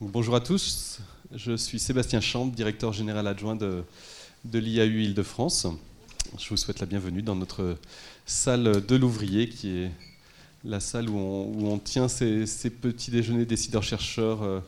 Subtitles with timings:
[0.00, 1.00] Bonjour à tous,
[1.34, 3.82] je suis Sébastien Chambre, directeur général adjoint de,
[4.44, 5.66] l'IAU Île-de-France.
[6.38, 7.76] Je vous souhaite la bienvenue dans notre
[8.24, 9.90] salle de l'ouvrier, qui est
[10.64, 14.60] la salle où on, tient ces, petits déjeuners décideurs-chercheurs euh,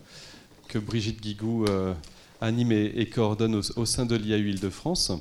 [0.67, 1.95] que Brigitte Guigou euh,
[2.41, 5.13] anime et, coordonne au, sein de l'IAU Île-de-France.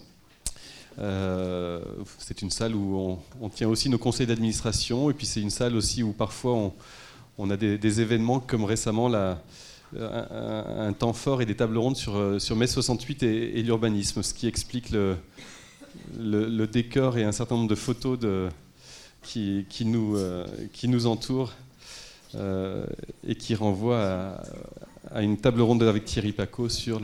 [0.97, 1.81] Euh,
[2.17, 5.75] c'est une salle où on, tient aussi nos conseils d'administration, et puis c'est une salle
[5.75, 6.71] aussi où parfois
[7.37, 9.39] on, a des, événements comme récemment la,
[9.97, 14.47] un, temps fort et des tables rondes sur, euh, mai 68 et, l'urbanisme, ce qui
[14.47, 15.17] explique le,
[16.67, 18.49] décor et un certain nombre de photos euh,
[19.23, 21.53] qui nous entourent
[22.35, 22.85] euh,
[23.27, 24.41] et qui renvoient
[25.11, 27.01] à, une table ronde avec Thierry Paco sur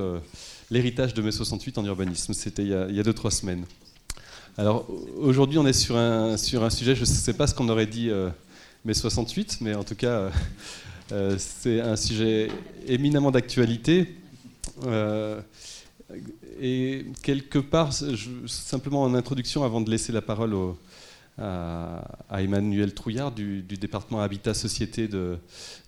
[0.69, 2.33] l'héritage de mai 68 en urbanisme.
[2.33, 3.65] C'était il, y a 2-3 semaines.
[4.57, 8.11] Alors aujourd'hui, on est sur un sujet, je ne sais pas ce qu'on aurait dit
[8.85, 10.29] mai 68, mais en tout cas,
[11.11, 12.49] euh, c'est un sujet
[12.87, 14.15] éminemment d'actualité.
[14.85, 15.39] Euh,
[16.59, 17.91] et quelque part,
[18.47, 20.77] simplement en introduction, avant de laisser la parole au,
[21.37, 25.37] à, Emmanuel Trouillard du, département Habitat Société de,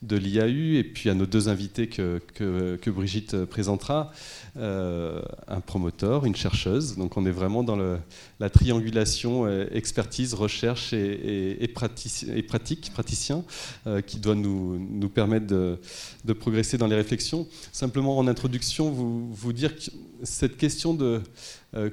[0.02, 4.12] de l'IAU et puis à nos deux invités que, que, Brigitte présentera,
[4.58, 6.98] euh, un promoteur, une chercheuse.
[6.98, 13.44] Donc on est vraiment dans la triangulation euh, expertise, recherche et, et, pratique, praticien,
[13.86, 15.80] euh, qui doit nous, nous permettre de,
[16.26, 17.48] de, progresser dans les réflexions.
[17.72, 19.82] Simplement en introduction, vous, vous dire que
[20.24, 21.22] cette question de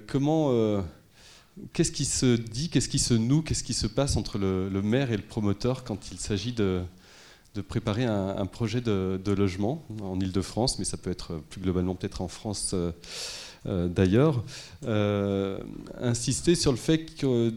[0.06, 0.82] comment
[1.72, 5.12] Qu'est-ce qui se dit, qu'est-ce qui se noue, qu'est-ce qui se passe entre le, maire
[5.12, 6.82] et le promoteur quand il s'agit de,
[7.68, 12.28] préparer un, projet de, logement en Ile-de-France, mais ça peut être plus globalement peut-être en
[12.28, 12.90] France euh,
[13.66, 14.42] euh, d'ailleurs.
[14.84, 15.58] Euh,
[16.00, 17.54] insister sur le fait que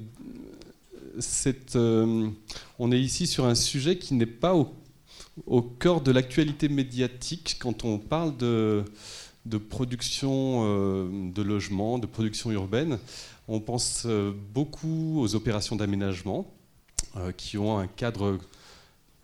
[2.92, 4.72] est ici sur un sujet qui n'est pas au,
[5.48, 8.84] au cœur de l'actualité médiatique quand on parle de,
[9.70, 13.00] production de logement, de production urbaine.
[13.50, 16.54] On pense euh, beaucoup aux opérations d'aménagement
[17.16, 18.38] euh, qui ont un cadre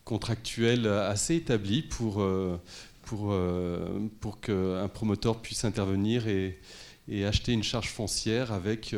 [0.06, 2.58] contractuel assez établi pour, euh,
[3.04, 3.36] pour,
[4.20, 6.60] pour qu'un promoteur puisse intervenir et,
[7.26, 8.96] acheter une charge foncière avec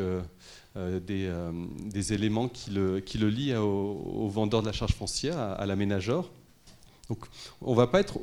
[0.76, 5.66] des, éléments qui le, qui le lient au, vendeur de la charge foncière, à, à
[5.66, 6.30] l'aménageur.
[7.08, 7.18] Donc
[7.60, 8.18] on ne va pas être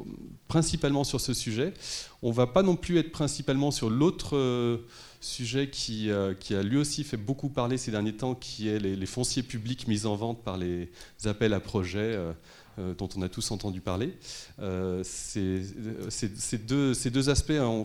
[0.49, 1.73] principalement sur ce sujet,
[2.21, 4.37] on ne va pas non plus être principalement sur l'autre
[5.23, 8.79] sujet qui, euh, qui, a lui aussi fait beaucoup parler ces derniers temps, qui est
[8.79, 10.89] les, fonciers publics mis en vente par les
[11.25, 12.33] appels à projets euh,
[12.79, 14.13] euh, dont on a tous entendu parler.
[15.03, 15.61] Ces,
[16.57, 17.83] deux, aspects hein,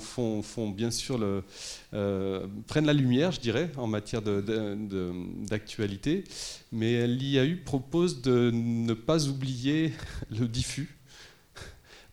[2.66, 6.24] prennent la lumière, je dirais, en matière d'actualité,
[6.72, 9.92] mais l'IAU propose de ne pas oublier
[10.30, 10.96] le diffus,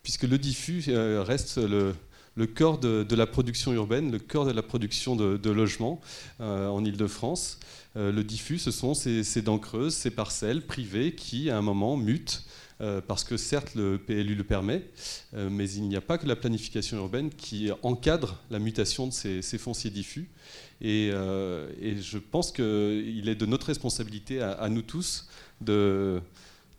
[0.02, 1.94] puisque le diffus reste le,
[2.36, 6.00] le cœur de, la production urbaine, le cœur de la production de, logements
[6.40, 7.58] euh, en Ile-de-France.
[7.96, 11.96] Euh, le diffus, ce sont ces, dents creuses, ces parcelles privées qui, à un moment,
[11.96, 12.44] mutent.
[12.82, 14.82] Euh, parce que certes le PLU le permet,
[15.32, 19.56] mais il n'y a pas que la planification urbaine qui encadre la mutation de ces,
[19.56, 20.28] fonciers diffus.
[20.82, 25.26] Et, je pense qu'il est de notre responsabilité à, nous tous
[25.62, 26.20] de,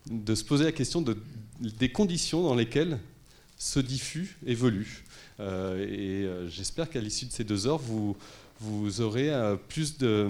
[0.08, 1.16] se poser la question de,
[1.58, 3.00] des conditions dans lesquelles
[3.58, 5.04] ce diffus évolue.
[5.40, 8.16] Euh, et euh, j'espère qu'à l'issue de ces deux heures, vous,
[9.00, 10.28] aurez euh, plus, de,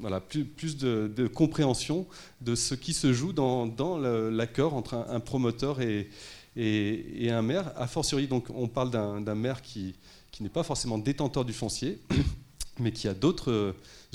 [0.00, 2.06] voilà, plus, de, compréhension
[2.42, 3.98] de ce qui se joue dans,
[4.30, 6.08] l'accord entre un, promoteur et,
[6.56, 7.72] un maire.
[7.76, 9.94] A fortiori, donc, on parle d'un maire qui,
[10.30, 11.98] qui n'est pas forcément détenteur du foncier,
[12.78, 13.74] mais qui a d'autres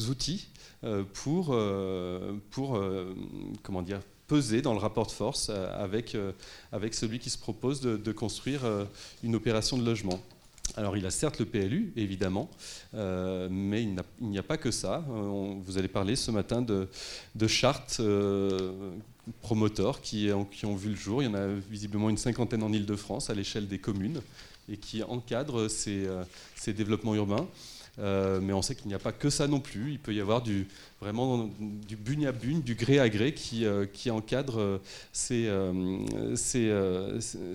[0.09, 0.47] outils
[1.13, 1.57] pour,
[2.51, 2.83] pour
[3.63, 6.31] comment dire, peser dans le rapport de force euh, avec, euh,
[6.71, 8.85] avec celui qui se propose de, construire euh,
[9.23, 10.21] une opération de logement.
[10.77, 12.47] Alors il a certes le PLU, évidemment,
[12.93, 15.03] mais il n'y a, pas que ça.
[15.07, 16.87] vous allez parler ce matin de,
[17.47, 17.99] chartes
[19.41, 21.23] promoteurs qui, ont vu le jour.
[21.23, 24.21] Il y en a visiblement une cinquantaine en Ile-de-France à l'échelle des communes
[24.71, 27.47] et qui encadrent ces développements urbains.
[27.99, 29.91] Euh, mais on sait qu'il n'y a pas que ça non plus.
[29.91, 30.43] Il peut y avoir
[31.01, 31.49] vraiment
[31.87, 34.77] du bugne à bugne, du gré à gré qui, euh, encadre euh,
[35.11, 35.49] ces,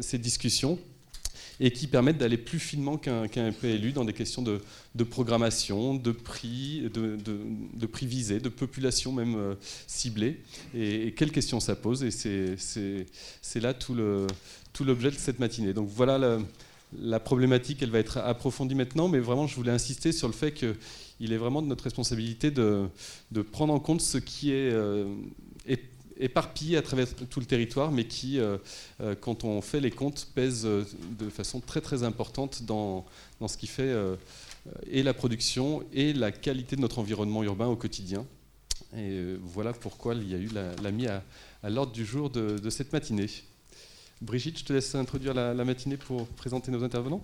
[0.00, 0.78] ces, discussions
[1.60, 4.60] et qui permettent d'aller plus finement qu'un PLU dans des questions de,
[5.04, 9.56] programmation, de prix, de, de, prix visé, de population même
[9.86, 10.40] ciblée.
[10.74, 12.02] Et, et, quelles questions ça pose?
[12.02, 15.72] Et c'est là tout l'objet de cette matinée.
[15.72, 16.40] Donc voilà le,
[16.98, 20.52] la problématique, elle va être approfondie maintenant, mais vraiment, je voulais insister sur le fait
[20.52, 22.88] qu'il est vraiment de notre responsabilité de,
[23.52, 25.06] prendre en compte ce qui est, euh,
[26.16, 28.38] éparpillés à travers tout le territoire, mais qui,
[29.20, 33.04] quand on fait les comptes, pèsent de façon très très importante dans,
[33.48, 33.92] ce qui fait
[34.86, 38.24] la production et la qualité de notre environnement urbain au quotidien.
[38.96, 41.08] Et voilà pourquoi il y a eu la, mise
[41.62, 43.26] à, l'ordre du jour de, cette matinée.
[44.24, 47.20] Brigitte, je te laisse introduire la, matinée pour présenter nos intervenants.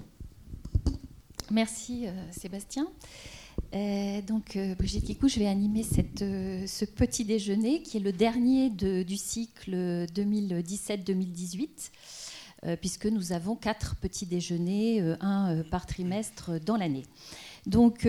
[1.50, 2.86] Merci Sébastien.
[3.74, 5.84] Euh, donc, euh, Brigitte Kikou, je vais animer
[6.22, 9.72] euh, ce petit déjeuner qui est le dernier du cycle
[10.14, 11.90] 2017-2018,
[12.80, 17.04] puisque nous avons quatre petits déjeuners, un par trimestre dans l'année.
[17.66, 18.02] Donc,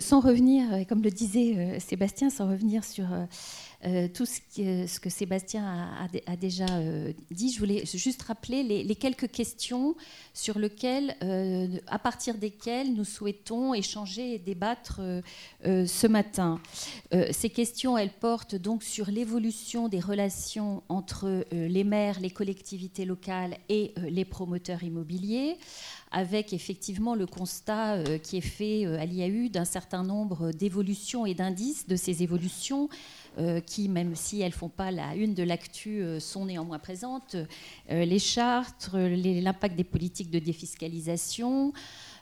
[0.00, 3.06] sans revenir, comme le disait Sébastien, sans revenir sur
[3.84, 5.90] euh, tout ce que, ce que Sébastien
[6.26, 7.52] a, déjà euh, dit.
[7.52, 9.96] Je voulais juste rappeler les, quelques questions
[10.34, 15.00] sur lesquelles, euh, à partir desquelles nous souhaitons échanger et débattre
[15.64, 16.60] ce matin.
[17.30, 23.56] ces questions, elles portent donc sur l'évolution des relations entre les maires, les collectivités locales
[23.68, 25.56] et les promoteurs immobiliers
[26.14, 31.88] avec effectivement le constat qui est fait à l'IAU d'un certain nombre d'évolutions et d'indices
[31.88, 32.88] de ces évolutions euh,
[33.66, 37.36] qui, même si elles font pas la une de l'actu, euh, sont néanmoins présentes.
[37.90, 41.72] Euh, les chartes, l'impact des politiques de défiscalisation.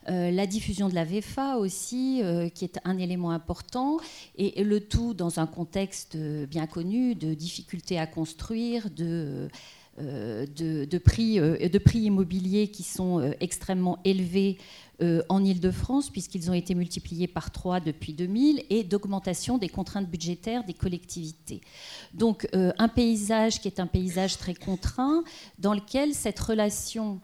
[0.06, 2.22] la diffusion de la VFA aussi,
[2.54, 3.98] qui est un élément important,
[4.36, 9.50] et, le tout dans un contexte bien connu de difficultés à construire, de
[10.98, 14.56] prix immobiliers qui sont extrêmement élevés
[15.02, 20.08] euh, en Ile-de-France, puisqu'ils ont été multipliés par trois depuis 2000, et d'augmentation des contraintes
[20.08, 21.60] budgétaires des collectivités.
[22.14, 25.24] Donc euh, un paysage qui est un paysage très contraint,
[25.58, 27.20] dans lequel cette relation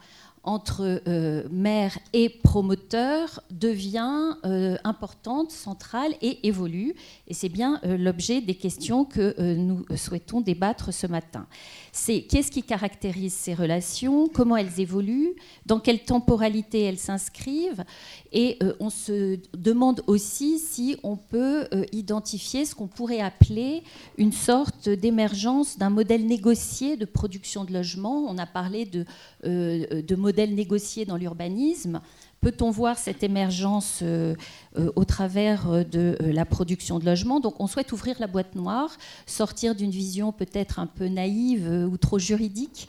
[0.47, 6.95] entre euh, maire et promoteur devient euh, importante, centrale et évolue.
[7.27, 11.47] Et c'est bien euh, l'objet des questions que nous souhaitons débattre ce matin.
[11.93, 15.35] C'est qu'est-ce qui caractérise ces relations, comment elles évoluent,
[15.67, 17.85] dans quelle temporalité elles s'inscrivent?
[18.33, 23.83] Et on se demande aussi si on peut identifier ce qu'on pourrait appeler
[24.19, 28.27] une sorte d'émergence d'un modèle négocié de production de logements.
[28.29, 29.07] On a parlé de,
[29.43, 32.03] de modèle négocié dans l'urbanisme.
[32.43, 34.35] Peut-on voir cette émergence euh,
[34.79, 37.41] euh, au travers euh, de la production de logements?
[37.41, 41.97] Donc on souhaite ouvrir la boîte noire, sortir d'une vision peut-être un peu naïve ou
[41.97, 42.89] trop juridique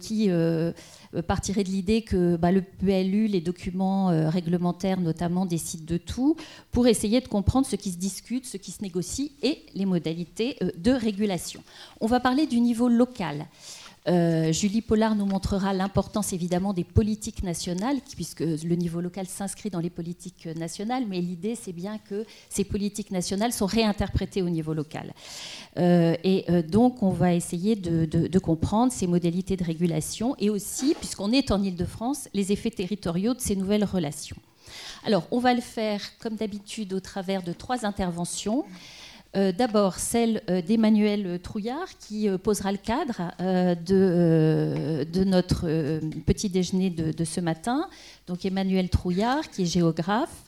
[0.00, 0.28] qui
[1.28, 6.34] partirait de l'idée que bah, le PLU, les documents réglementaires notamment, décident de tout,
[6.72, 10.56] pour essayer de comprendre ce qui se discute, ce qui se négocie et les modalités
[10.76, 11.62] de régulation.
[12.00, 13.46] On va parler du niveau local.
[14.08, 19.68] Euh, Julie Pollard nous montrera l'importance évidemment des politiques nationales, puisque le niveau local s'inscrit
[19.68, 24.48] dans les politiques nationales, mais l'idée c'est bien que ces politiques nationales sont réinterprétées au
[24.48, 25.12] niveau local.
[25.76, 30.94] Euh, et euh, donc on va essayer de, comprendre ces modalités de régulation et aussi,
[30.94, 34.36] puisqu'on est en Ile-de-France, les effets territoriaux de ces nouvelles relations.
[35.04, 38.64] Alors on va le faire comme d'habitude au travers de trois interventions.
[39.36, 45.66] Euh, d'abord, celle euh, d'Emmanuel Trouillard, qui euh, posera le cadre de, notre
[46.26, 47.88] petit déjeuner de, ce matin.
[48.26, 50.44] Donc, Emmanuel Trouillard, qui est géographe,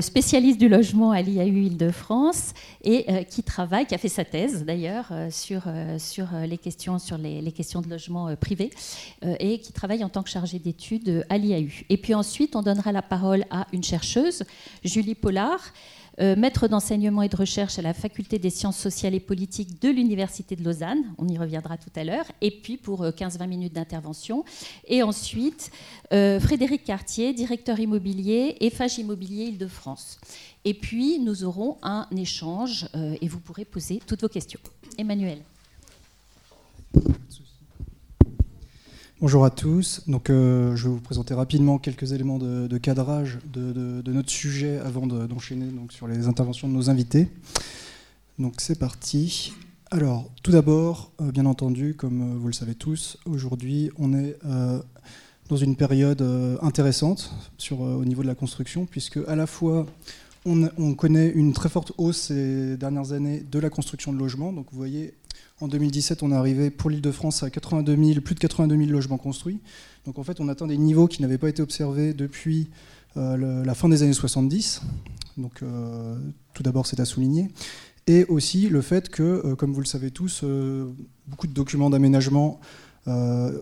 [0.00, 5.12] spécialiste du logement à l'IAU Île-de-France et qui travaille, qui a fait sa thèse d'ailleurs
[5.30, 5.64] sur,
[5.98, 8.70] sur, les questions, sur les, questions de logement privé
[9.22, 11.84] et qui travaille en tant que chargée d'études à l'IAU.
[11.90, 14.44] Et puis ensuite, on donnera la parole à une chercheuse,
[14.84, 15.60] Julie Pollard
[16.20, 19.88] euh, maître d'enseignement et de recherche à la faculté des sciences sociales et politiques de
[19.88, 23.72] l'Université de Lausanne, on y reviendra tout à l'heure, et puis pour 15-20 euh, minutes
[23.72, 24.44] d'intervention.
[24.86, 25.70] Et ensuite,
[26.12, 30.18] euh, Frédéric Cartier, directeur immobilier et Fage Immobilier Île-de-France.
[30.64, 32.88] Et puis, nous aurons un échange
[33.20, 34.60] et vous pourrez poser toutes vos questions.
[34.96, 35.38] Emmanuel.
[39.20, 40.02] Bonjour à tous.
[40.08, 45.06] Donc, euh, je vais vous présenter rapidement quelques éléments de, cadrage de, notre sujet avant
[45.06, 47.28] d'enchaîner sur les interventions de nos invités.
[48.40, 49.52] Donc, c'est parti.
[49.92, 54.36] Alors, tout d'abord, euh, bien entendu, comme euh, vous le savez tous, aujourd'hui, on est
[55.48, 56.22] dans une période
[56.60, 57.32] intéressante
[57.70, 59.86] au niveau de la construction, puisque à la fois
[60.44, 64.52] on, on connaît une très forte hausse ces dernières années de la construction de logements.
[64.52, 65.14] Donc, vous voyez,
[65.64, 69.60] en 2017, on est arrivé pour l'Île-de-France à 82 plus de 82 000 logements construits.
[70.04, 72.68] Donc en fait, on atteint des niveaux qui n'avaient pas été observés depuis
[73.16, 74.82] euh, la fin des années 70.
[75.38, 76.16] Donc euh,
[76.52, 77.48] tout d'abord, c'est à souligner.
[78.06, 80.44] Et aussi le fait que, euh, comme vous le savez tous,
[81.26, 82.60] beaucoup de documents d'aménagement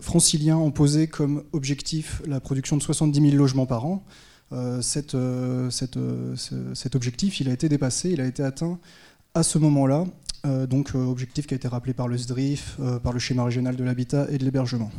[0.01, 4.03] franciliens ont posé comme objectif la production de 70 000 logements par an.
[4.81, 5.15] cet
[6.95, 8.77] objectif, il a été dépassé, il a été atteint
[9.35, 10.05] à ce moment-là
[10.43, 14.27] donc objectif qui a été rappelé par le SDRIF, par le schéma régional de l'habitat
[14.29, 14.91] et de l'hébergement.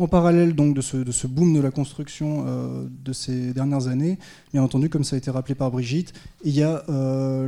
[0.00, 4.18] En parallèle donc de ce, boom de la construction euh, de ces dernières années,
[4.50, 7.46] bien entendu, comme ça a été rappelé par Brigitte, il y a euh,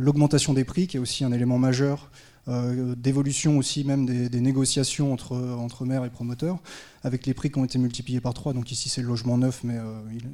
[0.00, 2.10] l'augmentation des prix qui est aussi un élément majeur
[2.48, 6.60] euh, d'évolution aussi même des, négociations entre, entre maires et promoteurs,
[7.04, 8.54] avec les prix qui ont été multipliés par trois.
[8.54, 9.76] Donc ici c'est le logement neuf, mais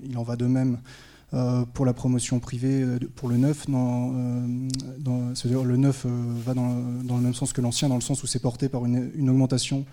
[0.09, 0.79] il, en va de même
[1.73, 2.85] pour la promotion privée,
[3.17, 8.23] pour le neuf, le neuf va dans, le même sens que l'ancien, dans le sens
[8.23, 9.85] où c'est porté par une, augmentation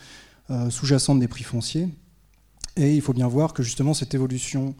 [0.51, 1.89] euh, sous-jacente des prix fonciers.
[2.75, 4.75] Et il faut bien voir que justement cette évolution,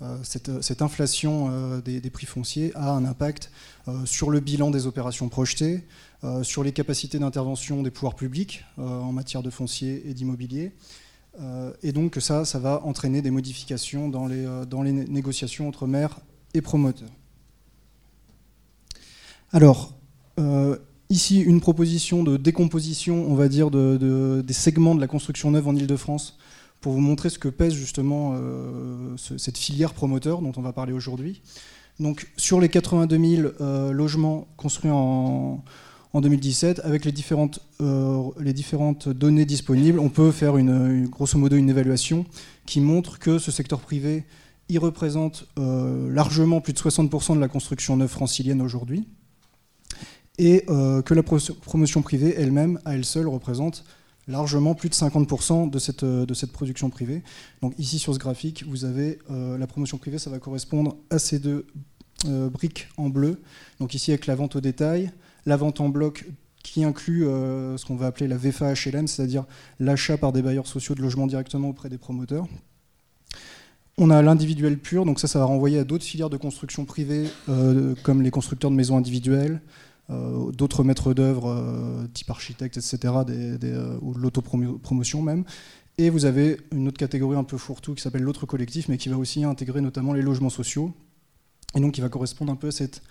[0.00, 3.50] euh, cette, inflation euh, des, prix fonciers a un impact
[4.04, 5.84] sur le bilan des opérations projetées,
[6.42, 10.72] sur les capacités d'intervention des pouvoirs publics en matière de foncier et d'immobilier.
[11.82, 16.20] Et donc ça, ça va entraîner des modifications dans les, dans les négociations entre maires
[16.54, 17.10] et promoteurs.
[19.52, 19.94] Alors,
[21.08, 25.76] Ici, une proposition de décomposition, on va dire, des segments de la construction neuve en
[25.76, 26.36] Ile-de-France
[26.80, 30.92] pour vous montrer ce que pèse justement euh, cette filière promoteur dont on va parler
[30.92, 31.42] aujourd'hui.
[32.00, 35.62] Donc, sur les 82 000 euh, logements construits en,
[36.20, 41.56] 2017, avec les différentes, euh, les différentes données disponibles, on peut faire une, grosso modo
[41.56, 42.24] une évaluation
[42.64, 44.24] qui montre que ce secteur privé
[44.68, 49.06] y représente largement plus de 60% de la construction neuve francilienne aujourd'hui
[50.38, 53.84] et euh, que la promotion privée elle-même, à elle seule, représente
[54.28, 57.22] largement plus de 50% de cette, euh, de cette production privée.
[57.62, 61.18] Donc ici sur ce graphique, vous avez euh, la promotion privée, ça va correspondre à
[61.18, 61.66] ces deux
[62.24, 63.42] briques en bleu.
[63.78, 65.12] Donc ici avec la vente au détail,
[65.46, 66.26] la vente en bloc
[66.62, 69.44] qui inclut ce qu'on va appeler la VFA HLM, c'est-à-dire
[69.78, 72.48] l'achat par des bailleurs sociaux de logements directement auprès des promoteurs.
[73.98, 77.28] On a l'individuel pur, donc ça, ça va renvoyer à d'autres filières de construction privée,
[78.02, 79.60] comme les constructeurs de maisons individuelles,
[80.08, 85.44] euh, d'autres maîtres d'œuvre, euh, type architecte, etc., euh, ou de l'autopromotion même.
[85.98, 89.08] Et vous avez une autre catégorie un peu fourre-tout qui s'appelle l'autre collectif, mais qui
[89.08, 90.94] va aussi intégrer notamment les logements sociaux,
[91.74, 93.02] et donc qui va correspondre un peu à cette,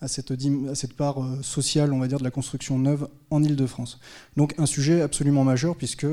[0.00, 4.00] à cette, part sociale, on va dire, de la construction neuve en Ile-de-France.
[4.36, 6.06] Donc un sujet absolument majeur, puisque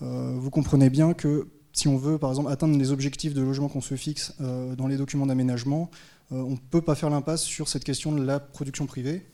[0.00, 3.80] vous comprenez bien que si on veut, par exemple, atteindre les objectifs de logement qu'on
[3.80, 5.90] se fixe dans les documents d'aménagement,
[6.32, 9.26] euh, on ne peut pas faire l'impasse sur cette question de la production privée,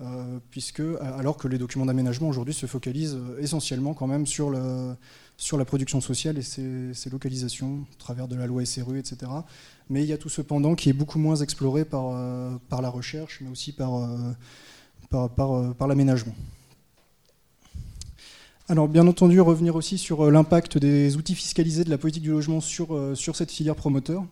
[0.00, 4.52] euh, puisque, alors que les documents d'aménagement aujourd'hui se focalisent euh, essentiellement quand même sur,
[5.36, 9.30] sur la production sociale et ses, localisations, au travers de la loi SRU, etc.
[9.90, 13.40] Mais il y a tout cependant qui est beaucoup moins exploré par, par la recherche,
[13.40, 14.08] mais aussi par,
[15.10, 16.34] par l'aménagement.
[18.70, 22.30] Alors bien entendu, revenir aussi sur euh, l'impact des outils fiscalisés de la politique du
[22.30, 24.24] logement sur, euh, sur cette filière promoteur,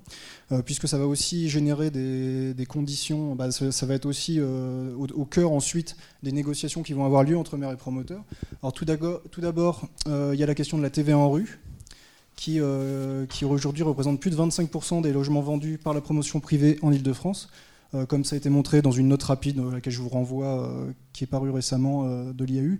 [0.53, 5.53] euh, puisque ça va aussi générer des, conditions, bah, ça, va être aussi au, cœur
[5.53, 8.25] ensuite des négociations qui vont avoir lieu entre maires et promoteurs.
[8.63, 11.61] Alors tout d'abord, il y a la question de la TVA en rue,
[12.35, 12.61] qui,
[13.29, 17.51] qui aujourd'hui représente plus de 25% des logements vendus par la promotion privée en Ile-de-France,
[18.09, 20.73] comme ça a été montré dans une note rapide à laquelle je vous renvoie,
[21.13, 22.79] qui est parue récemment de l'IAU.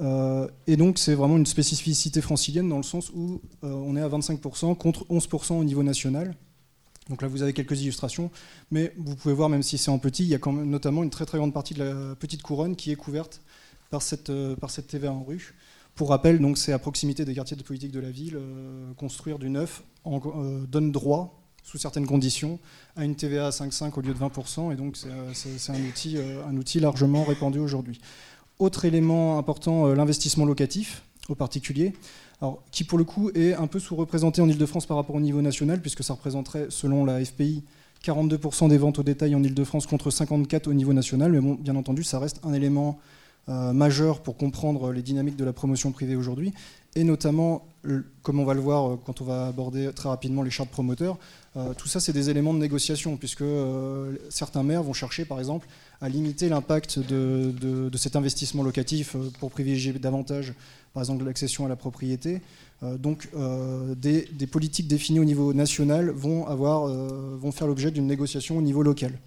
[0.00, 4.00] Euh, et donc c'est vraiment une spécificité francilienne dans le sens où euh, on est
[4.00, 6.34] à 25% contre 11% au niveau national.
[7.08, 8.30] Donc là vous avez quelques illustrations,
[8.70, 11.02] mais vous pouvez voir même si c'est en petit, il y a quand même notamment
[11.02, 13.40] une très très grande partie de la petite couronne qui est couverte
[13.90, 14.56] par cette, euh,
[14.88, 15.54] TVA en rue.
[15.94, 18.38] Pour rappel, donc c'est à proximité des quartiers de politique de la ville,
[18.98, 19.82] construire du neuf
[20.68, 22.58] donne droit sous certaines conditions,
[22.96, 24.98] à une TVA à 5,5 au lieu de 20%, et donc
[25.32, 27.98] c'est un outil largement répandu aujourd'hui.
[28.58, 31.92] Autre élément important, euh, l'investissement locatif au particulier,
[32.40, 35.42] alors, qui pour le coup est un peu sous-représenté en Ile-de-France par rapport au niveau
[35.42, 37.64] national, puisque ça représenterait, selon la FPI,
[38.04, 41.32] 42% des ventes au détail en Ile-de-France contre 54% au niveau national.
[41.32, 42.98] Mais bien entendu, ça reste un élément
[43.48, 46.52] euh, majeur pour comprendre les dynamiques de la promotion privée aujourd'hui,
[46.96, 47.68] et notamment,
[48.22, 51.18] comme on va le voir euh, quand on va aborder très rapidement les chartes promoteurs,
[51.78, 53.44] tout ça c'est des éléments de négociation, puisque
[54.28, 55.66] certains maires vont chercher par exemple
[56.00, 60.54] à limiter l'impact de, cet investissement locatif euh, pour privilégier davantage,
[60.92, 62.40] par exemple, l'accession à la propriété.
[62.82, 68.06] Euh, donc, euh, des, politiques définies au niveau national vont, avoir, vont faire l'objet d'une
[68.06, 69.18] négociation au niveau local.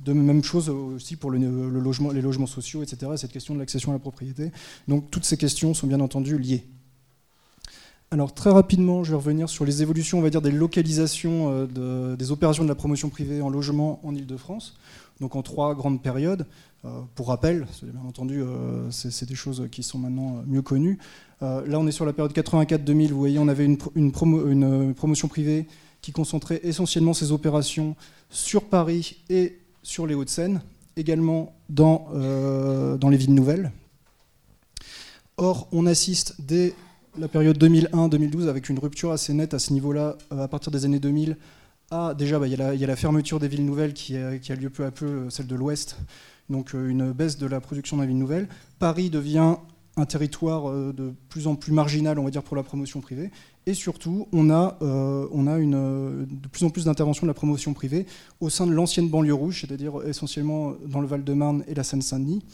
[0.00, 1.38] De même chose aussi pour le,
[1.70, 4.50] logement, les logements sociaux, etc., cette question de l'accession à la propriété.
[4.88, 6.64] Donc, toutes ces questions sont bien entendu liées.
[8.10, 12.30] Alors très rapidement, je vais revenir sur les évolutions, on va dire, des localisations des
[12.30, 14.78] opérations de la promotion privée en logement en Ile-de-France
[15.20, 16.46] donc en trois grandes périodes.
[16.84, 20.98] Euh, pour rappel, bien entendu, euh, c'est des choses qui sont maintenant mieux connues.
[21.42, 23.10] Euh, là, on est sur la période 84-2000.
[23.10, 24.12] Vous voyez, on avait une, une,
[24.94, 25.66] promotion privée
[26.00, 27.96] qui concentrait essentiellement ses opérations
[28.30, 30.60] sur Paris et sur les Hauts-de-Seine,
[30.96, 33.72] également dans, dans les villes nouvelles.
[35.36, 36.74] Or, on assiste dès
[37.18, 40.98] la période 2001-2012 avec une rupture assez nette à ce niveau-là, à partir des années
[40.98, 41.36] 2000,
[41.90, 44.84] ah, déjà, bah, il y, a la fermeture des villes nouvelles qui a, lieu peu
[44.84, 45.96] à peu, euh, celle de l'Ouest,
[46.50, 48.48] donc euh, une baisse de la production dans les villes nouvelles.
[48.80, 49.54] Paris devient
[49.96, 53.30] un territoire euh, de plus en plus marginal, on va dire, pour la promotion privée.
[53.66, 58.06] Et surtout, on a, de plus en plus d'interventions de la promotion privée
[58.40, 62.44] au sein de l'ancienne banlieue rouge, c'est-à-dire essentiellement dans le Val-de-Marne et la Seine-Saint-Denis.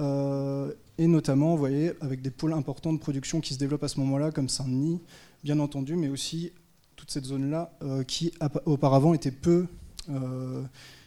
[0.00, 4.00] Et notamment, vous voyez, avec des pôles importants de production qui se développent à ce
[4.00, 5.00] moment-là, comme Saint-Denis,
[5.44, 6.52] bien entendu, mais aussi
[6.98, 8.32] toute cette zone-là euh, qui
[8.66, 9.66] auparavant était peu,
[10.10, 10.62] euh,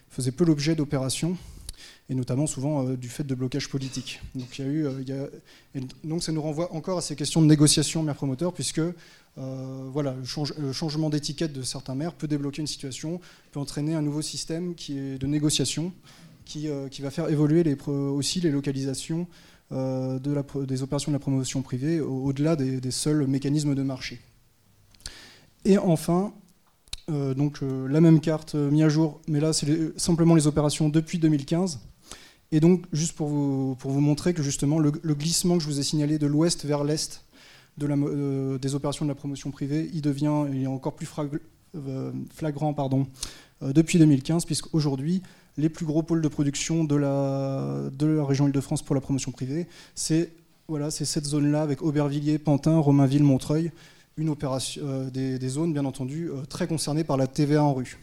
[0.10, 1.38] faisait peu l'objet d'opérations
[2.10, 4.22] et notamment souvent euh, du fait de blocages politiques.
[4.36, 8.82] Donc, ça nous renvoie encore à ces questions de négociation maire promoteur, puisque
[9.36, 10.16] voilà,
[10.58, 13.20] le, changement d'étiquette de certains maires peut débloquer une situation,
[13.52, 15.94] peut entraîner un nouveau système qui est de négociation,
[16.51, 19.27] qui, qui va faire évoluer aussi les localisations
[19.72, 24.20] la, des opérations de la promotion privée au-delà des, seuls mécanismes de marché.
[25.63, 26.34] Et enfin,
[27.10, 30.48] euh, donc euh, la même carte euh, mise à jour, mais là c'est simplement les
[30.48, 31.79] opérations depuis 2015.
[32.51, 35.79] Et donc juste pour vous, pour vous montrer que justement le, glissement que je vous
[35.79, 37.24] ai signalé de l'ouest vers l'est
[37.77, 41.08] de des opérations de la promotion privée, il devient il est encore plus
[42.36, 43.08] flagrant pardon,
[43.62, 45.24] depuis 2015, puisqu'aujourd'hui
[45.62, 50.32] les plus gros pôles de production de la, région Île-de-France pour la promotion privée, c'est
[50.68, 53.72] voilà, cette zone-là avec Aubervilliers, Pantin, Romainville, Montreuil
[54.18, 57.98] une opération, euh, des, zones, bien entendu, euh, très concernées par la TVA en rue.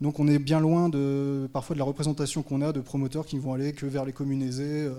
[0.00, 3.38] Donc on est bien loin de, parfois de la représentation qu'on a de promoteurs qui
[3.38, 4.90] vont aller que vers les communes aisées,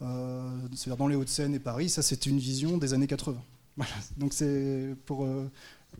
[0.00, 1.88] euh, c'est-à-dire dans les Hauts-de-Seine et Paris.
[1.88, 3.36] Ça, c'était une vision des années 80.
[4.16, 5.26] Donc c'est pour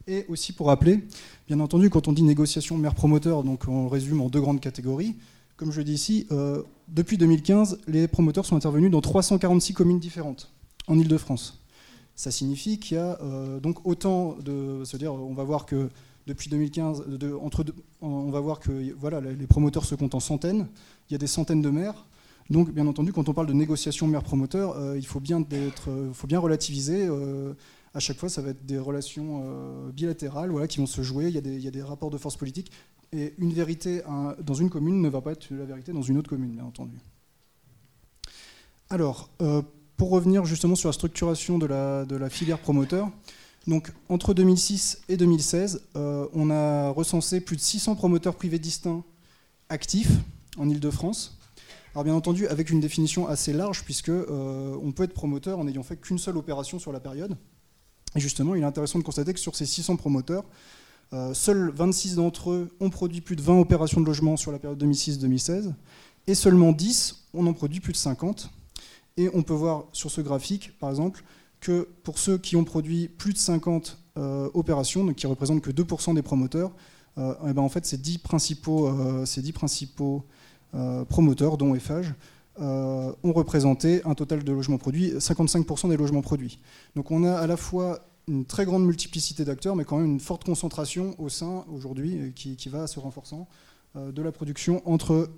[0.07, 1.05] et aussi pour rappeler,
[1.47, 5.17] bien entendu, quand on dit négociation maire-promoteur, donc on résume en deux grandes catégories.
[5.57, 6.27] Comme je le dis ici,
[6.87, 10.53] depuis 2015, les promoteurs sont intervenus dans 346 communes différentes
[10.87, 11.59] en Ile-de-France
[12.19, 14.83] ça signifie qu'il y a euh, donc autant de.
[14.85, 15.89] C'est-à-dire, on va voir que
[16.27, 17.05] depuis 2015,
[17.41, 17.65] entre
[18.03, 20.67] on va voir que voilà, les promoteurs se comptent en centaines,
[21.09, 22.07] il y a des centaines de maires.
[22.51, 26.27] Donc, bien entendu, quand on parle de négociation maire-promoteur, euh, il faut bien, être, faut
[26.27, 27.07] bien relativiser.
[27.07, 27.53] Euh,
[27.99, 31.27] à chaque fois, ça va être des relations bilatérales voilà, qui vont se jouer.
[31.27, 32.71] Il y, a des, rapports de force politique.
[33.13, 34.03] Et une vérité
[34.41, 36.97] dans une commune ne va pas être la vérité dans une autre commune, bien entendu.
[38.89, 39.31] Alors,
[39.99, 43.11] pour revenir justement sur la structuration de la, filière promoteur,
[43.67, 49.03] donc entre 2006 et 2016, euh, on a recensé plus de 600 promoteurs privés distincts
[49.69, 50.13] actifs
[50.57, 51.37] en Ile-de-France.
[51.93, 55.65] Alors bien entendu avec une définition assez large puisque euh, on peut être promoteur en
[55.65, 57.37] n'ayant fait qu'une seule opération sur la période.
[58.15, 60.45] Et justement, il est intéressant de constater que sur ces 600 promoteurs,
[61.13, 64.59] euh, seuls 26 d'entre eux ont produit plus de 20 opérations de logement sur la
[64.59, 65.73] période 2006-2016
[66.27, 68.51] et seulement 10 on en produit plus de 50.
[69.17, 71.25] Et on peut voir sur ce graphique, par exemple,
[71.61, 75.71] que pour ceux qui ont produit plus de 50 euh, opérations, donc qui représentent que
[75.71, 76.73] 2% des promoteurs,
[77.17, 80.25] euh, eh ben en fait, ces 10 principaux, ces 10 principaux
[81.09, 82.13] promoteurs, dont FH,
[82.61, 86.59] ont représenté un total de logements produits, 55% des logements produits.
[86.97, 90.21] Donc on a à la fois une très grande multiplicité d'acteurs, mais quand même une
[90.21, 93.49] forte concentration au sein, aujourd'hui, qui, qui, va se renforçant,
[93.95, 95.31] de la production entre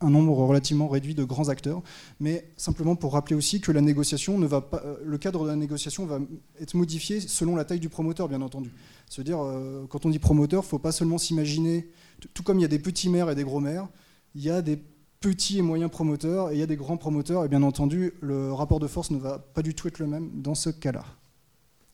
[0.00, 1.82] un nombre relativement réduit de grands acteurs,
[2.18, 5.48] mais simplement pour rappeler aussi que la négociation ne va pas, euh, le cadre de
[5.48, 6.18] la négociation va
[6.60, 8.72] être modifié selon la taille du promoteur, bien entendu.
[9.08, 11.88] C'est-à-dire, euh, quand on dit promoteur, il ne faut pas seulement s'imaginer,
[12.34, 13.88] tout comme il y a des petits maires et des gros maires,
[14.34, 14.76] il y a des
[15.20, 18.52] petits et moyens promoteurs et il y a des grands promoteurs, et bien entendu, le
[18.52, 21.04] rapport de force ne va pas du tout être le même dans ce cas-là.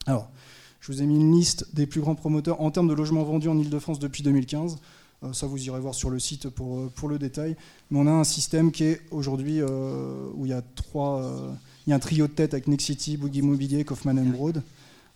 [0.06, 0.28] Alors,
[0.80, 3.48] je vous ai mis une liste des plus grands promoteurs en termes de logements vendus
[3.48, 4.78] en Ile-de-France depuis 2015.
[5.22, 7.56] Euh, ça, vous irez voir sur le site pour, euh, pour le détail.
[7.90, 11.56] Mais on a un système qui est aujourd'hui euh, où il y a trois,
[11.86, 14.62] il y a un trio de tête avec Nexity, Bouygues Immobilier, Kaufman Broad.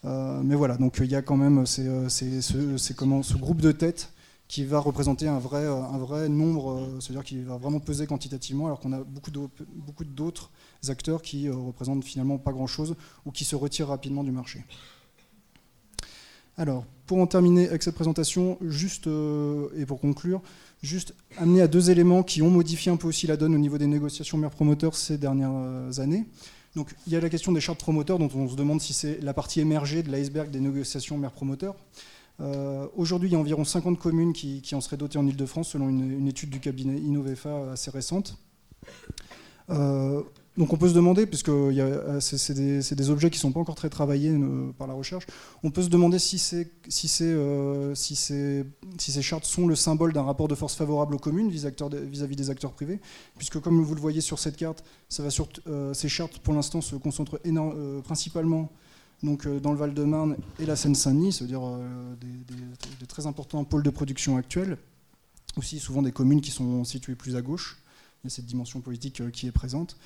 [0.04, 4.12] mais voilà, donc il y a quand même ce, ce groupe de têtes
[4.48, 8.78] qui va représenter un vrai, un vrai nombre, c'est-à-dire qui va vraiment peser quantitativement, alors
[8.78, 9.32] qu'on a beaucoup,
[9.74, 10.50] beaucoup d'autres
[10.88, 14.64] acteurs qui représentent finalement pas grand-chose ou qui se retirent rapidement du marché.
[16.58, 20.40] Alors, pour en terminer avec cette présentation, juste, euh, et pour conclure,
[20.82, 23.76] juste amener à deux éléments qui ont modifié un peu aussi la donne au niveau
[23.76, 26.24] des négociations maire promoteurs ces dernières euh, années.
[26.74, 29.20] Donc, il y a la question des chartes promoteurs, dont on se demande si c'est
[29.22, 31.74] la partie émergée de l'iceberg des négociations maire promoteurs.
[32.40, 35.88] Euh, aujourd'hui, il y a environ 50 communes qui, en seraient dotées en Ile-de-France, selon
[35.88, 38.38] une, étude du cabinet Innovefa assez récente.
[39.68, 41.50] donc on peut se demander, puisque
[42.20, 44.34] c'est des, objets qui ne sont pas encore très travaillés
[44.78, 45.26] par la recherche,
[45.62, 46.68] on peut se demander si, ces
[49.22, 53.00] chartes sont le symbole d'un rapport de force favorable aux communes vis-à-vis des acteurs privés,
[53.38, 57.40] puisque comme vous le voyez sur cette carte, ces chartes pour l'instant se concentrent
[58.04, 58.70] principalement
[59.22, 61.62] donc, dans le Val-de-Marne et la Seine-Saint-Denis, c'est-à-dire
[62.20, 64.76] des, très importants pôles de production actuels,
[65.56, 67.78] aussi souvent des communes qui sont situées plus à gauche,
[68.22, 69.96] il y a cette dimension politique qui est présente.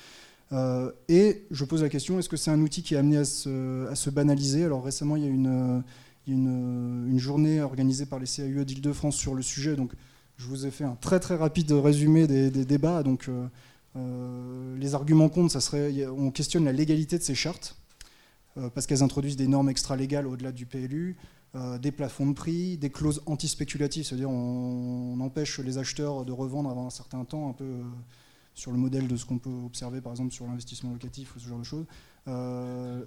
[0.53, 3.25] Euh, et je pose la question, est-ce que c'est un outil qui est amené à
[3.25, 4.65] se, banaliser?
[4.65, 5.83] Alors récemment, il y a une,
[6.27, 9.75] une, journée organisée par les CAUE d'Île-de-France sur le sujet.
[9.75, 9.93] Donc
[10.37, 13.03] je vous ai fait un très très rapide résumé des, débats.
[13.03, 13.47] Donc euh,
[13.95, 17.77] euh, les arguments contre, ça serait, on questionne la légalité de ces chartes,
[18.73, 21.17] parce qu'elles introduisent des normes extra-légales au-delà du PLU.
[21.81, 26.87] des plafonds de prix, des clauses anti-spéculatives, c'est-à-dire on, empêche les acheteurs de revendre avant
[26.87, 27.81] un certain temps, un peu
[28.53, 31.47] sur le modèle de ce qu'on peut observer par exemple sur l'investissement locatif ou ce
[31.47, 31.85] genre de choses.
[32.27, 33.03] Euh,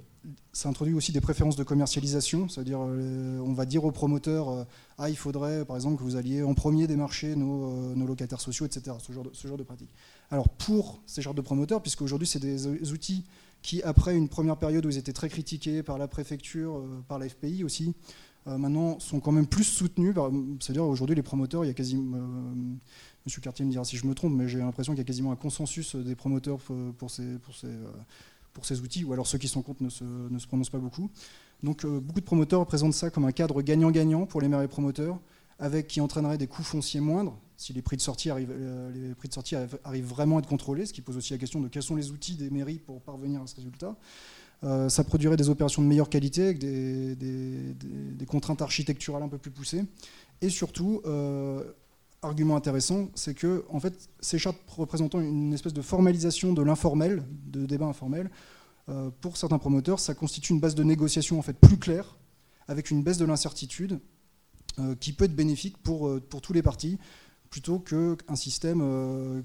[0.53, 4.65] ça introduit aussi des préférences de commercialisation, c'est-à-dire euh, on va dire aux promoteurs euh,
[4.99, 8.67] ah il faudrait par exemple que vous alliez en premier démarcher nos, nos locataires sociaux,
[8.67, 8.97] etc.
[8.99, 9.91] Ce genre, de, ce genre de pratique.
[10.31, 13.25] Alors pour ces genres de promoteurs, puisque aujourd'hui c'est des outils
[13.65, 17.29] qui après une première période où ils étaient très critiqués par la préfecture, par la
[17.29, 17.95] FPI aussi,
[18.45, 20.15] maintenant sont quand même plus soutenus.
[20.61, 22.19] C'est-à-dire aujourd'hui les promoteurs, il y a quasiment
[23.25, 25.33] Monsieur Cartier me dira si je me trompe, mais j'ai l'impression qu'il y a quasiment
[25.33, 26.59] un consensus des promoteurs
[26.99, 31.11] pour ces, outils, ou alors ceux qui sont contre ne se, prononcent pas beaucoup.
[31.63, 34.69] Donc euh, beaucoup de promoteurs présentent ça comme un cadre gagnant-gagnant pour les maires et
[34.69, 35.19] promoteurs,
[35.59, 39.15] avec qui entraînerait des coûts fonciers moindres si les prix de sortie arrivent, euh, les
[39.15, 41.69] prix de sortie arrivent vraiment à être contrôlés, ce qui pose aussi la question de
[41.69, 43.97] quels sont les outils des mairies pour parvenir à ce résultat.
[44.63, 49.51] Euh, ça produirait des opérations de meilleure qualité avec des, contraintes architecturales un peu plus
[49.51, 49.85] poussées.
[50.41, 51.03] Et surtout,
[52.23, 57.23] argument intéressant, c'est que en fait, ces chartes représentant une espèce de formalisation de l'informel,
[57.47, 58.31] de débat informel,
[58.89, 62.17] euh, pour certains promoteurs, ça constitue une base de négociation en fait plus claire,
[62.69, 64.01] avec une baisse de l'incertitude,
[64.79, 66.99] euh, qui peut être bénéfique pour, euh, pour tous les partis,
[67.55, 68.83] plutôt qu'un système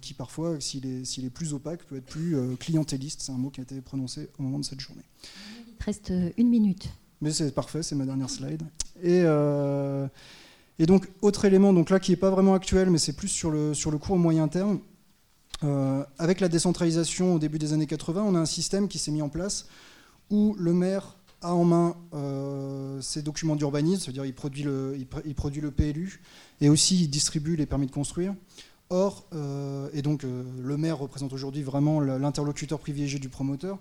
[0.01, 3.21] qui parfois, s'il est, s'il est plus opaque, peut être plus clientéliste.
[3.21, 5.03] C'est un mot qui a été prononcé au moment de cette journée.
[5.23, 6.89] Il reste une minute.
[7.21, 8.63] Mais c'est parfait, c'est ma dernière slide.
[9.03, 9.23] Et
[10.79, 13.51] et donc, autre élément, donc là qui n'est pas vraiment actuel, mais c'est plus sur
[13.51, 14.79] le, sur le court moyen terme,
[15.63, 19.11] euh, avec la décentralisation au début des années 80, on a un système qui s'est
[19.11, 19.67] mis en place
[20.29, 25.35] où le maire a en main euh, ses documents d'urbanisme, c'est-à-dire il produit, le, il,
[25.35, 26.21] produit le PLU,
[26.61, 28.33] et aussi il distribue les permis de construire.
[28.89, 33.77] Or, euh, et donc le maire représente aujourd'hui vraiment l'interlocuteur privilégié du promoteur,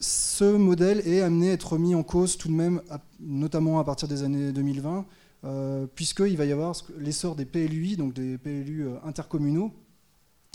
[0.00, 2.82] ce modèle est amené à être mis en cause tout de même,
[3.20, 5.06] notamment à partir des années 2020,
[5.44, 9.72] euh, puisqu'il va y avoir l'essor des PLUI, donc des PLU euh, intercommunaux.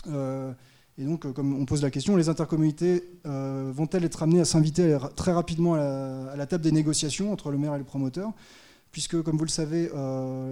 [0.08, 0.52] Euh,
[0.98, 5.32] et donc, comme on pose la question, les intercommunautés vont-elles être amenées à s'inviter très
[5.32, 8.34] rapidement à la, table des négociations entre le maire et le promoteur?
[8.92, 9.90] Puisque, comme vous le savez,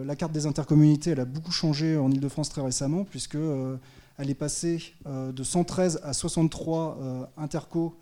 [0.05, 3.79] la carte des intercommunautés elle a beaucoup changé en Ile-de-France très récemment, puisqu'elle
[4.19, 7.93] elle est passée de 113 à 63 intercos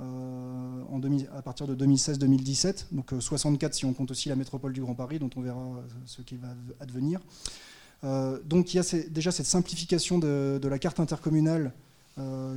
[0.00, 1.00] euh, en
[1.36, 4.94] à partir de 2016-2017, donc 64 euh, si on compte aussi la métropole du Grand
[4.94, 6.48] Paris, dont on verra euh, ce qui va
[6.78, 7.20] advenir.
[8.44, 11.72] donc il y a déjà cette simplification de, la carte intercommunale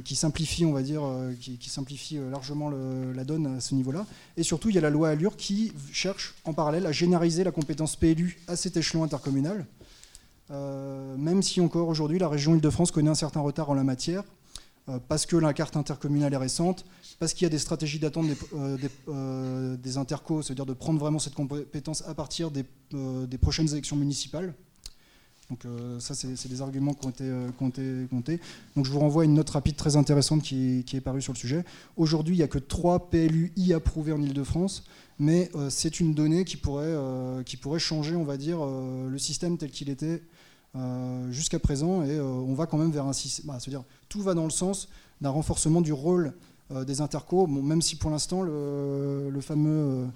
[0.04, 1.04] qui simplifie, on va dire,
[1.40, 4.08] qui, simplifie largement la donne à ce niveau-là.
[4.36, 7.52] Et surtout, il y a la loi Allure qui cherche en parallèle à généraliser la
[7.52, 9.68] compétence PLU à cet échelon intercommunal.
[10.50, 14.24] même si encore aujourd'hui la région Île-de-France connaît un certain retard en la matière,
[15.08, 16.86] parce que la carte intercommunale est récente,
[17.20, 18.78] parce qu'il y a des stratégies d'attente des, euh,
[19.10, 24.54] euh, intercos, c'est-à-dire de prendre vraiment cette compétence à partir des, euh, prochaines élections municipales.
[25.52, 25.66] Donc
[26.00, 27.30] ça, c'est des arguments qui ont, été,
[28.10, 28.40] comptés.
[28.76, 31.38] Donc je vous renvoie à une note rapide très intéressante qui, est parue sur le
[31.38, 31.66] sujet.
[31.98, 34.86] Aujourd'hui, il n'y a que 3 PLUI approuvés en Ile-de-France,
[35.20, 36.96] mais c'est une donnée qui pourrait,
[37.80, 40.24] changer, on va dire, le système tel qu'il était
[41.30, 43.48] jusqu'à présent, et on va quand même vers un système...
[43.48, 44.88] Bah, c'est-à-dire, tout va dans le sens
[45.20, 46.34] d'un renforcement du rôle
[46.74, 50.08] euh, des intercos, même si pour l'instant le, fameux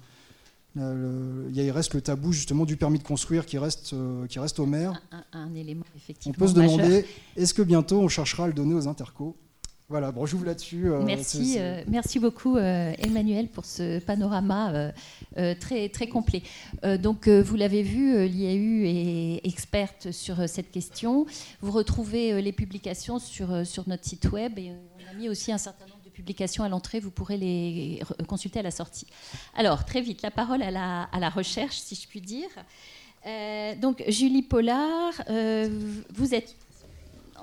[0.78, 4.58] euh, il reste le tabou justement du permis de construire qui reste, euh, qui reste
[4.58, 5.00] au maire.
[5.32, 6.34] Un, élément effectivement.
[6.36, 9.34] On peut se demander est-ce que bientôt on cherchera à le donner aux intercos?
[9.88, 10.90] Voilà, bon, j'ouvre là-dessus.
[11.04, 14.90] merci, merci beaucoup Emmanuel pour ce panorama
[15.60, 16.42] très, très complet.
[17.00, 21.24] donc vous l'avez vu, l'IAU est experte sur cette question.
[21.60, 25.58] Vous retrouvez les publications sur, sur notre site web et on a mis aussi un
[25.58, 29.06] certain nombre publications à l'entrée, vous pourrez les consulter à la sortie.
[29.54, 32.48] Alors, très vite, la parole à la, recherche, si je puis dire.
[33.26, 35.68] Euh, donc, Julie Pollard, euh,
[36.14, 36.56] vous êtes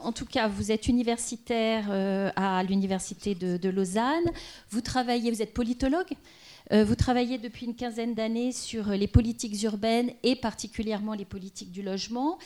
[0.03, 1.85] en tout cas, vous êtes universitaire
[2.35, 4.29] à l'université de, Lausanne.
[4.69, 6.11] Vous travaillez, vous êtes politologue.
[6.71, 11.83] vous travaillez depuis une quinzaine d'années sur les politiques urbaines et particulièrement les politiques du
[11.83, 12.37] logement.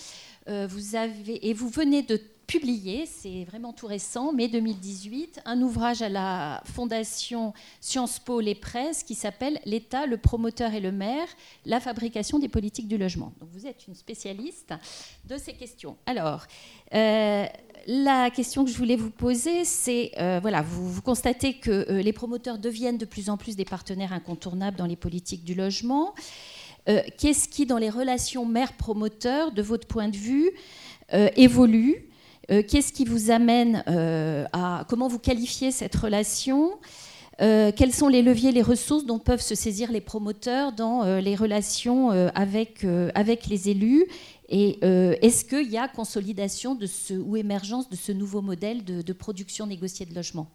[0.45, 6.01] vous avez, et vous venez de publié, c'est vraiment tout récent, mai 2018, un ouvrage
[6.01, 11.27] à la Fondation Sciences Po Les Presses qui s'appelle L'État, le promoteur et le maire,
[11.65, 13.33] la fabrication des politiques du logement.
[13.41, 14.73] Donc vous êtes une spécialiste
[15.25, 15.97] de ces questions.
[16.05, 16.47] Alors,
[16.93, 17.45] euh,
[17.85, 22.13] la question que je voulais vous poser, c'est, euh, voilà, vous, constatez que euh, les
[22.13, 26.15] promoteurs deviennent de plus en plus des partenaires incontournables dans les politiques du logement.
[27.17, 30.51] Qu'est-ce qui, dans les relations maire-promoteur, de votre point de vue,
[31.35, 32.06] évolue?
[32.49, 36.79] Euh, qu'est-ce qui vous amène euh, à comment vous qualifiez cette relation
[37.39, 41.35] euh, quels sont les leviers, les ressources dont peuvent se saisir les promoteurs dans les
[41.35, 44.07] relations avec, les élus
[44.49, 46.87] Et est-ce qu'il y a consolidation de
[47.19, 50.47] ou émergence de ce nouveau modèle de production négociée de logement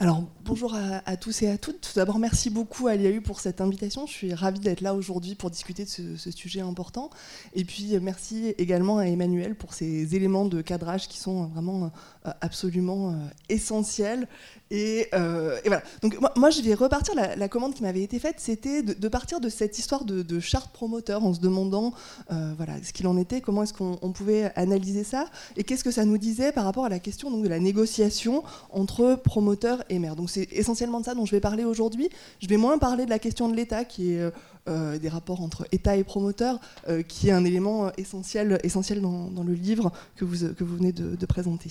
[0.00, 1.80] alors bonjour à, tous et à toutes.
[1.80, 4.06] Tout d'abord, merci beaucoup à l'IAU pour cette invitation.
[4.06, 7.10] Je suis ravie d'être là aujourd'hui pour discuter de ce, sujet important.
[7.54, 11.90] Et puis merci également à Emmanuel pour ces éléments de cadrage qui sont vraiment
[12.26, 13.14] euh, absolument euh,
[13.48, 14.28] essentiels
[14.72, 15.82] euh, et, voilà.
[16.02, 17.14] Donc moi, je vais repartir.
[17.14, 21.24] La, commande qui m'avait été faite, c'était de, partir de cette histoire de, charte promoteur
[21.24, 21.94] en se demandant,
[22.28, 26.04] voilà, ce qu'il en était, comment est-ce qu'on pouvait analyser ça, et qu'est-ce que ça
[26.04, 29.82] nous disait par rapport à la question donc, de la négociation entre promoteur
[30.16, 32.08] Donc c'est essentiellement de ça dont je vais parler aujourd'hui.
[32.40, 34.30] Je vais moins parler de la question de l'État, qui est
[34.68, 36.60] euh, des rapports entre État et promoteur,
[37.08, 40.36] qui est un élément essentiel, essentiel dans, le livre que vous,
[40.76, 41.70] venez de présenter.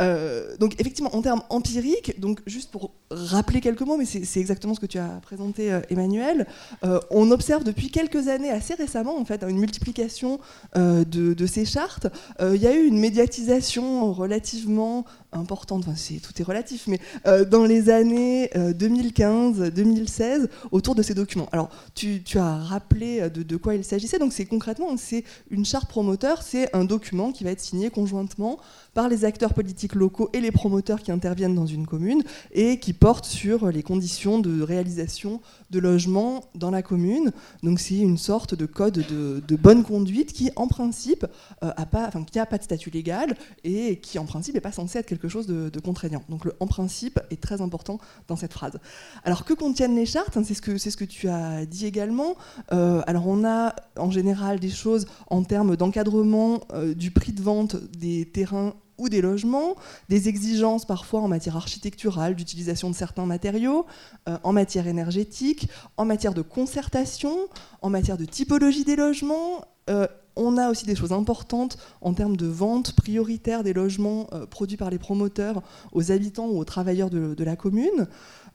[0.00, 4.74] Euh, donc effectivement, en termes empiriques, donc juste pour rappeler quelques mots, mais c'est exactement
[4.74, 6.46] ce que tu as présenté, euh, Emmanuel,
[6.84, 10.40] euh, on observe depuis quelques années, assez récemment en fait, une multiplication
[10.74, 12.06] de, ces chartes.
[12.40, 17.00] Il y a eu une médiatisation relativement importante, enfin, tout est relatif, mais
[17.46, 21.48] dans les années 2015-2016 autour de ces documents.
[21.52, 25.88] Alors tu, as rappelé de, de quoi il s'agissait, donc c'est concrètement, c'est une charte
[25.88, 28.58] promoteur, c'est un document qui va être signé conjointement
[28.94, 32.92] par les acteurs politiques locaux et les promoteurs qui interviennent dans une commune et qui
[32.92, 37.32] portent sur les conditions de réalisation de logements dans la commune.
[37.62, 41.26] Donc c'est une sorte de code de, bonne conduite qui, en principe,
[41.62, 44.98] euh, a pas, n'a pas de statut légal et qui, en principe, n'est pas censé
[44.98, 46.22] être quelque chose de, contraignant.
[46.28, 48.78] Donc le en principe est très important dans cette phrase.
[49.24, 50.36] Alors que contiennent les chartes?
[50.36, 52.36] Hein, C'est ce, que, ce que tu as dit également.
[52.72, 57.42] Euh, alors on a en général des choses en termes d'encadrement euh, du prix de
[57.42, 59.74] vente des terrains ou des logements,
[60.08, 63.84] des exigences parfois en matière architecturale, d'utilisation de certains matériaux,
[64.28, 67.36] euh, en matière énergétique, en matière de concertation,
[67.82, 69.64] en matière de typologie des logements.
[69.90, 74.46] Euh, on a aussi des choses importantes en termes de vente prioritaire des logements euh,
[74.46, 78.06] produits par les promoteurs aux habitants ou aux travailleurs de la commune.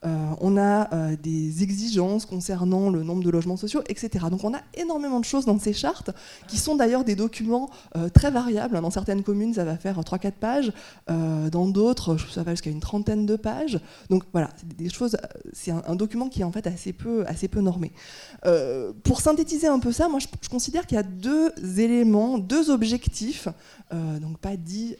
[0.06, 4.26] Euh, on a euh, des exigences concernant le nombre de logements sociaux, etc.
[4.30, 6.12] Donc on a énormément de choses dans ces chartes,
[6.48, 8.80] qui sont d'ailleurs des documents euh, très variables.
[8.80, 10.72] Dans certaines communes, ça va faire 3-4 pages,
[11.08, 13.80] dans d'autres, ça va jusqu'à une trentaine de pages.
[14.10, 14.50] Donc voilà,
[15.54, 17.92] c'est un, document qui est en fait assez peu, assez peu normé.
[19.04, 22.70] pour synthétiser un peu ça, moi je, je considère qu'il y a deux éléments, deux
[22.70, 23.48] objectifs
[23.92, 24.96] donc pas dit,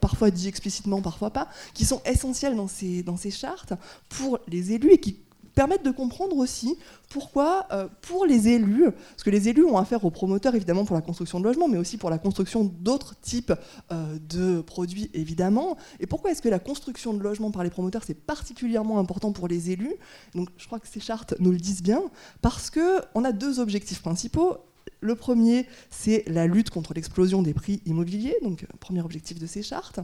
[0.00, 3.74] parfois dit explicitement, parfois pas, qui sont essentiels dans ces, dans ces chartes
[4.08, 5.18] pour les élus et qui
[5.54, 6.76] permettent de comprendre aussi
[7.10, 10.94] pourquoi, euh, pour les élus, parce que les élus ont affaire aux promoteurs évidemment pour
[10.94, 13.52] la construction de logements, mais aussi pour la construction d'autres types
[13.90, 18.14] de produits évidemment, et pourquoi est-ce que la construction de logements par les promoteurs c'est
[18.14, 19.96] particulièrement important pour les élus?
[20.34, 22.02] Donc je crois que ces chartes nous le disent bien,
[22.40, 24.58] parce qu'on a deux objectifs principaux.
[25.00, 29.46] Le premier, c'est la lutte contre l'explosion des prix immobiliers, donc euh, premier objectif de
[29.46, 30.00] ces chartes.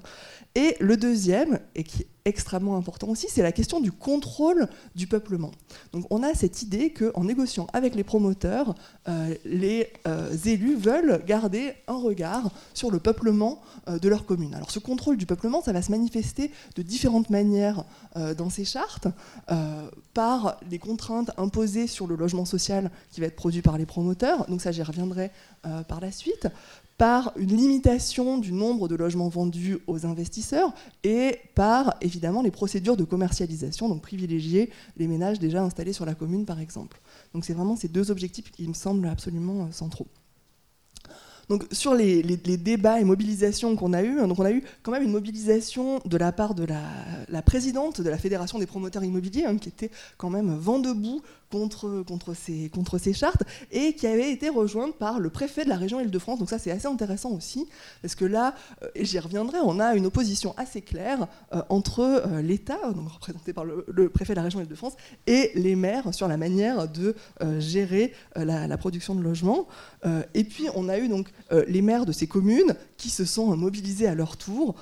[0.55, 5.07] Et le deuxième, et qui est extrêmement important aussi, c'est la question du contrôle du
[5.07, 5.51] peuplement.
[5.93, 8.75] Donc on a cette idée qu'en négociant avec les promoteurs,
[9.09, 14.55] euh, les euh, élus veulent garder un regard sur le peuplement de leur commune.
[14.55, 17.85] Alors ce contrôle du peuplement, ça va se manifester de différentes manières
[18.37, 19.09] dans ces chartes,
[20.15, 24.47] par les contraintes imposées sur le logement social qui va être produit par les promoteurs.
[24.47, 25.31] Donc ça, j'y reviendrai
[25.67, 26.47] euh, par la suite,
[26.97, 32.97] par une limitation du nombre de logements vendus aux investisseurs et par évidemment les procédures
[32.97, 37.01] de commercialisation, donc privilégier les ménages déjà installés sur la commune par exemple.
[37.33, 40.07] Donc c'est vraiment ces deux objectifs qui me semblent absolument euh, centraux.
[41.49, 45.03] Donc sur les, débats et mobilisations qu'on a eu, donc on a eu quand même
[45.03, 49.59] une mobilisation de la part de la, présidente de la Fédération des promoteurs immobiliers, hein,
[49.59, 51.21] qui était quand même vent debout
[51.55, 52.35] contre,
[52.99, 56.39] ces, chartes, et qui avait été rejointe par le préfet de la région Île-de-France.
[56.39, 57.67] Donc ça c'est assez intéressant aussi,
[58.03, 62.01] parce que là, euh, et j'y reviendrai, on a une opposition assez claire euh, entre
[62.01, 64.95] euh, l'État, représenté par le, préfet de la région Île-de-France,
[65.27, 67.15] et les maires sur la manière de
[67.59, 69.67] gérer la, la, production de logements.
[70.35, 71.29] et puis on a eu donc
[71.67, 74.75] les maires de ces communes qui se sont mobilisés à leur tour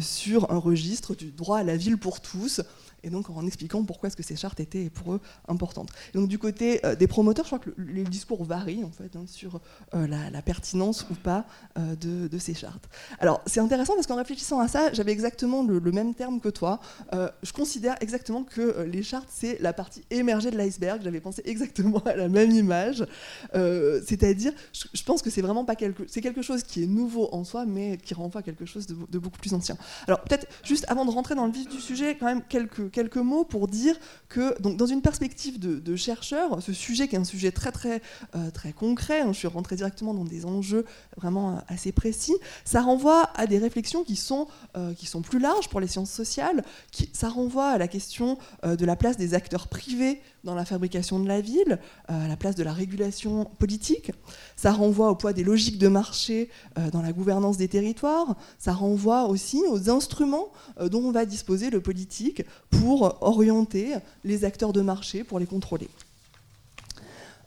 [0.00, 2.62] sur un registre du droit à la ville pour tous
[3.04, 5.90] et donc en expliquant pourquoi est-ce que ces chartes étaient pour eux importantes.
[6.14, 9.24] donc du côté euh, des promoteurs, je crois que les discours varient en fait hein,
[9.26, 9.60] sur
[9.94, 11.46] euh, la, pertinence ou pas
[11.78, 12.88] euh, de, ces chartes.
[13.20, 16.80] Alors c'est intéressant parce qu'en réfléchissant à ça, j'avais exactement le, même terme que toi.
[17.12, 21.02] je considère exactement que les chartes c'est la partie émergée de l'iceberg.
[21.02, 23.04] J'avais pensé exactement à la même image,
[23.52, 27.44] c'est-à-dire je, pense que c'est vraiment pas quelque, c'est quelque chose qui est nouveau en
[27.44, 29.76] soi, mais qui renvoie à quelque chose de beaucoup plus ancien.
[30.06, 33.16] Alors peut-être juste avant de rentrer dans le vif du sujet, quand même quelques quelques
[33.16, 33.96] mots pour dire
[34.28, 38.00] que, donc, dans une perspective de, chercheur, ce sujet qui est un sujet très très
[38.34, 40.84] euh, très concret, hein, je suis rentrée directement dans des enjeux
[41.16, 45.38] vraiment euh, assez précis, ça renvoie à des réflexions qui sont euh, qui sont plus
[45.38, 46.64] larges pour les sciences sociales.
[46.92, 51.20] Qui, ça renvoie à la question de la place des acteurs privés dans la fabrication
[51.20, 51.78] de la ville,
[52.08, 54.10] à la place de la régulation politique.
[54.56, 56.50] Ça renvoie au poids des logiques de marché
[56.92, 58.36] dans la gouvernance des territoires.
[58.58, 60.48] Ça renvoie aussi aux instruments
[60.80, 65.46] dont on va disposer le politique pour pour orienter les acteurs de marché, pour les
[65.46, 65.88] contrôler.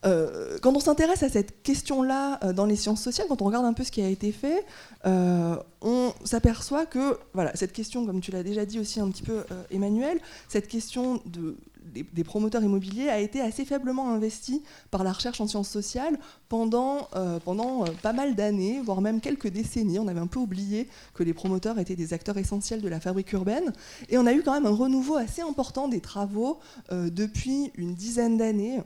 [0.06, 3.66] Euh, quand on s'intéresse à cette question-là euh, dans les sciences sociales, quand on regarde
[3.66, 4.64] un peu ce qui a été fait,
[5.06, 9.24] euh, on s'aperçoit que voilà, cette question, comme tu l'as déjà dit aussi un petit
[9.24, 11.58] peu Emmanuel, cette question de
[12.04, 16.18] des, promoteurs immobiliers a été assez faiblement investi par la recherche en sciences sociales
[16.50, 20.00] pendant, euh, euh, pas mal d'années, voire même quelques décennies.
[20.00, 23.32] On avait un peu oublié que les promoteurs étaient des acteurs essentiels de la fabrique
[23.34, 23.74] urbaine.
[24.10, 26.60] Et on a eu quand même un renouveau assez important des travaux
[26.92, 28.82] euh, depuis une dizaine d'années.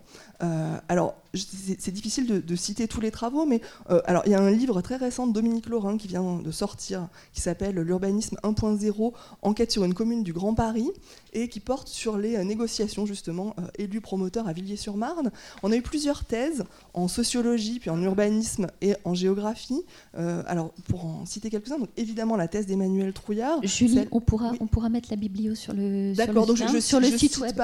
[0.87, 3.61] alors, c'est difficile de, citer tous les travaux, mais
[4.05, 7.07] alors il y a un livre très récent de Dominique Laurin qui vient de sortir,
[7.33, 10.89] qui s'appelle L'urbanisme 1.0, enquête sur une commune du Grand Paris,
[11.33, 15.31] et qui porte sur les négociations justement élus promoteurs à Villiers-sur-Marne.
[15.63, 16.63] On a eu plusieurs thèses
[16.93, 19.83] en sociologie, puis en urbanisme et en géographie.
[20.17, 23.59] Euh, alors, pour en citer quelques-uns, donc évidemment la thèse d'Emmanuel Trouillard.
[23.63, 27.07] Julie, on, pourra, on pourra mettre la biblio sur le, D'accord, donc je, sur le
[27.07, 27.59] site web.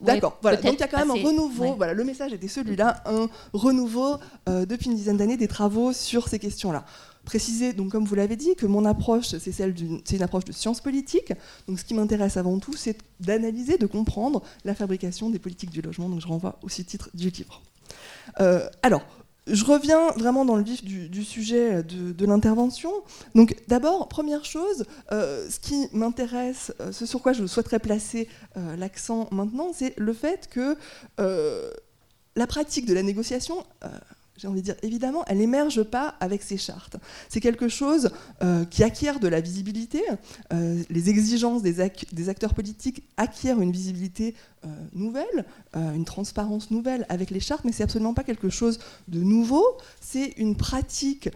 [0.00, 0.58] D'accord, voilà.
[0.58, 1.74] Donc il y a quand même un renouveau.
[1.74, 4.16] Voilà, le message était celui-là, un renouveau
[4.48, 6.84] euh, depuis une dizaine d'années des travaux sur ces questions-là
[7.28, 10.52] préciser, donc comme vous l'avez dit, que mon approche, c'est celle d'une, une approche de
[10.52, 11.34] science politique.
[11.66, 15.82] Donc ce qui m'intéresse avant tout, c'est d'analyser, de comprendre la fabrication des politiques du
[15.82, 16.08] logement.
[16.08, 17.60] Donc je renvoie aussi titre du livre.
[18.40, 19.02] Euh, alors,
[19.46, 22.92] je reviens vraiment dans le vif du, sujet de, l'intervention.
[23.34, 28.28] Donc d'abord, première chose, euh, ce qui m'intéresse, ce sur quoi je souhaiterais placer
[28.78, 30.76] l'accent maintenant, c'est le fait que
[32.38, 33.64] la pratique de la négociation
[34.38, 36.96] j'ai envie de dire, évidemment, elle n'émerge pas avec ces chartes.
[37.28, 38.10] C'est quelque chose
[38.42, 40.02] euh, qui acquiert de la visibilité.
[40.52, 41.80] Euh, les exigences des,
[42.28, 47.82] acteurs politiques acquièrent une visibilité euh, nouvelle, une transparence nouvelle avec les chartes, mais c'est
[47.82, 49.64] absolument pas quelque chose de nouveau.
[50.00, 51.28] C'est une pratique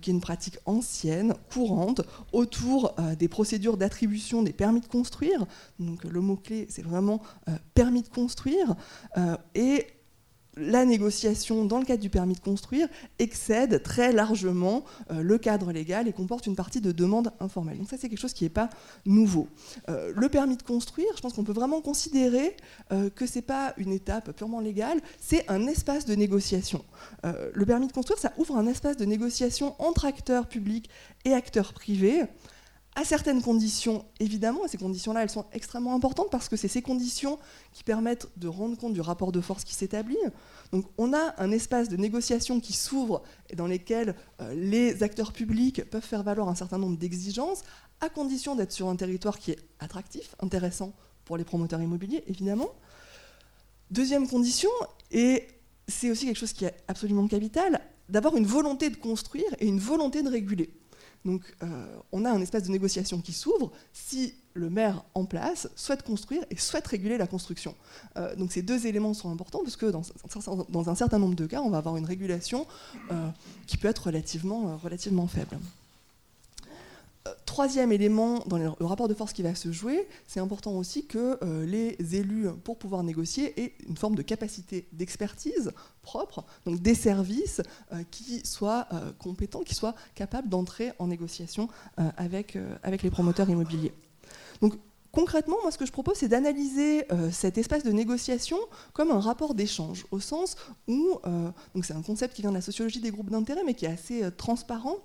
[0.00, 5.46] qui est une pratique ancienne, courante, autour des procédures d'attribution des permis de construire.
[5.78, 7.22] Donc le mot-clé, c'est vraiment
[7.74, 8.74] permis de construire.
[9.54, 9.86] et
[10.56, 12.88] la négociation dans le cadre du permis de construire
[13.18, 17.78] excède très largement euh, le cadre légal et comporte une partie de demande informelle.
[17.78, 18.70] Donc ça c'est quelque chose qui n'est pas
[19.04, 19.48] nouveau.
[19.88, 22.56] Euh, le permis de construire, je pense qu'on peut vraiment considérer
[22.92, 26.84] euh, que ce n'est pas une étape purement légale, c'est un espace de négociation.
[27.24, 30.88] le permis de construire, ça ouvre un espace de négociation entre acteurs publics
[31.24, 32.24] et acteurs privés
[32.96, 36.80] à certaines conditions, évidemment, et ces conditions-là, elles sont extrêmement importantes parce que c'est ces
[36.80, 37.38] conditions
[37.74, 40.16] qui permettent de rendre compte du rapport de force qui s'établit.
[40.72, 45.34] Donc on a un espace de négociation qui s'ouvre et dans lequel euh, les acteurs
[45.34, 47.64] publics peuvent faire valoir un certain nombre d'exigences,
[48.00, 50.94] à condition d'être sur un territoire qui est attractif, intéressant
[51.26, 52.70] pour les promoteurs immobiliers, évidemment.
[53.90, 54.70] Deuxième condition,
[55.10, 55.46] et
[55.86, 57.78] c'est aussi quelque chose qui est absolument capital,
[58.08, 60.70] d'avoir une volonté de construire et une volonté de réguler.
[61.26, 61.66] Donc euh,
[62.12, 66.44] on a un espace de négociation qui s'ouvre si le maire en place souhaite construire
[66.50, 67.74] et souhaite réguler la construction.
[68.16, 71.60] Euh, donc ces deux éléments sont importants parce que dans, un certain nombre de cas,
[71.60, 72.64] on va avoir une régulation
[73.10, 73.28] euh,
[73.66, 75.58] qui peut être relativement, relativement faible.
[77.56, 81.38] Troisième élément dans le rapport de force qui va se jouer, c'est important aussi que
[81.64, 85.72] les élus, pour pouvoir négocier, aient une forme de capacité d'expertise
[86.02, 87.62] propre, donc des services
[88.10, 88.86] qui soient
[89.18, 93.94] compétents, qui soient capables d'entrer en négociation avec, avec les promoteurs immobiliers.
[95.12, 98.58] Concrètement, moi, ce que je propose, c'est d'analyser euh, cet espace de négociation
[98.92, 100.56] comme un rapport d'échange, au sens
[100.88, 101.50] où, euh,
[101.82, 104.24] c'est un concept qui vient de la sociologie des groupes d'intérêt, mais qui est assez
[104.24, 104.96] euh, transparent,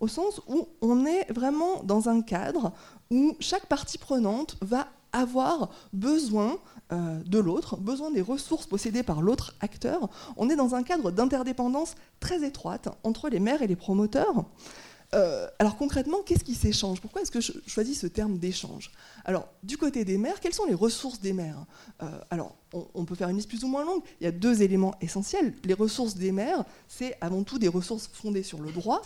[0.00, 2.72] au sens où on est vraiment dans un cadre
[3.10, 6.58] où chaque partie prenante va avoir besoin
[6.90, 10.08] de l'autre, besoin des ressources possédées par l'autre acteur.
[10.38, 14.46] On est dans un cadre d'interdépendance très étroite entre les maires et les promoteurs.
[15.14, 17.00] Euh, alors concrètement, qu'est-ce qui s'échange?
[17.00, 18.90] Pourquoi est-ce que je choisis ce terme d'échange?
[19.24, 21.64] Alors, du côté des maires, quelles sont les ressources des maires
[22.02, 24.02] euh, Alors, on, peut faire une liste plus ou moins longue.
[24.20, 25.54] Il y a deux éléments essentiels.
[25.64, 29.02] Les ressources des maires, c'est avant tout des ressources fondées sur le droit,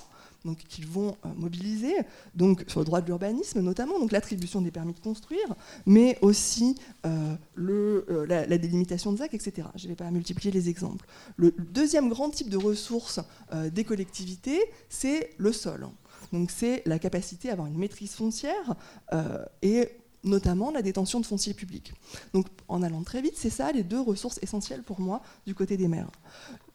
[0.68, 1.95] qu'ils vont euh, mobiliser,
[2.34, 5.55] donc sur le droit de l'urbanisme notamment, donc l'attribution des permis de construire,
[5.86, 6.76] mais aussi
[7.55, 9.68] le, la, délimitation de ZAC, etc.
[9.76, 11.07] Je ne vais pas multiplier les exemples.
[11.36, 13.20] Le deuxième grand type de ressources
[13.72, 15.88] des collectivités, c'est le sol.
[16.32, 18.74] Donc c'est la capacité à avoir une maîtrise foncière
[19.12, 19.88] euh, et
[20.24, 21.93] notamment la détention de foncier public.
[22.32, 25.76] Donc en allant très vite, c'est ça les deux ressources essentielles pour moi du côté
[25.76, 26.11] des maires.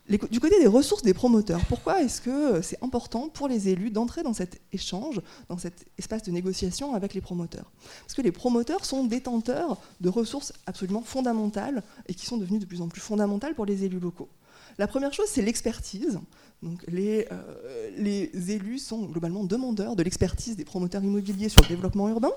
[0.10, 4.24] Du côté des ressources des promoteurs, pourquoi est-ce que c'est important pour les élus d'entrer
[4.24, 7.70] dans cet échange, dans cet espace de négociation avec les promoteurs?
[8.02, 12.66] Parce que les promoteurs sont détenteurs de ressources absolument fondamentales et qui sont devenues de
[12.66, 14.30] plus en plus fondamentales pour les élus locaux.
[14.78, 16.20] La première chose, c'est l'expertise.
[16.64, 21.68] Donc les, euh, les, élus sont globalement demandeurs de l'expertise des promoteurs immobiliers sur le
[21.68, 22.32] développement urbain.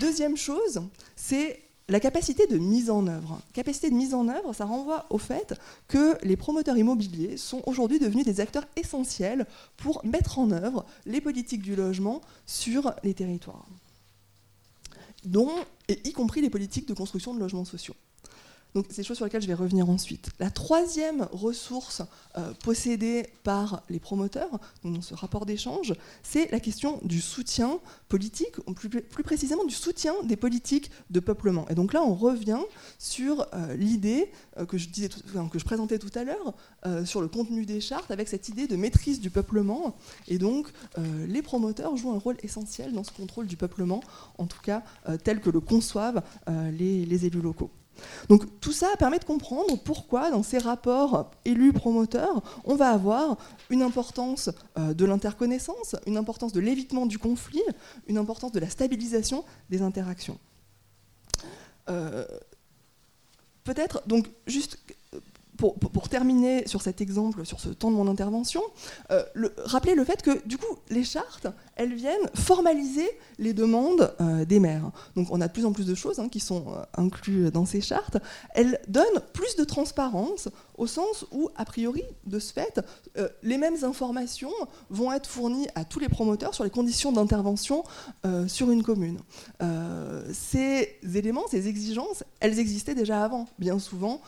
[0.00, 0.80] Deuxième chose,
[1.16, 3.40] c'est la capacité de mise en œuvre.
[3.54, 5.54] Capacité de mise en œuvre, ça renvoie au fait
[5.88, 11.20] que les promoteurs immobiliers sont aujourd'hui devenus des acteurs essentiels pour mettre en œuvre les
[11.20, 13.66] politiques du logement sur les territoires,
[15.24, 15.52] dont,
[15.88, 17.94] et y compris les politiques de construction de logements sociaux.
[18.74, 20.28] Donc c'est des choses sur lesquelles je vais revenir ensuite.
[20.38, 22.02] La troisième ressource
[22.36, 28.56] euh, possédée par les promoteurs, dans ce rapport d'échange, c'est la question du soutien politique,
[28.76, 31.66] plus, précisément du soutien des politiques de peuplement.
[31.70, 32.60] Et donc là, on revient
[32.98, 36.54] sur euh, l'idée euh, que je présentais tout à l'heure,
[37.04, 39.96] sur le contenu des chartes, avec cette idée de maîtrise du peuplement.
[40.26, 40.68] Et donc,
[41.26, 44.00] les promoteurs jouent un rôle essentiel dans ce contrôle du peuplement,
[44.38, 44.82] en tout cas
[45.24, 47.70] tel que le conçoivent les élus locaux.
[48.28, 53.36] Donc tout ça permet de comprendre pourquoi dans ces rapports élus-promoteurs, on va avoir
[53.70, 57.62] une importance euh, de l'interconnaissance, une importance de l'évitement du conflit,
[58.06, 60.38] une importance de la stabilisation des interactions.
[61.88, 62.26] Euh,
[63.64, 64.78] peut-être, donc juste
[65.58, 68.62] pour, terminer sur cet exemple, sur ce temps de mon intervention,
[69.10, 69.24] euh,
[69.64, 71.48] rappeler le fait que du coup, les chartes,
[71.78, 73.08] elles viennent formaliser
[73.38, 74.90] les demandes euh, des maires.
[75.14, 77.64] Donc on a de plus en plus de choses hein, qui sont euh, incluses dans
[77.64, 78.18] ces chartes.
[78.54, 82.80] Elles donnent plus de transparence au sens où, a priori, de ce fait,
[83.16, 84.52] euh, les mêmes informations
[84.90, 87.84] vont être fournies à tous les promoteurs sur les conditions d'intervention
[88.48, 89.20] sur une commune.
[90.32, 94.20] ces éléments, ces exigences, elles existaient déjà avant, bien souvent,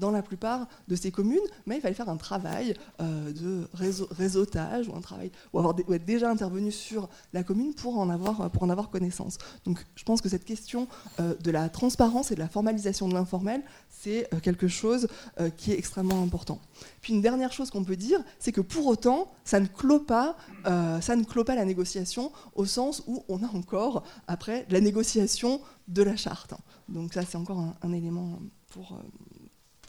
[0.00, 4.96] dans la plupart de ces communes, mais il fallait faire un travail de réseautage ou
[4.96, 6.95] un travail, avoir, ou être déjà intervenu sur
[7.32, 9.38] la commune pour en avoir, pour en avoir connaissance.
[9.64, 10.88] Donc je pense que cette question
[11.20, 15.08] euh, de la transparence et de la formalisation de l'informel, c'est euh, quelque chose
[15.40, 16.60] euh, qui est extrêmement important.
[17.00, 20.36] Puis une dernière chose qu'on peut dire, c'est que pour autant, ça ne clôt pas,
[20.66, 26.54] la négociation au sens où on a encore après la négociation de la charte.
[26.88, 28.38] Donc ça, c'est encore un, élément
[28.68, 28.98] pour,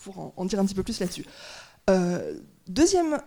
[0.04, 1.26] pour en, en, dire un petit peu plus là-dessus.
[2.68, 3.20] deuxième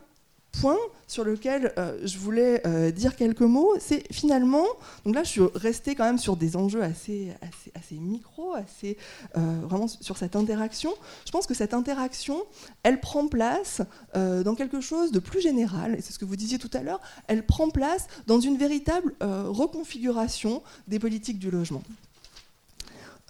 [0.52, 4.64] point sur lequel euh, je voulais euh, dire quelques mots, c'est finalement,
[5.04, 7.32] donc là je suis restée quand même sur des enjeux assez,
[7.74, 8.96] assez, micro, assez
[9.36, 10.92] euh, vraiment sur cette interaction.
[11.26, 12.42] Je pense que cette interaction,
[12.82, 13.82] elle prend place
[14.14, 17.00] dans quelque chose de plus général, et c'est ce que vous disiez tout à l'heure,
[17.26, 21.82] elle prend place dans une véritable reconfiguration des politiques du logement.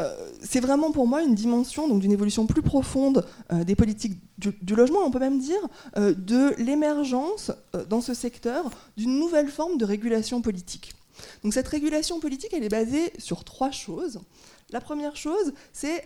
[0.01, 4.19] Euh, c'est vraiment pour moi une dimension donc d'une évolution plus profonde euh, des politiques
[4.39, 5.61] du, logement, on peut même dire
[5.99, 7.53] euh, de l'émergence
[7.91, 10.95] dans ce secteur d'une nouvelle forme de régulation politique.
[11.45, 14.21] Donc cette régulation politique, elle est basée sur trois choses.
[14.71, 16.03] La première chose, c'est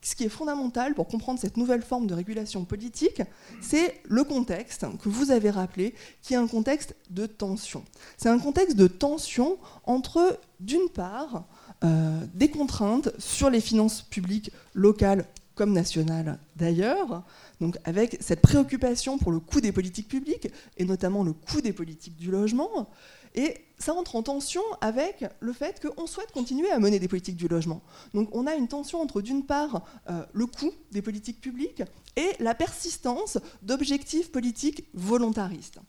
[0.00, 3.22] ce qui est fondamental pour comprendre cette nouvelle forme de régulation politique,
[3.60, 7.84] c'est le contexte que vous avez rappelé, qui est un contexte de tension.
[8.16, 11.44] C'est un contexte de tension entre, d'une part,
[11.84, 17.22] euh, des contraintes sur les finances publiques locales comme nationales d'ailleurs,
[17.60, 21.72] donc avec cette préoccupation pour le coût des politiques publiques, et notamment le coût des
[21.72, 22.88] politiques du logement,
[23.36, 27.36] Et ça entre en tension avec le fait qu'on souhaite continuer à mener des politiques
[27.36, 27.82] du logement.
[28.14, 31.82] Donc on a une tension entre, d'une part, euh, le coût des politiques publiques
[32.16, 35.80] et la persistance d'objectifs politiques volontaristes.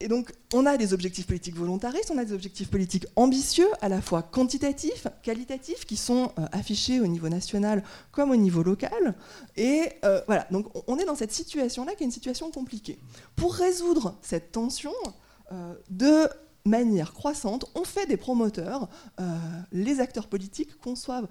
[0.00, 3.88] Et donc, on a des objectifs politiques volontaristes, on a des objectifs politiques ambitieux, à
[3.88, 7.82] la fois quantitatifs, qualitatifs, qui sont euh, affichés au niveau national
[8.12, 9.16] comme au niveau local.
[9.56, 13.00] Et euh, voilà, donc on est dans cette situation-là qui est une situation compliquée.
[13.34, 14.92] Pour résoudre cette tension,
[15.50, 16.28] euh, de
[16.64, 18.90] manière croissante, on fait des promoteurs,
[19.72, 21.26] les acteurs politiques conçoivent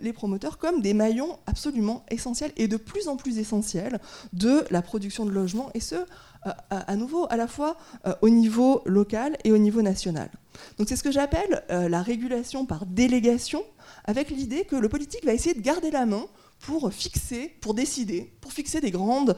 [0.00, 4.00] les promoteurs comme des maillons absolument essentiels et de plus en plus essentiels
[4.32, 5.94] de la production de logements, et ce,
[6.42, 7.76] à, nouveau à la fois
[8.06, 10.30] euh, au niveau local et au niveau national.
[10.78, 13.62] Donc c'est ce que j'appelle euh, la régulation par délégation,
[14.04, 16.24] avec l'idée que le politique va essayer de garder la main
[16.60, 19.34] pour fixer, pour décider, pour fixer des grandes,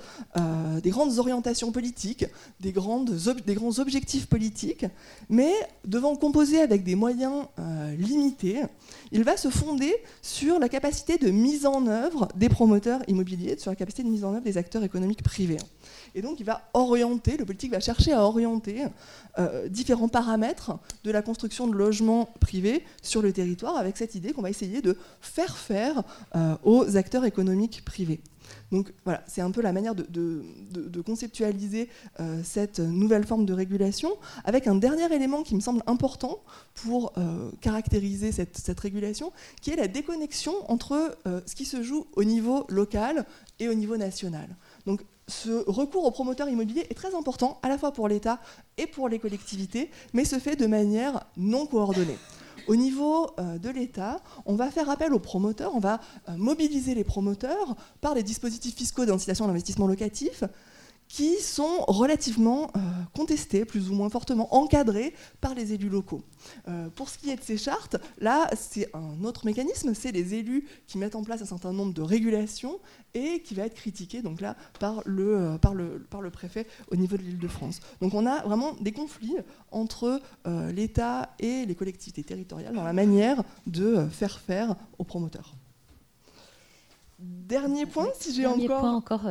[0.83, 2.25] des grandes orientations politiques,
[2.59, 4.87] des, grandes des grands objectifs politiques,
[5.29, 5.53] mais
[5.85, 7.47] devant composer avec des moyens
[7.97, 8.63] limités,
[9.13, 13.71] il va se fonder sur la capacité de mise en œuvre des promoteurs immobiliers, sur
[13.71, 15.59] la capacité de mise en œuvre des acteurs économiques privés.
[16.15, 18.85] Et donc il va orienter, le politique va chercher à orienter
[19.39, 24.33] euh, différents paramètres de la construction de logements privés sur le territoire avec cette idée
[24.33, 26.03] qu'on va essayer de faire faire
[26.37, 28.21] euh, aux acteurs économiques privés.
[28.71, 30.43] Donc voilà, c'est un peu la manière de,
[31.07, 31.89] conceptualiser
[32.21, 34.11] euh, cette nouvelle forme de régulation,
[34.45, 36.43] avec un dernier élément qui me semble important
[36.75, 37.13] pour
[37.61, 43.25] caractériser cette, régulation, qui est la déconnexion entre ce qui se joue au niveau local
[43.59, 44.49] et au niveau national.
[44.87, 48.41] Donc ce recours aux promoteurs immobiliers est très important, à la fois pour l'État
[48.77, 52.19] et pour les collectivités, mais se fait de manière non coordonnée.
[52.69, 56.95] Au niveau euh, de l'État, on va faire appel aux promoteurs, on va euh, mobiliser
[56.95, 60.45] les promoteurs par les dispositifs fiscaux d'incitation à l'investissement locatif,
[61.13, 62.81] qui sont relativement euh,
[63.15, 66.23] contestés, plus ou moins fortement encadrés par les élus locaux.
[66.69, 70.33] Euh, pour ce qui est de ces chartes, là, c'est un autre mécanisme, c'est les
[70.33, 72.81] élus qui mettent en place un certain nombre de régulations
[73.13, 76.67] et qui va être critiqué donc là, par, le, euh, par, le, par le préfet
[76.91, 77.81] au niveau de l'île de France.
[78.01, 79.37] Donc on a vraiment des conflits
[79.71, 85.53] entre l'État et les collectivités territoriales dans la manière de faire faire aux promoteurs.
[87.19, 88.81] Dernier point, si j'ai encore...
[88.81, 89.27] Point encore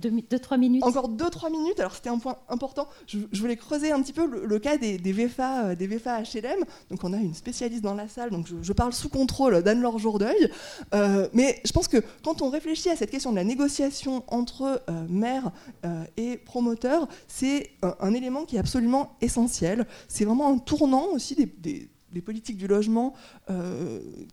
[0.00, 0.84] 2-3 minutes.
[0.84, 1.80] Encore 2-3 minutes.
[1.80, 2.88] Alors c'était un point important.
[3.06, 6.64] Je, voulais creuser un petit peu le, cas des, VFA, des VFA HLM.
[6.90, 10.50] Donc on a une spécialiste dans la salle, donc je, parle sous contrôle d'Anne-Laure Jourdeuil.
[10.94, 14.82] Euh, mais je pense que quand on réfléchit à cette question de la négociation entre
[14.88, 15.50] euh, maire
[15.84, 19.86] euh, et promoteur, c'est un, élément qui est absolument essentiel.
[20.08, 21.88] C'est vraiment un tournant aussi des,
[22.20, 23.14] politiques du logement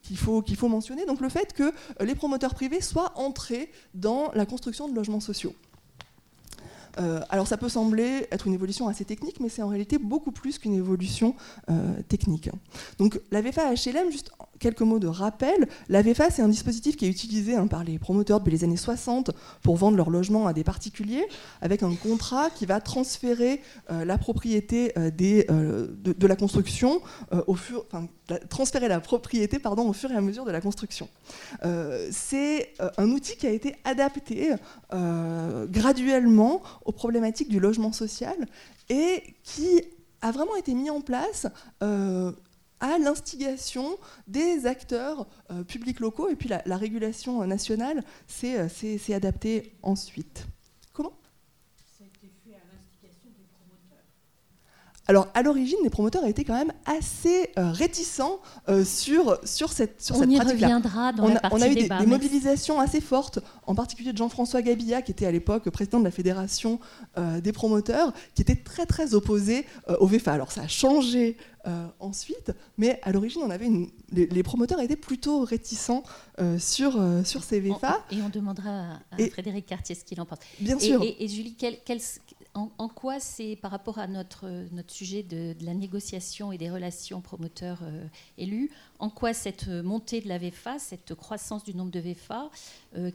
[0.04, 1.06] qu'il faut, qu'il faut mentionner.
[1.06, 1.72] Donc le fait que
[2.04, 5.54] les promoteurs privés soient entrés dans la construction de logements sociaux.
[7.00, 10.32] Euh, alors ça peut sembler être une évolution assez technique, mais c'est en réalité beaucoup
[10.32, 11.36] plus qu'une évolution
[11.70, 12.50] euh, technique.
[12.98, 17.06] Donc la VFA HLM, juste quelques mots de rappel, la VFA c'est un dispositif qui
[17.06, 19.32] est utilisé hein, par les promoteurs depuis les années 60
[19.62, 21.26] pour vendre leur logement à des particuliers,
[21.62, 27.02] avec un contrat qui va transférer euh, la propriété des, de, la construction
[27.48, 27.86] au fur,
[28.50, 31.08] transférer la propriété pardon, au fur et à mesure de la construction.
[32.12, 34.54] c'est un outil qui a été adapté
[34.92, 38.36] graduellement aux problématiques du logement social
[38.90, 39.82] et qui
[40.22, 41.48] a vraiment été mis en place
[41.84, 42.32] euh,
[42.80, 43.98] à l'instigation
[44.28, 50.48] des acteurs euh, publics locaux et puis la, la régulation nationale s'est euh, adaptée ensuite.
[55.10, 60.02] Alors, à l'origine, les promoteurs étaient quand même assez euh, réticents euh, sur, sur cette,
[60.02, 62.80] sur on cette y reviendra dans on, la partie on a eu des, des, mobilisations
[62.80, 66.82] assez fortes, en particulier de Jean-François Gabilla, qui était à l'époque président de la fédération
[67.18, 69.66] euh, des promoteurs, qui était très très opposé
[70.00, 70.34] au VFA.
[70.34, 71.38] Alors, ça a changé
[72.00, 76.04] ensuite, mais à l'origine, on avait une, les, promoteurs étaient plutôt réticents
[76.60, 78.06] sur, sur ces VFA.
[78.10, 80.40] et on demandera à, Frédéric Cartier ce qu'il en pense.
[80.62, 81.04] Bien sûr.
[81.04, 82.00] Et, Julie, quel, quel,
[82.58, 84.48] en, quoi c'est par rapport à notre,
[84.88, 90.38] sujet de, la négociation et des relations promoteurs-élus, euh, en quoi cette montée de la
[90.38, 92.50] VFA, cette croissance du nombre de VFA,
[92.98, 93.12] euh,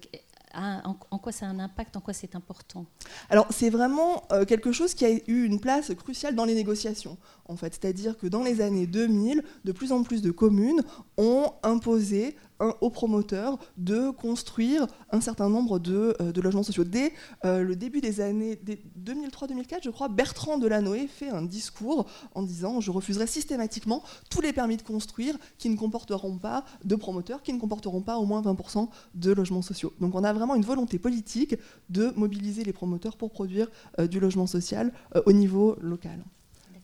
[0.54, 2.84] en, quoi ça a un impact, en quoi c'est important?
[3.30, 7.16] Alors c'est vraiment euh, quelque chose qui a eu une place cruciale dans les négociations,
[7.46, 7.74] en fait.
[7.74, 10.82] C'est-à-dire que dans les années 2000, de plus en plus de communes
[11.16, 12.36] ont imposé
[12.80, 16.84] aux promoteurs de construire un certain nombre de, euh, logements sociaux.
[16.84, 17.12] Dès
[17.44, 18.58] euh, le début des années
[19.04, 24.52] 2003-2004, je crois, Bertrand Delanoë fait un discours en disant Je refuserai systématiquement tous les
[24.52, 28.42] permis de construire qui ne comporteront pas de promoteurs, qui ne comporteront pas au moins
[28.42, 29.92] 20% de logements sociaux.
[30.00, 31.56] Donc on a vraiment une volonté politique
[31.90, 34.92] de mobiliser les promoteurs pour produire euh, du logement social
[35.26, 36.22] au niveau local.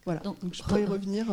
[0.05, 1.27] Voilà, donc, je pourrais y revenir.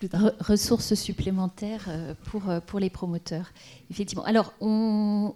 [0.00, 0.08] Plus
[0.40, 1.88] ressources supplémentaires
[2.24, 3.52] pour, pour les promoteurs,
[3.90, 4.24] effectivement.
[4.24, 5.34] Alors, on,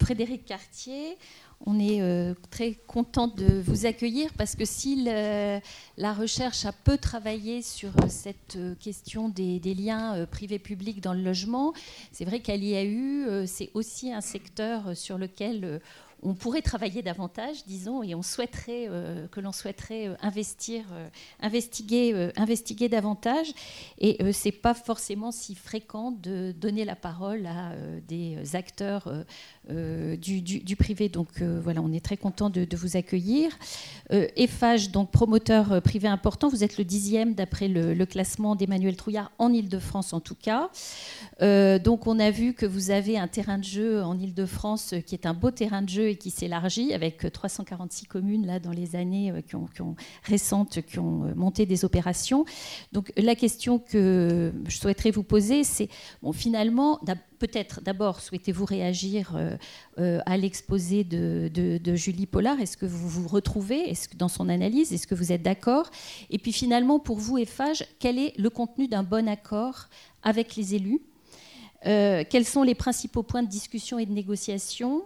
[0.00, 1.18] Frédéric Cartier,
[1.66, 6.96] on est euh, très content de vous accueillir parce que si la recherche a peu
[6.96, 11.72] travaillé sur euh, cette euh, question des, liens privés-publics dans le logement,
[12.12, 15.80] c'est vrai a eu, c'est aussi un secteur sur lequel
[16.22, 21.08] on pourrait travailler davantage, disons, et on souhaiterait euh, que l'on souhaiterait euh, investir, euh,
[21.40, 23.52] investiguer, investiguer davantage.
[23.98, 27.72] Et c'est pas forcément si fréquent de donner la parole à
[28.06, 29.12] des acteurs
[29.68, 31.08] du, privé.
[31.08, 33.56] Donc voilà, on est très content de, vous accueillir.
[34.10, 39.30] EFAGE, donc promoteur privé important, vous êtes le dixième d'après le, le, classement d'Emmanuel Trouillard
[39.38, 40.70] en Ile-de-France en tout cas.
[41.40, 45.26] donc on a vu que vous avez un terrain de jeu en Ile-de-France qui est
[45.26, 49.30] un beau terrain de jeu et qui s'élargit avec 346 communes là, dans les années
[49.30, 52.44] euh, qui ont, récentes qui ont euh, monté des opérations.
[52.92, 55.88] Donc la question que je souhaiterais vous poser, c'est
[56.22, 57.00] bon, finalement,
[57.38, 59.36] peut-être d'abord, souhaitez-vous réagir
[59.98, 62.60] euh, à l'exposé de, Julie Pollard?
[62.60, 63.92] Est-ce que vous vous retrouvez?
[64.16, 65.90] Dans son analyse Est-ce que vous êtes d'accord?
[66.30, 69.88] Et puis finalement, pour vous, EFAGE, quel est le contenu d'un bon accord
[70.22, 71.00] avec les élus?
[71.82, 75.04] Quels sont les principaux points de discussion et de négociation?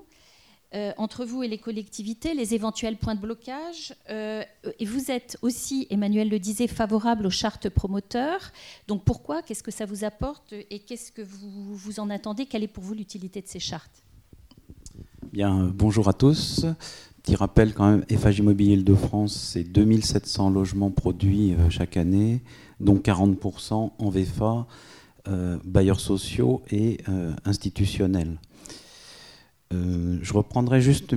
[0.75, 3.95] Euh, entre vous et les collectivités, les éventuels points de blocage.
[4.09, 4.43] Euh,
[4.79, 8.53] et vous êtes aussi, Emmanuel le disait, favorable aux chartes promoteurs.
[8.89, 9.43] Donc pourquoi?
[9.43, 10.55] Qu'est-ce que ça vous apporte?
[10.71, 12.47] Et qu'est-ce que vous, vous en attendez?
[12.47, 14.03] Quelle est pour vous l'utilité de ces chartes?
[15.31, 16.65] Bien, bonjour à tous.
[17.23, 22.41] Petit rappel quand même, FH Immobilier de France, c'est 2700 logements produits euh, chaque année,
[22.81, 24.67] dont 40% en VFA,
[25.65, 26.99] bailleurs sociaux et
[27.45, 28.39] institutionnels.
[29.73, 31.15] Euh, je reprendrai juste,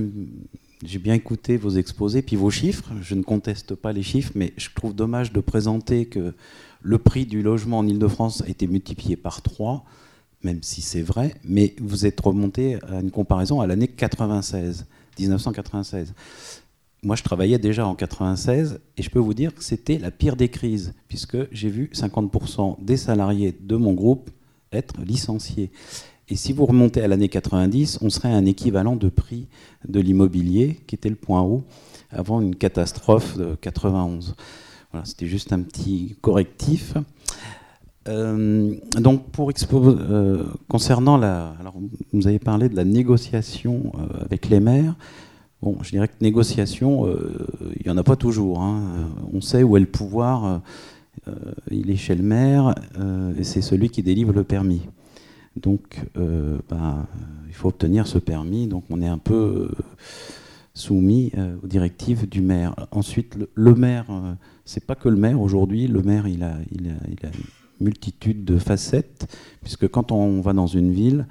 [0.84, 2.90] j'ai bien écouté vos exposés, puis vos chiffres.
[3.02, 6.34] Je ne conteste pas les chiffres, mais je trouve dommage de présenter que
[6.82, 9.84] le prix du logement en Ile-de-France a été multiplié par 3,
[10.42, 14.86] même si c'est vrai, mais vous êtes remonté à une comparaison à l'année 96,
[15.18, 16.14] 1996.
[17.02, 20.36] Moi, je travaillais déjà en 96 et je peux vous dire que c'était la pire
[20.36, 24.30] des crises, puisque j'ai vu 50% des salariés de mon groupe
[24.72, 25.70] être licenciés.
[26.28, 29.46] Et si vous remontez à l'année 90, on serait à un équivalent de prix
[29.86, 31.62] de l'immobilier, qui était le point haut,
[32.10, 34.34] avant une catastrophe de 91.
[34.90, 36.94] Voilà, c'était juste un petit correctif.
[38.08, 41.54] Euh, donc, pour euh, concernant la.
[41.60, 41.74] Alors,
[42.12, 44.94] vous avez parlé de la négociation euh, avec les maires.
[45.62, 47.06] Bon, je dirais que négociation,
[47.76, 48.60] il n'y en a pas toujours.
[48.60, 49.08] Hein.
[49.32, 50.60] On sait où est le pouvoir.
[51.70, 52.74] il est chez le maire
[53.38, 54.82] et c'est celui qui délivre le permis.
[55.56, 57.06] Donc, euh, bah,
[57.48, 58.66] il faut obtenir ce permis.
[58.66, 59.82] Donc, on est un peu euh,
[60.74, 62.74] soumis euh, aux directives du maire.
[62.90, 64.06] Ensuite, le, maire,
[64.64, 65.88] c'est pas que le maire aujourd'hui.
[65.88, 66.96] Le maire, il a, une
[67.80, 69.26] multitude de facettes,
[69.62, 71.26] puisque quand on va dans une ville,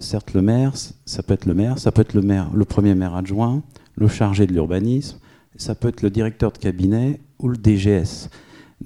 [0.00, 2.94] certes, le maire, ça peut être le maire, ça peut être le maire, le premier
[2.94, 3.62] maire adjoint,
[3.96, 5.18] le chargé de l'urbanisme,
[5.56, 8.28] ça peut être le directeur de cabinet ou le DGS,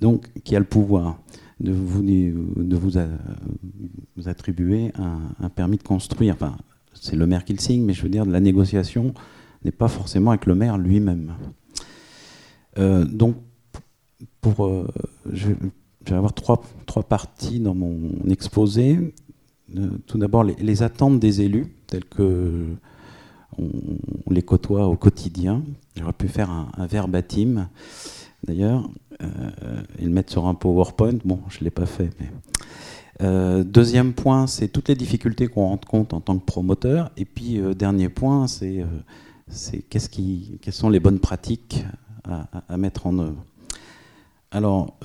[0.00, 1.18] donc qui a le pouvoir
[1.60, 2.98] de vous,
[4.26, 6.34] attribuer un, permis de construire.
[6.34, 6.56] Enfin,
[6.94, 9.14] c'est le maire qui le signe, mais je veux dire, la négociation
[9.64, 11.34] n'est pas forcément avec le maire lui-même.
[12.78, 13.36] Euh, donc,
[14.40, 14.86] pour, euh,
[15.32, 15.48] je,
[16.06, 19.12] vais avoir trois, trois, parties dans mon exposé.
[19.76, 22.66] Euh, tout d'abord, les, attentes des élus, telles que
[23.58, 23.68] on,
[24.30, 25.62] les côtoie au quotidien.
[25.96, 27.68] J'aurais pu faire un, un verbatim,
[28.44, 28.88] d'ailleurs.
[29.22, 31.18] Euh, et le mettre sur un PowerPoint.
[31.24, 32.10] Bon, je ne l'ai pas fait.
[32.20, 32.30] Mais...
[33.22, 37.10] Euh, deuxième point, c'est toutes les difficultés qu'on rend compte en tant que promoteur.
[37.16, 38.84] Et puis, euh, dernier point, c'est
[39.90, 41.84] qu'est-ce qui, quelles sont les bonnes pratiques
[42.24, 43.44] à, mettre en œuvre.
[44.52, 44.96] Alors,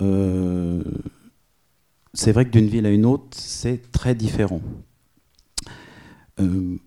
[2.13, 4.61] c'est vrai que d'une ville à une autre, c'est très différent.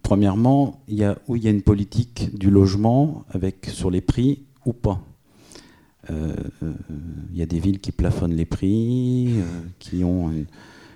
[0.03, 4.03] premièrement, il y a, où il y a une politique du logement avec sur les
[4.03, 5.03] prix ou pas.
[6.09, 6.33] Il euh,
[6.63, 6.73] euh,
[7.35, 10.33] y a des villes qui plafonnent les prix, euh, qui, ont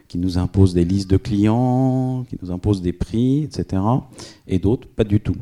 [0.09, 3.83] qui nous imposent des listes de clients, qui nous imposent des prix, etc.
[4.47, 5.37] Et d'autres, pas du tout.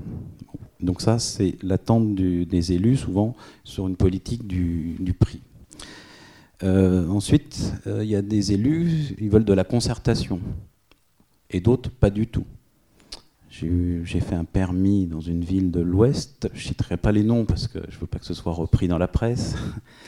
[0.81, 5.43] Donc ça, c'est l'attente des élus, souvent, sur une politique du, prix.
[6.63, 10.41] ensuite, il y a des élus, ils veulent de la concertation.
[11.51, 12.47] Et d'autres, pas du tout.
[14.05, 17.45] J'ai fait un permis dans une ville de l'Ouest, je ne citerai pas les noms
[17.45, 19.55] parce que je ne veux pas que ce soit repris dans la presse,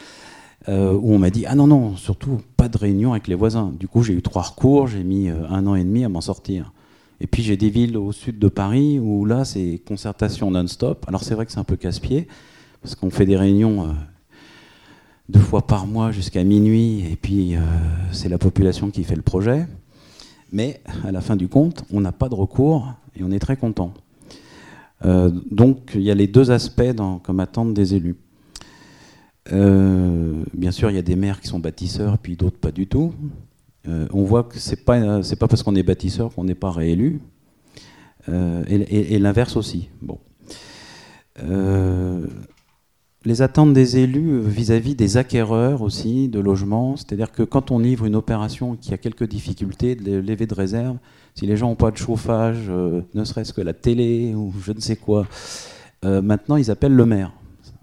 [0.69, 3.73] euh, où on m'a dit Ah non, non, surtout pas de réunion avec les voisins.
[3.79, 6.21] Du coup, j'ai eu trois recours, j'ai mis euh, un an et demi à m'en
[6.21, 6.73] sortir.
[7.21, 11.05] Et puis j'ai des villes au sud de Paris où là, c'est concertation non-stop.
[11.07, 12.29] Alors c'est vrai que c'est un peu casse-pied,
[12.81, 13.93] parce qu'on fait des réunions euh,
[15.29, 17.55] deux fois par mois jusqu'à minuit, et puis
[18.11, 19.67] c'est la population qui fait le projet.
[20.51, 23.57] Mais à la fin du compte, on n'a pas de recours et on est très
[23.57, 23.93] content.
[25.05, 28.17] donc il y a les deux aspects comme attente des élus.
[29.51, 33.13] bien sûr, il y a des maires qui sont bâtisseurs, puis d'autres pas du tout.
[33.87, 37.21] on voit que c'est pas pas parce qu'on est bâtisseur qu'on n'est pas réélu.
[38.29, 39.89] Euh, et, l'inverse aussi.
[40.01, 40.19] Bon.
[41.43, 42.27] Euh,
[43.25, 48.05] les attentes des élus vis-à-vis des acquéreurs aussi de logements, c'est-à-dire que quand on livre
[48.05, 50.99] une opération qui a quelques difficultés de lever de réserve,
[51.35, 54.73] si les gens n'ont pas de chauffage, euh, ne serait-ce que la télé ou je
[54.73, 55.27] ne sais quoi,
[56.05, 57.33] maintenant ils appellent le maire.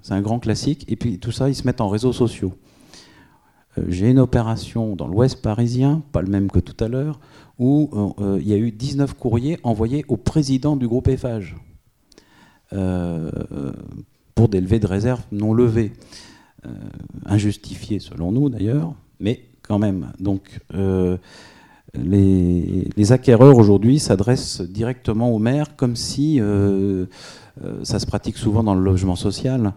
[0.02, 0.86] C'est un grand classique.
[0.90, 2.54] Et puis tout ça, ils se mettent en réseaux sociaux.
[3.88, 7.20] J'ai une opération dans l'ouest parisien, pas le même que tout à l'heure,
[7.60, 11.56] où euh, il y a eu 19 courriers envoyés au président du groupe Eiffage
[12.74, 13.30] euh,
[14.34, 15.92] pour des levées de réserve non levées.
[16.66, 16.70] Euh,
[17.26, 20.12] injustifiées selon nous d'ailleurs, mais quand même.
[20.20, 20.60] Donc
[21.94, 26.40] les, acquéreurs aujourd'hui s'adressent directement au maire comme si
[27.84, 29.74] ça se pratique souvent dans le logement social.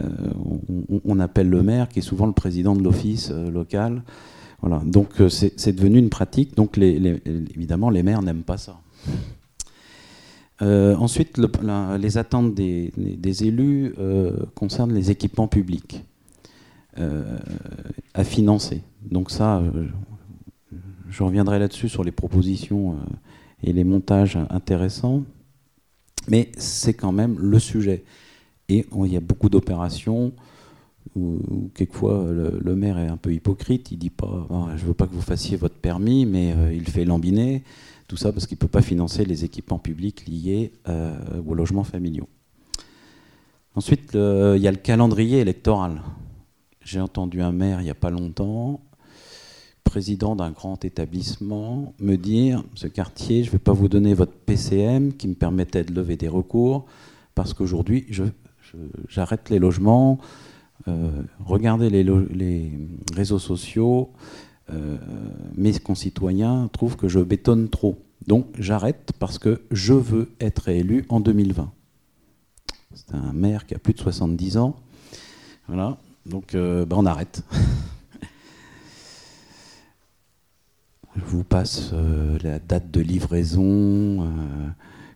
[0.00, 4.02] On, on, appelle le maire, qui est souvent le président de l'office local,
[4.84, 6.56] donc euh, c'est devenu une pratique.
[6.56, 8.80] Donc évidemment, les maires n'aiment pas ça.
[10.62, 11.38] Euh, ensuite,
[11.98, 16.02] les attentes des, élus euh, concernent les équipements publics
[18.14, 18.82] à financer.
[19.10, 19.60] Donc ça,
[21.14, 22.96] je reviendrai là-dessus sur les propositions
[23.62, 25.22] et les montages intéressants.
[26.26, 28.02] Mais c'est quand même le sujet.
[28.68, 30.32] Et il y a beaucoup d'opérations
[31.14, 35.06] où, quelquefois le, maire est un peu hypocrite, il dit pas je je veux pas
[35.06, 37.62] que vous fassiez votre permis, mais euh, il fait lambiner,
[38.08, 41.14] tout ça parce qu'il ne peut pas financer les équipements publics liés euh,
[41.46, 42.28] aux logements familiaux.
[43.76, 46.02] Ensuite, il y a le calendrier électoral.
[46.80, 48.80] J'ai entendu un maire il n'y a pas longtemps,
[49.84, 54.32] président d'un grand établissement, me dire ce quartier, je ne vais pas vous donner votre
[54.32, 56.86] PCM qui me permettait de lever des recours,
[57.34, 58.06] parce qu'aujourd'hui,
[59.08, 60.18] j'arrête les logements,
[60.88, 62.72] euh, regardez les,
[63.14, 64.10] réseaux sociaux,
[64.72, 64.96] euh,
[65.56, 67.98] mes concitoyens trouvent que je bétonne trop.
[68.26, 71.70] Donc j'arrête parce que je veux être élu en 2020.
[72.94, 74.76] C'est un maire qui a plus de 70 ans.
[75.68, 77.42] Voilà, donc euh, ben, on arrête.
[81.16, 81.92] Je vous passe
[82.42, 84.26] la date de livraison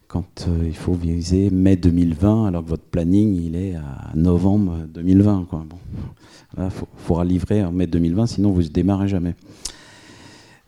[0.08, 4.78] quand euh, il faut viser mai 2020, alors que votre planning il est à novembre
[4.94, 5.46] 2020.
[5.48, 5.66] Quoi.
[5.68, 6.70] Bon.
[6.96, 9.34] faudra livrer en mai 2020, sinon vous ne démarrez jamais.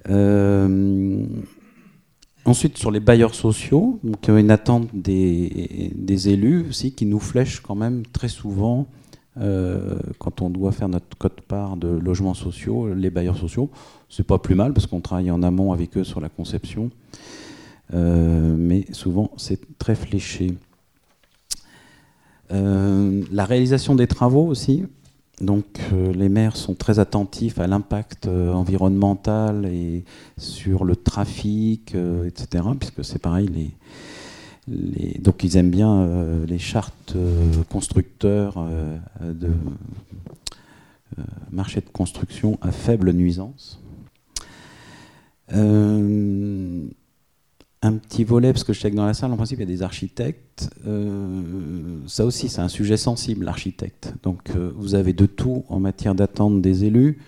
[0.09, 1.25] Euh,
[2.45, 7.75] ensuite, sur les bailleurs sociaux, donc, une attente des, élus aussi qui nous flèchent quand
[7.75, 8.89] même très souvent
[9.39, 13.71] euh, quand on doit faire notre code-part de logements sociaux, les bailleurs sociaux.
[14.11, 16.91] C'est pas plus mal parce qu'on travaille en amont avec eux sur la conception.
[17.95, 20.57] Euh, mais souvent c'est très fléché.
[22.53, 24.85] Euh, la réalisation des travaux aussi.
[25.41, 30.05] Donc euh, les maires sont très attentifs à l'impact environnemental et
[30.37, 31.95] sur le trafic,
[32.27, 32.65] etc.
[32.79, 36.09] Puisque c'est pareil, les, donc ils aiment bien
[36.47, 37.17] les chartes
[37.71, 38.65] constructeurs
[39.21, 39.51] de
[41.51, 43.81] marché de construction à faible nuisance.
[45.53, 46.87] Euh,
[47.83, 49.65] un petit volet, parce que je sais que dans la salle, en principe, il y
[49.65, 50.71] a des architectes.
[50.87, 54.13] Euh, ça aussi, c'est un sujet sensible, l'architecte.
[54.23, 57.19] Donc, euh, vous avez de tout en matière d'attente des élus.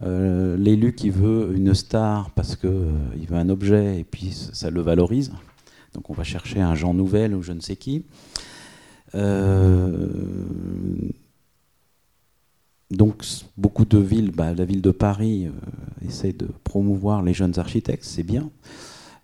[0.00, 5.32] L'élu qui veut une star parce qu'il veut un objet et puis ça le valorise.
[5.92, 8.04] Donc, on va chercher un Jean Nouvel ou je ne sais qui.
[12.90, 13.22] Donc,
[13.56, 15.48] beaucoup de villes, bah, la ville de Paris
[16.06, 18.50] essaie de promouvoir les jeunes architectes, c'est bien.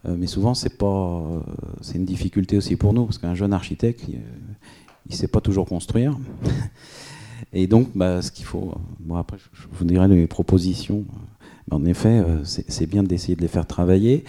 [0.07, 1.41] Euh, mais souvent, c'est pas, euh,
[1.95, 4.21] une difficulté aussi pour nous, parce qu'un jeune architecte, il
[5.11, 6.19] ne sait pas toujours construire.
[7.53, 11.05] Et donc, bah, ce qu'il faut, bon, après, je vous dirai mes propositions.
[11.71, 14.25] en effet, euh, c'est bien d'essayer de les faire travailler.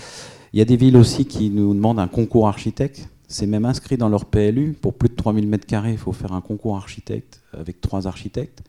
[0.54, 3.10] Il y a des villes aussi qui nous demandent un concours architecte.
[3.28, 4.74] C'est même inscrit dans leur PLU.
[4.80, 8.64] Pour plus de 3000 m2, il faut faire un concours architecte avec trois architectes.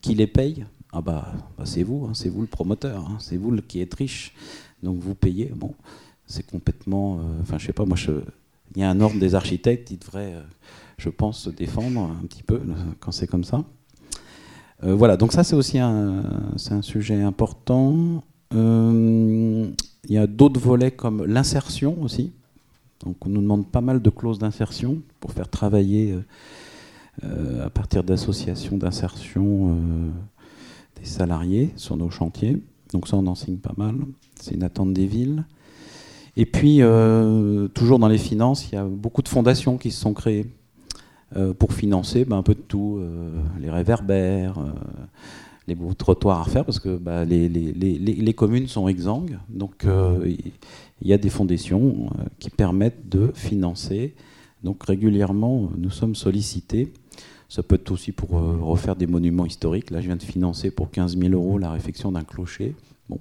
[0.00, 3.36] Qui les paye ah bah, bah c'est vous, hein, c'est vous le promoteur, hein, c'est
[3.36, 4.32] vous qui êtes riche.
[4.82, 5.52] Donc vous payez.
[5.54, 5.74] Bon,
[6.26, 7.18] c'est complètement.
[7.18, 7.96] Euh, enfin, je sais pas, moi,
[8.74, 10.42] il y a un ordre des architectes, ils devraient, euh,
[10.96, 13.64] je pense, se défendre un petit peu euh, quand c'est comme ça.
[14.82, 16.22] voilà, donc ça, c'est aussi un,
[16.70, 18.22] un sujet important.
[18.52, 19.74] il
[20.08, 22.32] y a d'autres volets comme l'insertion aussi.
[23.04, 26.16] Donc on nous demande pas mal de clauses d'insertion pour faire travailler
[27.22, 29.76] à partir d'associations d'insertion
[30.96, 32.62] des salariés sur nos chantiers.
[32.92, 33.96] Donc ça, on en signe pas mal.
[34.36, 35.44] C'est une attente des villes.
[36.36, 36.80] Et puis,
[37.74, 40.46] toujours dans les finances, il y a beaucoup de fondations qui se sont créées
[41.58, 43.00] pour financer ben, un peu de tout,
[43.60, 44.58] les réverbères
[45.68, 49.38] les beaux trottoirs à refaire parce que bah, les, communes sont exsangues.
[49.50, 50.34] Donc euh,
[51.02, 54.14] il y a des fondations euh, qui permettent de financer.
[54.64, 56.92] Donc régulièrement, nous sommes sollicités.
[57.48, 59.90] Ça peut être aussi pour euh, refaire des monuments historiques.
[59.90, 62.74] Là, je viens de financer pour 15 000 euros la réfection d'un clocher.
[63.08, 63.18] Bon.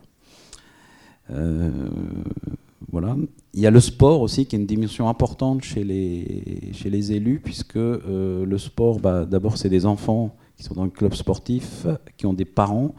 [2.92, 3.16] voilà.
[3.54, 7.76] Il y a le sport aussi qui est une dimension importante chez les, élus, puisque
[7.76, 11.86] le sport, bah, d'abord, c'est des enfants qui sont dans le club sportif,
[12.18, 12.94] qui ont des parents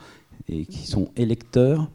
[0.49, 1.91] et qui sont électeurs.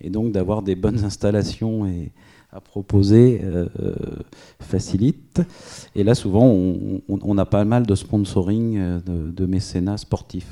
[0.00, 2.10] Et donc d'avoir des bonnes installations et
[2.52, 3.66] à proposer euh,
[4.60, 5.40] facilite.
[5.94, 6.44] Et là, souvent,
[7.08, 10.46] on, a pas mal de sponsoring, euh, de, mécénat sportif.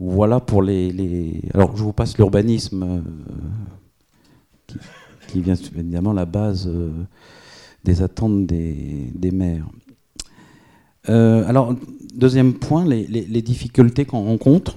[0.00, 4.74] Voilà pour les, Alors, je vous passe l'urbanisme, euh,
[5.28, 6.68] qui, vient évidemment la base
[7.84, 9.68] des attentes des, des maires.
[11.04, 11.74] alors,
[12.14, 14.76] deuxième point, les, difficultés qu'on rencontre.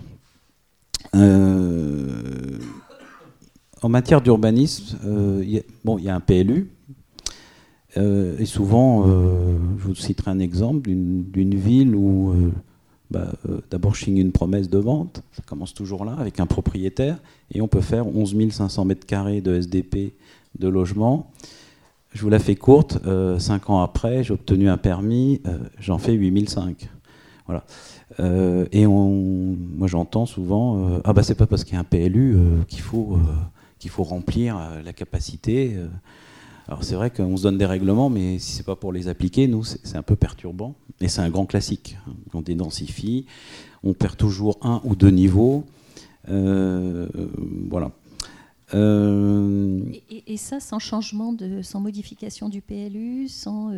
[3.83, 6.71] Euh, en matière d'urbanisme, euh, il y a un PLU.
[7.97, 12.33] Euh, et souvent, je vous citerai un exemple d'une ville où
[13.09, 13.33] bah,
[13.69, 17.17] d'abord je signe une promesse de vente, ça commence toujours là, avec un propriétaire,
[17.53, 20.13] et on peut faire 11 500 mètres carrés de SDP
[20.57, 21.29] de logement.
[22.13, 22.97] Je vous la fais courte,
[23.39, 25.41] cinq ans après, j'ai obtenu un permis,
[25.79, 26.89] j'en fais 8005.
[27.47, 27.65] Voilà.
[28.19, 31.79] Euh, et on, moi j'entends souvent euh, ah bah c'est pas parce qu'il y a
[31.79, 33.17] un PLU euh, qu'il faut
[33.81, 35.75] qu'il faut remplir la capacité.
[36.67, 39.47] Alors c'est vrai qu'on se donne des règlements, mais si c'est pas pour les appliquer,
[39.47, 40.75] nous c'est un peu perturbant.
[41.01, 41.97] Et c'est un grand classique.
[42.33, 43.25] On dédensifie,
[43.83, 45.65] on perd toujours un ou deux niveaux.
[46.27, 47.91] voilà.
[48.73, 53.71] Et, ça sans changement, de, sans modification du PLU, sans.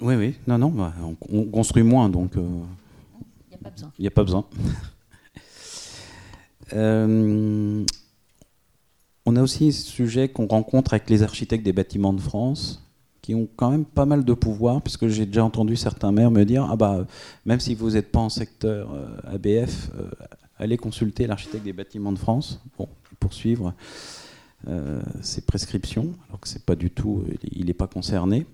[0.00, 0.94] Oui, oui, non, non, bah,
[1.32, 4.44] on, construit moins, donc il n'y a pas besoin.
[6.72, 7.84] Euh,
[9.26, 12.82] on a aussi ce sujet qu'on rencontre avec les architectes des bâtiments de France,
[13.22, 16.44] qui ont quand même pas mal de pouvoir, puisque j'ai déjà entendu certains maires me
[16.44, 17.06] dire ah bah
[17.44, 20.08] même si vous n'êtes pas en secteur euh, ABF, euh,
[20.58, 22.88] allez consulter l'architecte des bâtiments de France bon,
[23.20, 23.74] pour suivre
[25.20, 27.22] ses prescriptions, alors que c'est pas du tout,
[27.52, 28.46] il n'est pas concerné.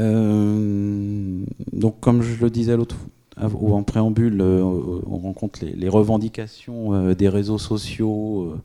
[0.00, 2.96] Euh, donc, comme je le disais l'autre
[3.42, 8.56] ou en préambule, euh, on rencontre les, revendications euh, des réseaux sociaux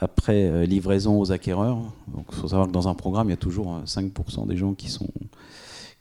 [0.00, 1.78] après livraison aux acquéreurs.
[2.16, 4.90] Il faut savoir que dans un programme, il y a toujours 5% des gens qui
[4.90, 5.08] sont,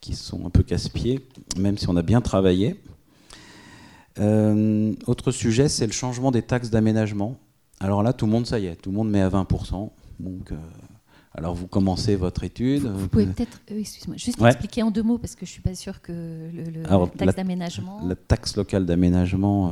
[0.01, 1.19] qui sont un peu casse-pieds,
[1.57, 2.75] même si on a bien travaillé.
[4.19, 7.37] autre sujet, c'est le changement des taxes d'aménagement.
[7.79, 9.89] Alors là, tout le monde, ça y est, tout le monde met à 20%.
[10.19, 10.51] Donc,
[11.35, 12.83] alors vous commencez votre étude.
[12.83, 15.73] Vous pouvez peut-être, euh, excuse-moi, juste expliquer en deux mots parce que je suis pas
[15.73, 18.01] sûr que le, la taxe d'aménagement.
[18.05, 19.71] La taxe locale d'aménagement, euh,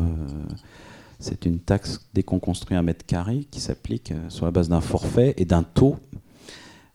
[1.20, 4.70] c'est une taxe dès qu'on construit un mètre carré qui s'applique euh, sur la base
[4.70, 5.98] d'un forfait et d'un taux.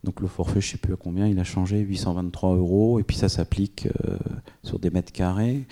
[0.03, 3.03] Donc le forfait, je ne sais plus à combien, il a changé, 823 euros, et
[3.03, 3.89] puis ça s'applique
[4.63, 5.67] sur des mètres carrés.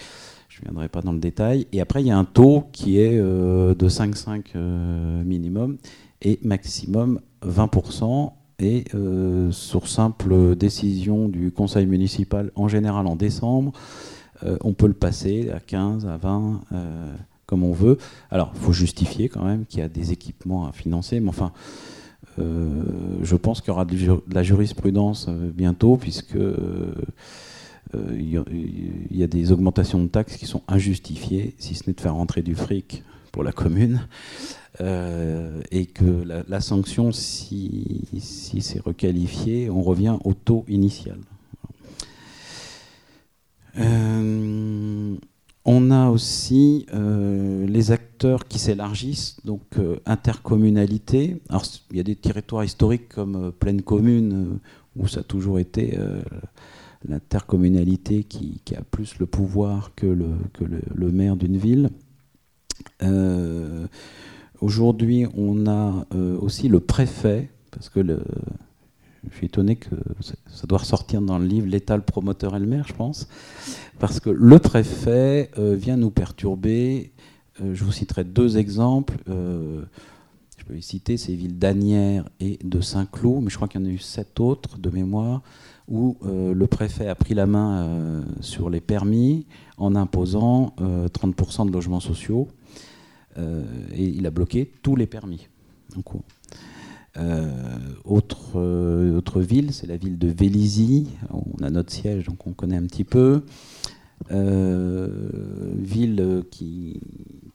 [0.49, 1.69] Je ne viendrai pas dans le détail.
[1.71, 5.79] Et après, il y a un taux qui est de 5,5 minimum
[6.21, 13.73] et maximum 20% et euh, sur simple décision du conseil municipal, en général en décembre,
[14.45, 17.15] euh, on peut le passer à 15, à 20, euh,
[17.47, 17.99] comme on veut.
[18.31, 21.53] Alors, il faut justifier quand même qu'il y a des équipements à financer, mais enfin,
[22.37, 23.97] je pense qu'il y aura de
[24.33, 26.37] la jurisprudence bientôt, puisque
[27.95, 28.45] il
[29.11, 32.43] y a des augmentations de taxes qui sont injustifiées, si ce n'est de faire rentrer
[32.43, 34.07] du fric pour la commune.
[34.81, 41.19] Euh, et que la, sanction, si, c'est requalifié, on revient au taux initial.
[43.79, 45.17] Euh,
[45.65, 49.63] on a aussi euh, les acteurs qui s'élargissent, donc
[50.07, 51.43] intercommunalité.
[51.49, 54.61] Alors, il y a des territoires historiques comme pleine commune,
[54.95, 55.99] où ça a toujours été
[57.09, 61.91] l'intercommunalité qui, a plus le pouvoir que le, que le maire d'une ville.
[64.65, 70.79] Aujourd'hui, on a euh, aussi le préfet, parce que je suis étonné que ça doit
[70.79, 73.29] ressortir dans le livre L'État, le promoteur et le maire, je pense,
[73.99, 77.13] parce que le préfet euh, vient nous perturber.
[77.61, 79.17] Euh, je vous citerai deux exemples.
[79.27, 83.85] je peux les citer, les villes d'Anières et de Saint-Cloud, mais je crois qu'il y
[83.85, 85.43] en a eu sept autres de mémoire,
[85.89, 89.45] où le préfet a pris la main sur les permis
[89.77, 92.49] en imposant 30% de logements sociaux
[93.37, 95.49] et il a bloqué tous les permis
[96.05, 96.25] cours.
[98.05, 98.59] autre,
[99.17, 101.09] autre ville, c'est la ville de Vélizy.
[101.31, 103.43] On a notre siège, donc on connaît un petit peu.
[104.31, 107.01] ville qui,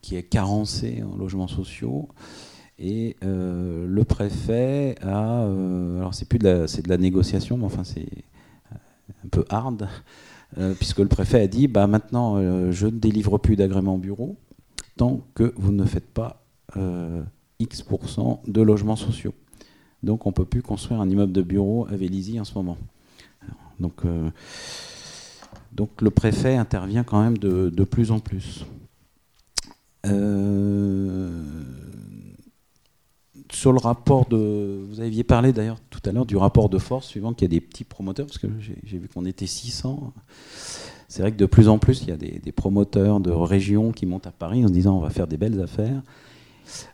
[0.01, 2.09] qui est carencée en logements sociaux.
[2.79, 7.65] Et euh, le préfet a, euh, alors c'est plus de la, de la négociation, mais
[7.65, 8.07] enfin c'est
[8.71, 9.89] un peu hard,
[10.57, 12.37] euh, puisque le préfet a dit, bah maintenant
[12.71, 14.37] je ne délivre plus d'agrément bureau
[14.99, 16.43] tant que vous ne faites pas
[17.59, 17.83] X
[18.47, 19.33] de logements sociaux.
[20.03, 22.77] Donc on peut plus construire un immeuble de bureau à Vélizy en ce moment.
[23.79, 24.03] Donc,
[25.71, 28.65] donc le préfet intervient quand même de, de plus en plus.
[30.05, 31.29] Euh,
[33.51, 34.85] sur le rapport de.
[34.89, 37.55] Vous aviez parlé d'ailleurs tout à l'heure du rapport de force, suivant qu'il y a
[37.59, 40.13] des petits promoteurs, parce que j'ai vu qu'on était 600.
[41.09, 44.05] C'est vrai que de plus en plus, il y a des, promoteurs de régions qui
[44.05, 46.03] montent à Paris en se disant on va faire des belles affaires.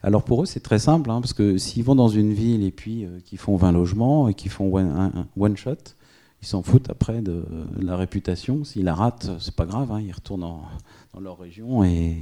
[0.01, 2.71] Alors pour eux, c'est très simple, hein, parce que s'ils vont dans une ville et
[2.71, 5.75] puis euh, qu'ils font 20 logements et qu'ils font one, one, shot,
[6.41, 7.43] ils s'en foutent après de,
[7.77, 8.63] la réputation.
[8.63, 10.61] S'ils la ratent, c'est pas grave, hein, ils retournent en,
[11.13, 11.83] dans leur région.
[11.83, 12.15] Et.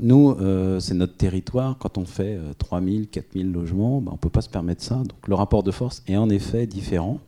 [0.00, 1.76] Nous, euh, c'est notre territoire.
[1.76, 4.94] Quand on fait 3000, euh, 4000 logements, ben, on ne peut pas se permettre ça.
[4.94, 7.20] Donc le rapport de force est en effet différent.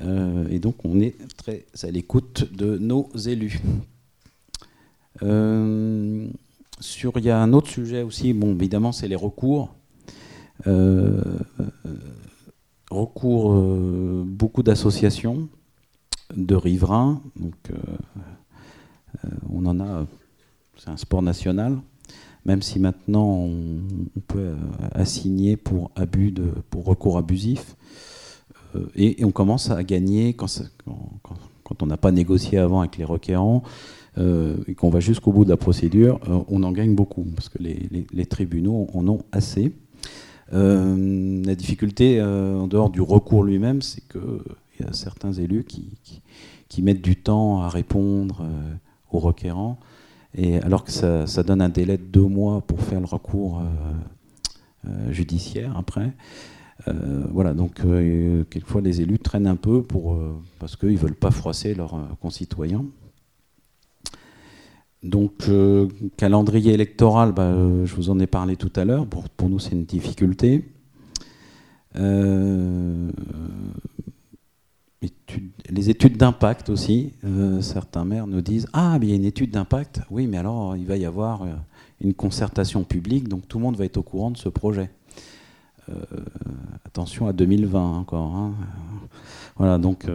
[0.00, 3.60] Euh, et donc on est très à l'écoute de nos élus.
[6.80, 9.74] sur, il y a un autre sujet aussi, bon, évidemment, c'est les recours.
[12.90, 13.54] recours,
[14.24, 15.48] beaucoup d'associations
[16.36, 17.54] de riverains, donc
[19.24, 20.06] euh, on en a,
[20.76, 21.78] c'est un sport national,
[22.44, 23.80] même si maintenant on,
[24.26, 24.56] peut euh,
[24.92, 27.76] assigner pour abus de, pour recours abusif.
[28.78, 30.62] Euh, et, on commence à gagner quand,
[31.80, 33.62] on n'a pas négocié avant avec les requérants
[34.66, 36.18] et qu'on va jusqu'au bout de la procédure,
[36.48, 39.72] on en gagne beaucoup parce que les, tribunaux en ont assez.
[40.50, 47.02] la difficulté en dehors du recours lui-même, c'est qu'il y a certains élus qui, mettent
[47.02, 48.44] du temps à répondre
[49.12, 49.78] au requérant.
[50.34, 54.88] Et alors que ça, donne un délai de deux mois pour faire le recours euh,
[54.88, 56.12] euh, judiciaire après.
[56.86, 57.80] Euh, voilà, donc
[58.50, 60.18] quelquefois les élus traînent un peu pour,
[60.58, 62.84] parce qu'ils ne veulent pas froisser leurs concitoyens.
[65.02, 65.48] Donc,
[66.16, 67.52] calendrier électoral, bah,
[67.84, 69.06] je vous en ai parlé tout à l'heure.
[69.06, 70.64] Pour, nous, c'est une difficulté
[75.70, 77.12] les études d'impact aussi.
[77.24, 80.00] Euh, certains maires nous disent Ah, il y a une étude d'impact.
[80.10, 81.54] Oui, mais alors il va y avoir euh,
[82.00, 84.90] une concertation publique, donc tout le monde va être au courant de ce projet.
[85.88, 85.94] Euh,
[86.84, 88.34] attention à 2020 encore.
[88.34, 88.54] Hein.
[89.56, 90.06] Voilà, donc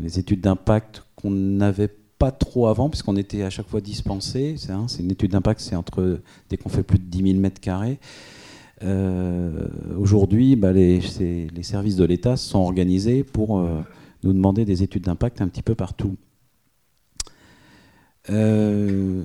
[0.00, 4.54] les études d'impact qu'on n'avait pas trop avant, puisqu'on était à chaque fois dispensé.
[4.56, 7.60] C'est hein, une étude d'impact, c'est entre dès qu'on fait plus de 10 000 mètres
[7.60, 7.98] carrés.
[9.98, 11.00] Aujourd'hui, bah, les,
[11.62, 13.60] services de l'État sont organisés pour
[14.22, 16.14] nous demander des études d'impact un petit peu partout.
[18.30, 19.24] Euh,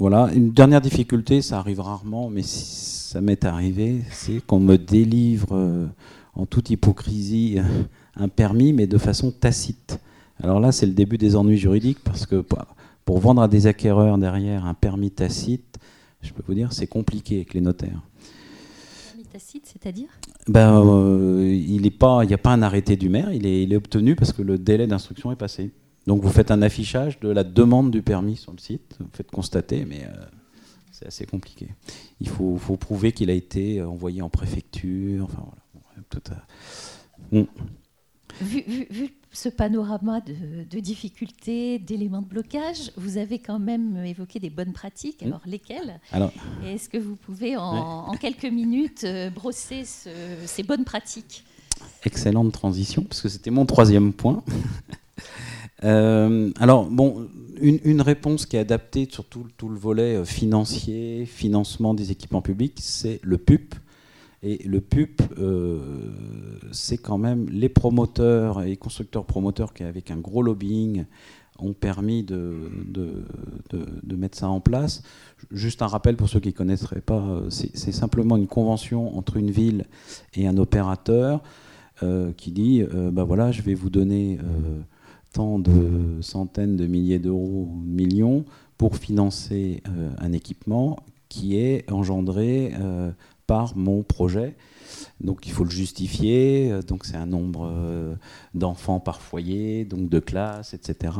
[0.00, 5.50] voilà, une dernière difficulté, ça arrive rarement, mais ça m'est arrivé, c'est qu'on me délivre
[5.52, 5.86] euh,
[6.34, 7.58] en toute hypocrisie
[8.16, 10.00] un permis, mais de façon tacite.
[10.42, 12.44] Alors là, c'est le début des ennuis juridiques, parce que
[13.04, 15.78] pour vendre à des acquéreurs derrière un permis tacite,
[16.22, 18.02] je peux vous dire, c'est compliqué avec les notaires
[19.38, 20.08] c'est-à-dire?
[20.48, 24.42] Ben, euh, Il n'y a pas un arrêté du maire, il est, obtenu parce que
[24.42, 25.70] le délai d'instruction est passé.
[26.06, 29.30] Donc vous faites un affichage de la demande du permis sur le site, vous faites
[29.30, 30.24] constater, mais euh,
[30.90, 31.68] c'est assez compliqué.
[32.20, 36.02] Il faut, prouver qu'il a été envoyé en préfecture, enfin voilà.
[36.08, 36.22] Tout
[38.40, 44.72] vu, ce panorama de, difficultés, d'éléments de blocage, vous avez quand même évoqué des bonnes
[44.72, 45.22] pratiques.
[45.22, 46.00] Alors lesquelles?
[46.64, 51.44] Est-ce que vous pouvez en, quelques minutes euh, brosser ces bonnes pratiques?
[52.04, 54.42] Excellente transition, parce que c'était mon troisième point.
[55.84, 57.28] Euh, alors, bon,
[57.60, 62.78] une, réponse qui est adaptée sur tout, le volet euh, financier, financement des équipements publics,
[62.80, 63.74] c'est le PUP,
[64.42, 65.78] et le PUP, euh,
[66.72, 71.04] c'est quand même les promoteurs et constructeurs promoteurs qui, avec un gros lobbying,
[71.58, 72.70] ont permis de,
[74.16, 75.02] mettre ça en place.
[75.50, 79.50] Juste un rappel pour ceux qui ne connaîtraient pas, c'est simplement une convention entre une
[79.50, 79.84] ville
[80.34, 81.42] et un opérateur
[82.38, 84.38] qui dit, ben voilà, je vais vous donner
[85.32, 88.44] tant de centaines de milliers d'euros, millions,
[88.78, 89.82] pour financer
[90.18, 92.72] un équipement qui est engendré
[93.46, 94.56] par mon projet.
[95.20, 98.16] Donc il faut le justifier, donc c'est un nombre
[98.54, 101.12] d'enfants par foyer, donc de classes, etc.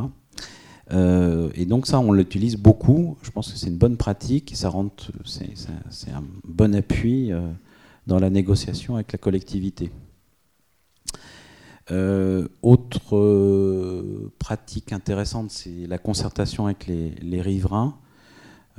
[0.91, 3.15] et donc ça, on l'utilise beaucoup.
[3.21, 7.31] Je pense que c'est une bonne pratique et ça rentre, c'est un bon appui
[8.07, 9.91] dans la négociation avec la collectivité.
[11.91, 17.97] Euh, autre euh, pratique intéressante, c'est la concertation avec les, riverains.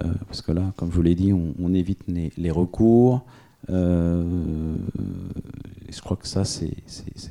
[0.01, 3.27] Euh, parce que là, comme je vous l'ai dit, on, évite les, recours.
[3.69, 4.77] je
[6.03, 6.75] crois que ça, c'est,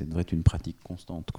[0.06, 1.32] devrait être une pratique constante.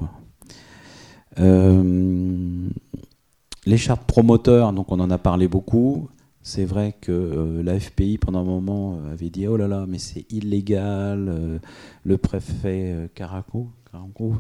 [3.66, 6.10] Les chartes promoteurs, donc on en a parlé beaucoup.
[6.42, 10.30] C'est vrai que la FPI, pendant un moment, avait dit Oh là là, mais c'est
[10.30, 11.62] illégal.
[12.04, 14.36] le préfet Caraco, en gros,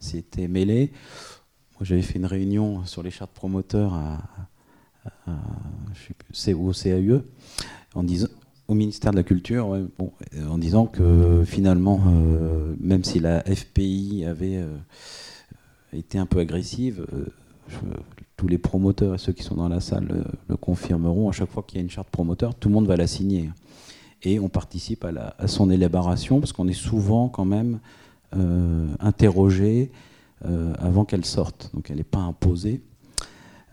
[0.00, 0.92] c'était mêlé.
[1.74, 4.18] Moi, j'avais fait une réunion sur les chartes promoteurs à,
[6.54, 7.22] au CAUE,
[8.68, 9.78] au ministère de la Culture,
[10.48, 14.76] en disant que finalement, euh, même si la FPI avait euh,
[15.92, 17.26] été un peu agressive, euh,
[18.36, 21.62] tous les promoteurs et ceux qui sont dans la salle le confirmeront, à chaque fois
[21.62, 23.50] qu'il y a une charte promoteur, tout le monde va la signer.
[24.22, 28.05] Et on participe à, à son élaboration, parce qu'on est souvent quand même euh,
[29.00, 29.90] interrogée
[30.44, 31.70] euh, avant qu'elle sorte.
[31.72, 32.82] Donc elle n'est pas imposée.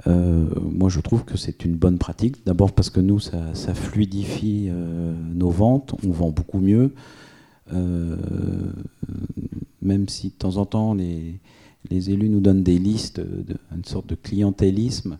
[0.08, 2.46] Euh, moi, je trouve que c'est une bonne pratique.
[2.46, 4.70] D'abord parce que nous, ça, fluidifie
[5.34, 5.94] nos ventes.
[6.06, 6.94] On vend beaucoup mieux.
[9.82, 11.40] même si de temps en temps, les,
[11.92, 13.22] élus nous donnent des listes,
[13.76, 15.18] une sorte de clientélisme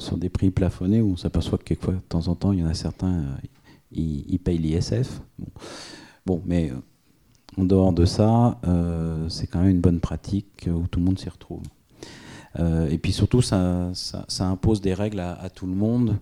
[0.00, 2.64] sur des prix plafonnés où on s'aperçoit que quelquefois, de temps en temps, il y
[2.64, 3.22] en a certains,
[3.92, 5.22] ils, payent l'ISF.
[6.26, 6.42] Bon.
[6.44, 6.72] mais
[7.56, 11.18] en dehors de ça, euh, c'est quand même une bonne pratique où tout le monde
[11.18, 11.62] s'y retrouve.
[12.58, 13.92] Euh, et puis surtout, ça,
[14.40, 16.18] impose des règles à, tout le monde.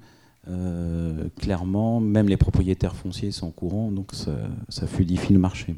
[0.49, 5.77] Euh, clairement, même les propriétaires fonciers sont au courant, donc ça, fluidifie le marché.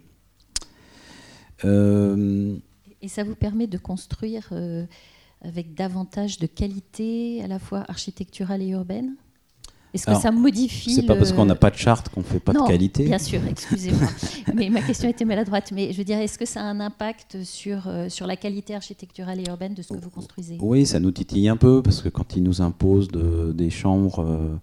[1.65, 4.51] Et ça vous permet de construire
[5.43, 9.17] avec davantage de qualité, à la fois architecturale et urbaine?
[9.93, 12.53] Est-ce que ça modifie C'est pas parce qu'on n'a pas de charte qu'on fait pas
[12.53, 13.05] de qualité.
[13.05, 14.09] Bien sûr, excusez-moi.
[14.55, 15.73] mais ma question était maladroite.
[15.73, 18.75] Mais je veux dire, est-ce que ça a un impact sur, euh, sur la qualité
[18.75, 20.59] architecturale et urbaine de ce que vous construisez?
[20.61, 24.21] Oui, ça nous titille un peu parce que quand ils nous imposent de, des chambres
[24.21, 24.57] euh,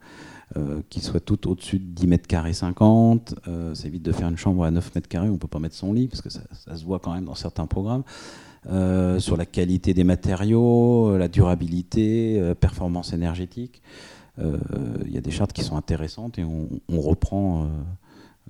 [0.57, 3.36] euh, qui soient toutes au-dessus de 10 mètres carrés 50,
[3.73, 5.30] c'est vite de faire une chambre à 9 mètres carrés.
[5.30, 7.36] On peut pas mettre son lit parce que ça, ça se voit quand même dans
[7.36, 8.03] certains programmes.
[9.19, 13.82] sur la qualité des matériaux, la durabilité, performance énergétique.
[14.39, 14.57] Euh,
[15.05, 17.67] il y a des chartes qui sont intéressantes et on, reprend euh,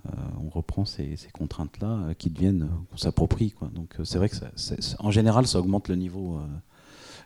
[0.07, 0.11] euh,
[0.45, 3.53] on reprend ces, contraintes-là qui deviennent, qu'on s'approprie.
[3.73, 4.35] Donc c'est vrai que
[4.99, 6.39] en général, ça augmente le niveau,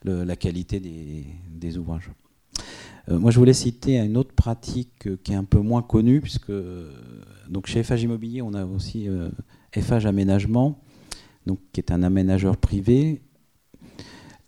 [0.04, 2.12] la qualité des, ouvrages.
[3.08, 6.52] moi, je voulais citer une autre pratique qui est un peu moins connue, puisque
[7.50, 9.08] donc chez FH Immobilier, on a aussi
[9.76, 10.80] FH Aménagement,
[11.48, 13.22] donc, qui est un aménageur privé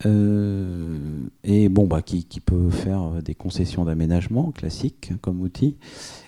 [0.06, 0.98] euh,
[1.44, 5.76] et bon, bah, qui, peut faire des concessions d'aménagement classiques comme outil.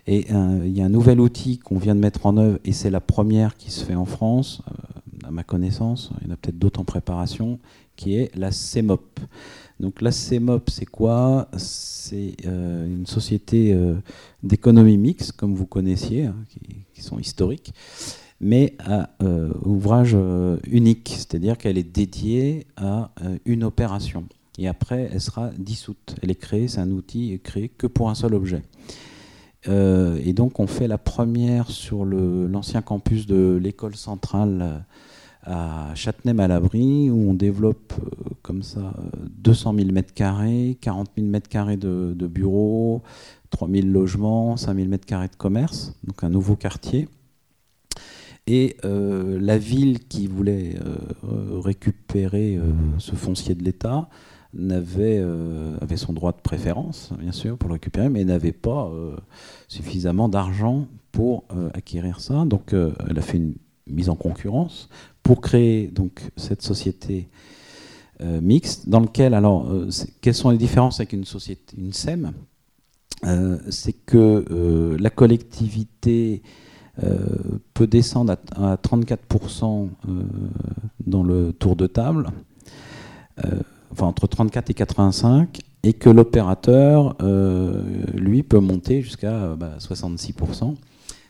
[0.07, 2.71] Et euh, il y a un nouvel outil qu'on vient de mettre en œuvre, et
[2.71, 6.33] c'est la première qui se fait en France, euh, à ma connaissance, il y en
[6.33, 7.59] a peut-être d'autres en préparation,
[7.95, 9.19] qui est la CEMOP.
[9.79, 11.49] Donc la CEMOP, c'est quoi?
[11.57, 13.75] C'est une société
[14.43, 16.35] d'économie mixte, comme vous connaissiez, hein,
[16.93, 17.73] qui, sont historiques,
[18.39, 24.25] mais à euh, ouvrage euh, unique, c'est-à-dire qu'elle est dédiée à euh, une opération.
[24.57, 26.15] Et après, elle sera dissoute.
[26.21, 28.61] Elle est créée, c'est un outil créé que pour un seul objet.
[29.67, 34.85] et donc, on fait la première sur l'ancien campus de l'école centrale
[35.43, 37.93] à Châtenay-Malabry, où on développe
[38.43, 38.93] comme ça
[39.43, 43.01] 200 000 m2, 40 000 m2 de, de bureaux,
[43.49, 47.09] 3 000 logements, 5 000 m2 de commerce, donc un nouveau quartier.
[48.47, 54.07] Et euh, la ville qui voulait euh, récupérer euh, ce foncier de l'État
[54.69, 55.21] avait,
[55.97, 58.89] son droit de préférence, bien sûr, pour le récupérer, mais n'avait pas
[59.67, 61.43] suffisamment d'argent pour
[61.73, 62.45] acquérir ça.
[62.45, 64.87] Donc elle a fait une mise en concurrence
[65.23, 67.27] pour créer donc, cette société
[68.23, 69.69] mixte, dans laquelle, alors,
[70.21, 72.31] quelles sont les différences avec une société, une SEM?
[73.69, 76.43] C'est que la collectivité
[77.73, 80.23] peut descendre à, 34% euh,
[81.05, 82.27] dans le tour de table,
[83.43, 83.59] euh,
[83.91, 87.15] enfin entre 34 et 85, et que l'opérateur,
[88.15, 90.69] lui, peut monter jusqu'à 66%.
[90.69, 90.73] Bah,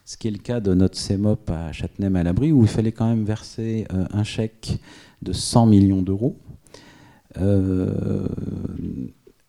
[0.06, 3.26] ce qui est le cas de notre CEMOP à Châtenay-Malabry, où il fallait quand même
[3.26, 4.80] verser un chèque
[5.22, 6.38] de 100 millions d'euros.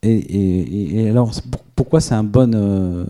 [0.06, 1.30] Et, alors,
[1.74, 3.06] pourquoi c'est un bon,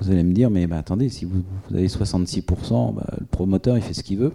[0.00, 1.42] vous allez me dire, mais bah, attendez, si vous,
[1.72, 4.32] avez 66%, bah, le promoteur, il fait ce qu'il veut.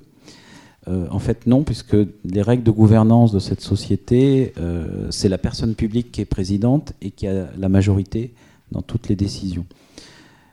[0.88, 1.96] Euh, en fait, non, puisque
[2.26, 6.94] les règles de gouvernance de cette société, euh, c'est la personne publique qui est présidente
[7.02, 8.34] et qui a la majorité
[8.72, 9.66] dans toutes les décisions.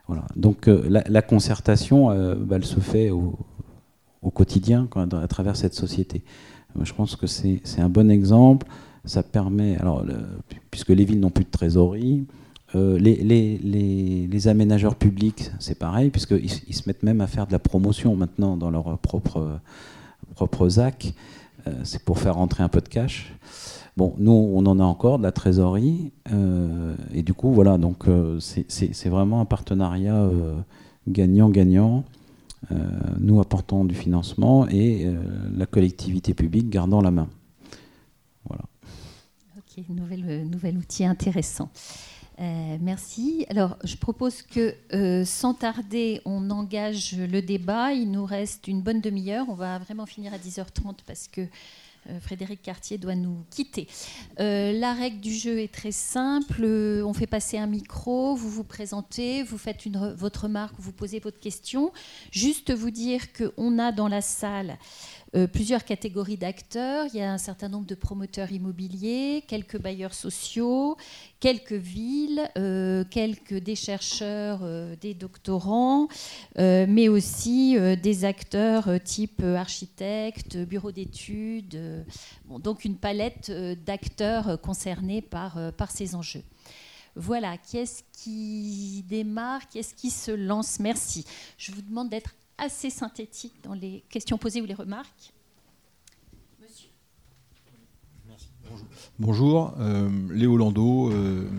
[0.07, 0.25] Voilà.
[0.35, 3.37] Donc la, concertation, bah, elle se fait au,
[4.33, 6.21] quotidien à travers cette société.
[6.81, 8.67] je pense que c'est un bon exemple.
[9.05, 10.05] Ça permet, alors,
[10.69, 12.25] puisque les villes n'ont plus de trésorerie,
[12.75, 17.59] euh, les, aménageurs publics, c'est pareil, puisqu'ils ils se mettent même à faire de la
[17.59, 19.59] promotion maintenant dans leurs propres
[20.35, 21.13] propre ZAC.
[21.67, 23.33] Euh, c'est pour faire rentrer un peu de cash.
[23.97, 26.11] Bon, nous, on en a encore de la trésorerie.
[26.31, 28.05] Euh, et du coup, voilà, donc
[28.39, 30.29] c'est vraiment un partenariat
[31.07, 32.03] gagnant-gagnant.
[33.19, 35.05] nous apportons du financement et
[35.55, 37.27] la collectivité publique gardant la main.
[39.77, 41.69] Ok, nouvel, nouvel outil intéressant.
[42.39, 43.45] Euh, merci.
[43.49, 47.93] Alors, je propose que, euh, sans tarder, on engage le débat.
[47.93, 49.45] Il nous reste une bonne demi-heure.
[49.47, 51.41] On va vraiment finir à 10h30 parce que
[52.09, 53.87] euh, Frédéric Cartier doit nous quitter.
[54.37, 56.65] la règle du jeu est très simple.
[56.65, 61.19] on fait passer un micro, vous vous présentez, vous faites une, votre remarque, vous posez
[61.19, 61.93] votre question.
[62.31, 64.77] Juste vous dire qu'on a dans la salle
[65.33, 67.07] euh, plusieurs catégories d'acteurs.
[67.13, 70.97] Il y a un certain nombre de promoteurs immobiliers, quelques bailleurs sociaux,
[71.39, 76.09] quelques villes, euh, quelques des chercheurs, euh, des doctorants,
[76.57, 82.05] mais aussi des acteurs type architectes, bureaux d'études.
[82.59, 83.51] donc une palette
[83.85, 86.43] d'acteurs concernés par, par ces enjeux.
[87.15, 90.79] Voilà, qui est-ce qui démarre, qui est-ce qui se lance?
[90.79, 91.25] Merci.
[91.57, 95.33] Je vous demande d'être assez synthétique dans les questions posées ou les remarques.
[96.61, 96.89] Monsieur.
[98.29, 98.49] Merci.
[99.19, 101.49] Bonjour, euh, Léo Lando, euh,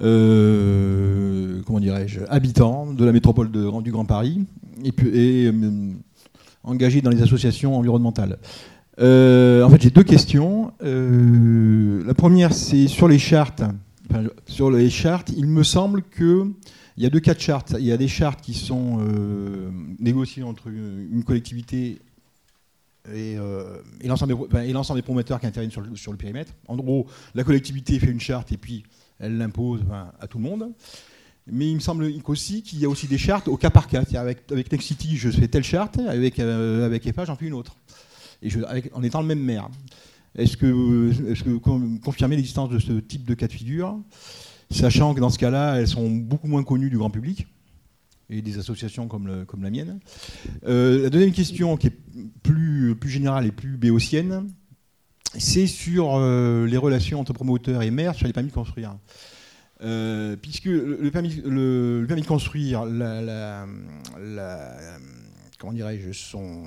[0.00, 4.46] euh, comment dirais-je, habitant de la métropole du Grand Paris
[4.84, 5.50] et
[6.62, 8.38] engagé dans les associations environnementales.
[8.98, 10.72] en fait, j'ai deux questions.
[10.80, 13.64] la première, c'est sur les chartes.
[14.46, 16.52] sur les chartes, il me semble que
[16.98, 17.76] il y a deux cas de chartes.
[17.78, 19.70] Il y a des chartes qui sont euh,
[20.00, 22.00] négociées entre une collectivité
[23.14, 24.34] et, euh, l'ensemble
[24.96, 26.52] des, promoteurs qui interviennent sur le, périmètre.
[26.66, 27.06] En gros,
[27.36, 28.82] la collectivité fait une charte et puis
[29.20, 29.84] elle l'impose
[30.20, 30.72] à tout le monde.
[31.46, 34.02] Mais il me semble aussi qu'il y a aussi des chartes au cas par cas.
[34.14, 37.76] Avec, avec Nexity, je fais telle charte, avec, euh, avec EFA, j'en fais une autre.
[38.42, 38.50] Et
[38.92, 39.68] en étant le même maire.
[40.34, 41.56] Est-ce que, est que
[41.98, 43.98] confirmer l'existence de ce type de cas de figure?
[44.70, 47.46] Sachant que dans ce cas-là, elles sont beaucoup moins connues du grand public
[48.30, 49.26] et des associations comme,
[49.62, 50.00] la mienne.
[50.66, 51.98] Euh, la deuxième question, qui est
[52.42, 54.48] plus, générale et plus béotienne,
[55.38, 58.96] c'est sur euh, les relations entre promoteurs et maires sur les permis de construire.
[59.80, 62.80] Euh, puisque le permis, de construire,
[65.58, 66.64] comment dirais-je, son,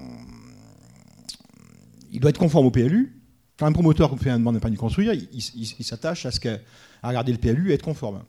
[2.11, 3.20] il doit être conforme au PLU.
[3.61, 7.37] Quand un promoteur fait un demande de permis de construire, il, s'attache à regarder le
[7.37, 8.23] PLU et être conforme.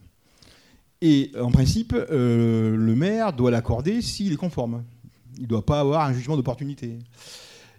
[1.00, 4.84] Et en principe, euh, le maire doit l'accorder s'il est conforme.
[5.38, 6.98] Il ne doit pas avoir un jugement d'opportunité.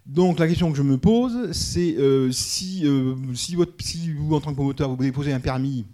[0.07, 4.39] Donc la question que je me pose, c'est euh, si, euh, si, si, vous, en
[4.39, 5.85] tant que promoteur, vous déposez un permis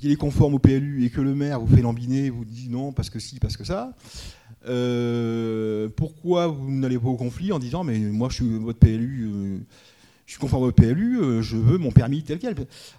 [0.00, 2.90] qu'il est conforme au PLU et que le maire vous fait lambiner, vous dit non
[2.90, 3.94] parce que si, parce que ça,
[5.94, 9.64] pourquoi vous n'allez pas au conflit en disant mais moi je suis votre PLU
[10.26, 12.56] je suis conforme au PLU, euh, je veux mon permis tel quel.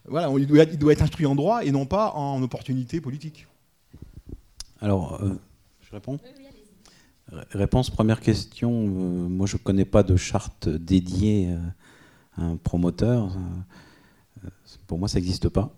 [0.08, 3.48] Voilà, il doit, être instruit en droit et non pas en opportunité politique.
[4.80, 5.36] Alors, euh,
[5.82, 6.20] je réponds
[7.52, 8.72] Réponse, première question.
[8.72, 11.54] Euh, moi, je ne connais pas de charte dédiée
[12.38, 13.36] à un promoteur.
[14.88, 15.76] pour moi, ça n'existe pas.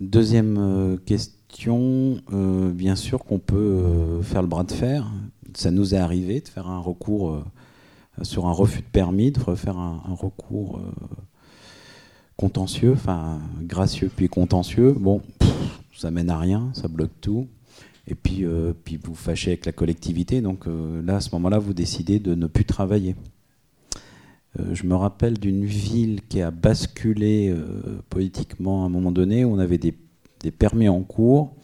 [0.00, 2.20] Deuxième question,
[2.72, 5.10] bien sûr qu'on peut faire le bras de fer.
[5.54, 7.44] Ça nous est arrivé de faire un recours
[8.22, 10.92] sur un refus de permis, de faire un, recours euh,
[12.36, 14.92] contentieux, enfin gracieux puis contentieux.
[14.92, 15.20] Bon,
[15.94, 17.48] ça mène à rien, ça bloque tout.
[18.06, 20.40] Et puis, euh, puis vous fâchez avec la collectivité.
[20.40, 23.16] Donc euh, là, à ce moment-là, vous décidez de ne plus travailler.
[24.72, 27.52] je me rappelle d'une ville qui a basculé
[28.08, 29.94] politiquement à un moment donné, où on avait des,
[30.40, 31.56] des, permis en cours.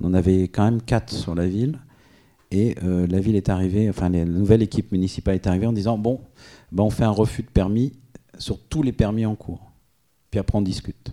[0.00, 1.80] On en avait quand même quatre sur la ville.
[2.50, 5.98] Et euh, la ville est arrivée, enfin la nouvelle équipe municipale est arrivée en disant
[5.98, 6.20] bon,
[6.72, 7.92] ben on fait un refus de permis
[8.38, 9.70] sur tous les permis en cours.
[10.30, 11.12] Puis après on discute.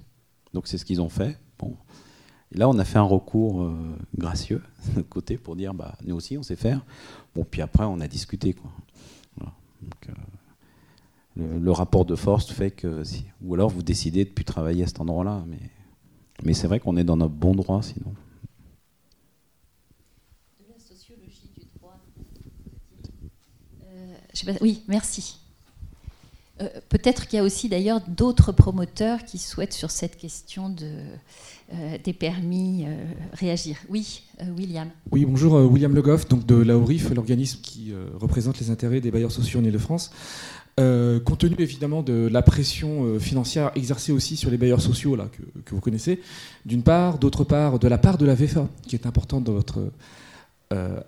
[0.53, 1.37] Donc c'est ce qu'ils ont fait.
[1.59, 1.75] Bon.
[2.53, 3.75] Là on a fait un recours euh,
[4.17, 4.61] gracieux
[4.95, 6.85] de côté pour dire bah nous aussi on sait faire.
[7.35, 8.71] Bon puis après on a discuté quoi.
[11.37, 13.03] Euh, le, rapport de force fait que
[13.43, 15.43] ou alors vous décidez de plus travailler à cet endroit-là.
[15.47, 15.59] Mais,
[16.43, 18.13] mais c'est vrai qu'on est dans notre bon droit sinon.
[24.61, 25.37] Oui, merci.
[26.61, 30.89] Euh, peut-être qu'il y a aussi d'ailleurs d'autres promoteurs qui souhaitent sur cette question de,
[31.73, 32.85] euh, des permis
[33.33, 33.77] réagir.
[33.89, 34.23] Oui,
[34.57, 34.89] William.
[35.11, 39.59] Oui, bonjour, William Legoff, donc de l'AORIF, l'organisme qui représente les intérêts des bailleurs sociaux
[39.59, 40.11] en Ile-de-France.
[40.77, 45.17] compte tenu évidemment de la pression financière exercée aussi sur les bailleurs sociaux
[45.65, 46.21] que vous connaissez,
[46.65, 49.91] d'une part, d'autre part, de la part de la VFA, qui est importante dans votre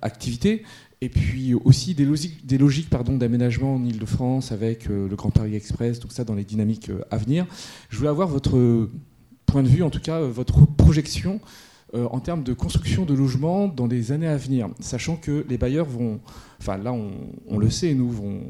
[0.02, 0.64] activité,
[1.02, 5.30] et puis aussi des logiques, des logiques pardon, d'aménagement en Ile-de-France avec euh, le Grand
[5.30, 7.46] Paris Express, tout ça dans les dynamiques euh, à venir.
[7.90, 8.90] Je voulais avoir votre
[9.46, 11.40] point de vue, en tout cas votre projection
[11.94, 15.58] euh, en termes de construction de logements dans les années à venir, sachant que les
[15.58, 16.20] bailleurs vont,
[16.60, 18.42] enfin là on, le sait, nous vont,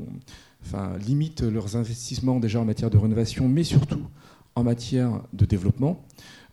[0.66, 4.02] enfin limitent leurs investissements déjà en matière de rénovation, mais surtout
[4.56, 6.04] en matière de développement,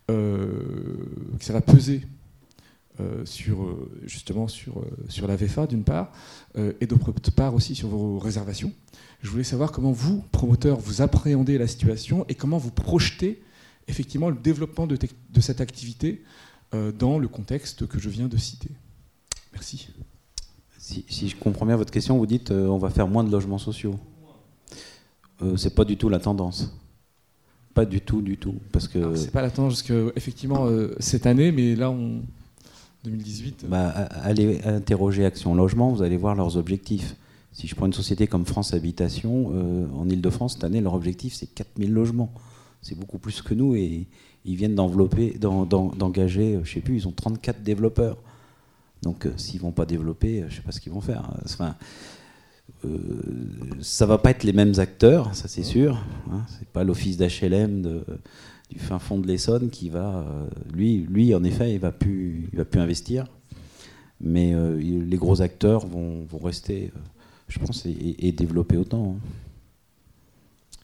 [0.07, 1.03] que
[1.39, 2.01] ça va peser
[3.01, 6.13] euh, sur, euh, justement sur, euh, sur la VFA d'une part,
[6.79, 8.71] et d'autre part aussi sur vos réservations.
[9.21, 13.41] Je voulais savoir comment vous, promoteurs, vous appréhendez la situation et comment vous projetez
[13.89, 16.23] effectivement le développement de, de cette activité
[16.97, 18.69] dans le contexte que je viens de citer.
[19.51, 19.89] Merci.
[20.77, 23.57] Si, si je comprends bien votre question, vous dites on va faire moins de logements
[23.57, 23.99] sociaux.
[25.57, 26.73] c'est pas du tout la tendance.
[27.73, 28.55] Pas du tout, du tout.
[28.71, 29.13] Parce que.
[29.15, 30.69] C'est pas la tendance, parce que, effectivement,
[30.99, 32.21] cette année, mais là, on,
[33.05, 33.89] 2018 bah,
[34.23, 37.15] Allez interroger Action Logement, vous allez voir leurs objectifs.
[37.53, 41.33] Si je prends une société comme France Habitation, euh, en Ile-de-France, cette année, leur objectif,
[41.33, 42.33] c'est 4000 logements.
[42.81, 44.07] C'est beaucoup plus que nous et
[44.43, 48.17] ils viennent d'envelopper, d'engager, je sais plus, ils ont 34 développeurs.
[49.01, 51.31] Donc euh, s'ils vont pas développer, je sais pas ce qu'ils vont faire.
[51.45, 51.75] Enfin,
[52.83, 52.89] euh,
[53.81, 56.03] ça va pas être les mêmes acteurs, ça c'est sûr.
[56.31, 56.41] Hein.
[56.59, 58.03] C'est pas l'office d'HLM de
[58.69, 62.49] du fin fond de l'Essonne qui va, euh, lui, lui en effet, il va plus,
[62.51, 63.27] il va plus investir,
[64.19, 66.99] mais euh, les gros acteurs vont, vont rester, euh,
[67.47, 69.15] je pense, et, développer autant.
[69.15, 69.29] Hein.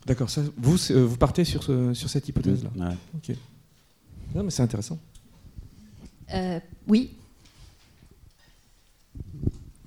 [0.05, 0.29] D'accord.
[0.57, 2.71] Vous, vous partez sur, ce, sur cette hypothèse-là.
[2.75, 2.95] Ouais.
[3.15, 3.35] Ok.
[4.33, 4.99] Non, mais c'est intéressant.
[6.87, 7.11] oui.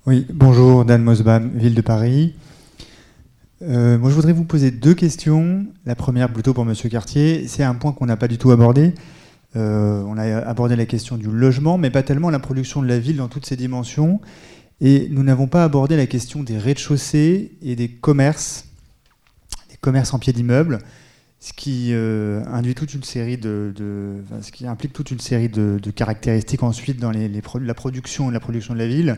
[0.05, 2.35] Oui, bonjour, Dan Mosbam, ville de Paris.
[3.61, 5.65] Euh, moi, je voudrais vous poser deux questions.
[5.85, 8.93] La première, plutôt pour Monsieur Cartier, c'est un point qu'on n'a pas du tout abordé.
[9.55, 12.99] Euh, on a abordé la question du logement, mais pas tellement la production de la
[12.99, 14.19] ville dans toutes ses dimensions.
[14.81, 18.65] Et nous n'avons pas abordé la question des rez-de-chaussée et des commerces,
[19.69, 20.79] des commerces en pied d'immeuble,
[21.39, 23.73] ce qui euh, induit toute une série de,
[24.41, 28.79] ce qui implique toute une série de, caractéristiques ensuite dans la production la production de
[28.79, 29.17] la ville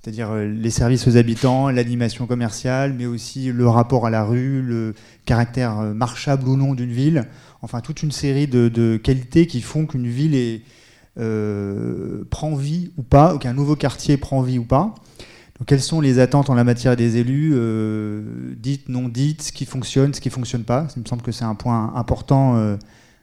[0.00, 4.62] c'est-à-dire euh, les services aux habitants, l'animation commerciale, mais aussi le rapport à la rue,
[4.62, 4.94] le
[5.24, 7.26] caractère euh, marchable ou non d'une ville,
[7.62, 10.62] enfin toute une série de, qualités qui font qu'une ville
[11.18, 14.94] euh, prend vie ou pas, qu'un nouveau quartier prend vie ou pas.
[15.58, 17.52] Donc, quelles sont les attentes en la matière des élus,
[18.56, 20.88] dites, non dites, ce qui fonctionne, ce qui ne fonctionne pas?
[20.88, 22.76] Ça me semble que c'est un point important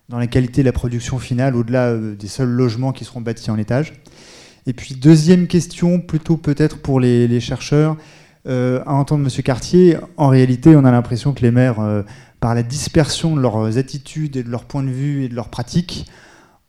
[0.10, 3.57] dans la qualité de la production finale, au-delà des seuls logements qui seront bâtis en
[3.57, 3.93] étage.
[4.68, 7.98] Et puis deuxième question, plutôt peut-être pour les, chercheurs,
[8.48, 9.44] euh, à entendre M.
[9.44, 12.02] Cartier, en réalité, on a l'impression que les maires, euh,
[12.40, 15.50] par la dispersion de leurs attitudes et de leurs points de vue et de leurs
[15.50, 16.08] pratiques,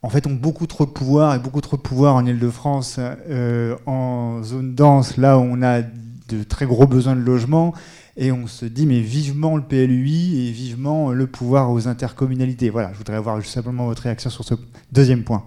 [0.02, 3.77] en fait, ont beaucoup trop de pouvoir et beaucoup trop de pouvoir en Ile-de-France, euh,
[3.86, 7.74] en zone dense, là où on a de très gros besoins de logement,
[8.16, 12.70] et on se dit, mais vivement le PLUI et vivement le pouvoir aux intercommunalités.
[12.70, 14.55] Voilà, je voudrais avoir simplement votre réaction sur ce
[14.93, 15.44] deuxième point.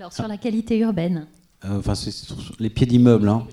[0.00, 1.26] Alors, sur la qualité urbaine
[1.66, 2.10] euh, Enfin, c'est
[2.58, 3.28] les pieds d'immeubles.
[3.28, 3.46] Hein.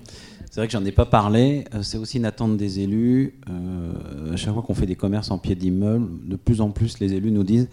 [0.50, 1.66] C'est vrai que j'en ai pas parlé.
[1.74, 3.38] Euh, c'est aussi une attente des élus.
[3.50, 7.00] Euh, à chaque fois qu'on fait des commerces en pied d'immeuble, de plus en plus,
[7.00, 7.68] les élus nous disent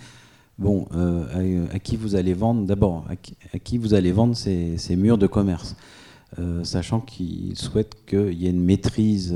[0.60, 0.90] bon,
[1.72, 2.66] à, qui vous allez vendre?
[2.66, 5.78] D'abord, à, qui vous allez vendre ces, murs de commerce?
[6.64, 9.34] Sachant qu'ils souhaitent qu'il y ait une maîtrise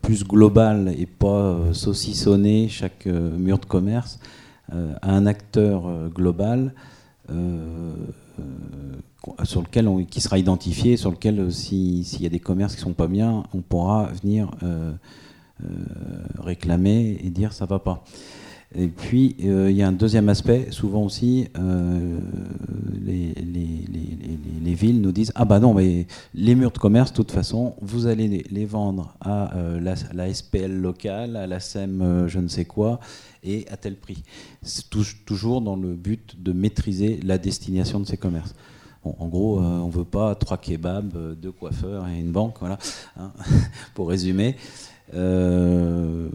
[0.00, 4.20] plus globale et pas saucissonner chaque mur de commerce
[4.70, 6.72] à un acteur global.
[7.32, 7.92] Euh,
[8.40, 12.74] euh, sur lequel on, qui sera identifié, sur lequel euh, s'il y a des commerces
[12.74, 14.50] qui sont pas bien, on pourra venir
[16.38, 18.02] réclamer et dire ça va pas.
[18.74, 21.48] Et puis, il y a un deuxième aspect, souvent aussi,
[23.04, 23.34] les,
[24.62, 27.74] les, villes nous disent, ah bah non, mais les murs de commerce, de toute façon,
[27.80, 32.64] vous allez les, vendre à la, la, SPL locale, à la SEM je ne sais
[32.64, 33.00] quoi,
[33.42, 34.22] et à tel prix.
[35.24, 38.54] toujours dans le but de maîtriser la destination de ces commerces.
[39.04, 42.56] en gros, euh, on ne veut pas trois kebabs, euh, deux coiffeurs et une banque,
[42.60, 42.78] voilà,
[43.16, 43.32] hein,
[43.94, 44.56] pour résumer.
[45.14, 46.28] Euh,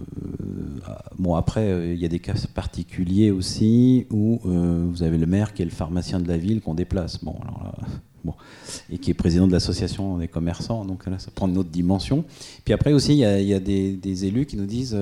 [1.17, 5.61] bon, après, il y a des cas particuliers aussi où vous avez le maire qui
[5.61, 7.23] est le pharmacien de la ville qu'on déplace.
[7.23, 7.75] Bon, alors
[8.89, 10.85] et qui est président de l'association des commerçants.
[10.85, 12.25] Donc là, ça prend une autre dimension.
[12.63, 14.97] Puis après aussi, il y a, des, élus qui nous disent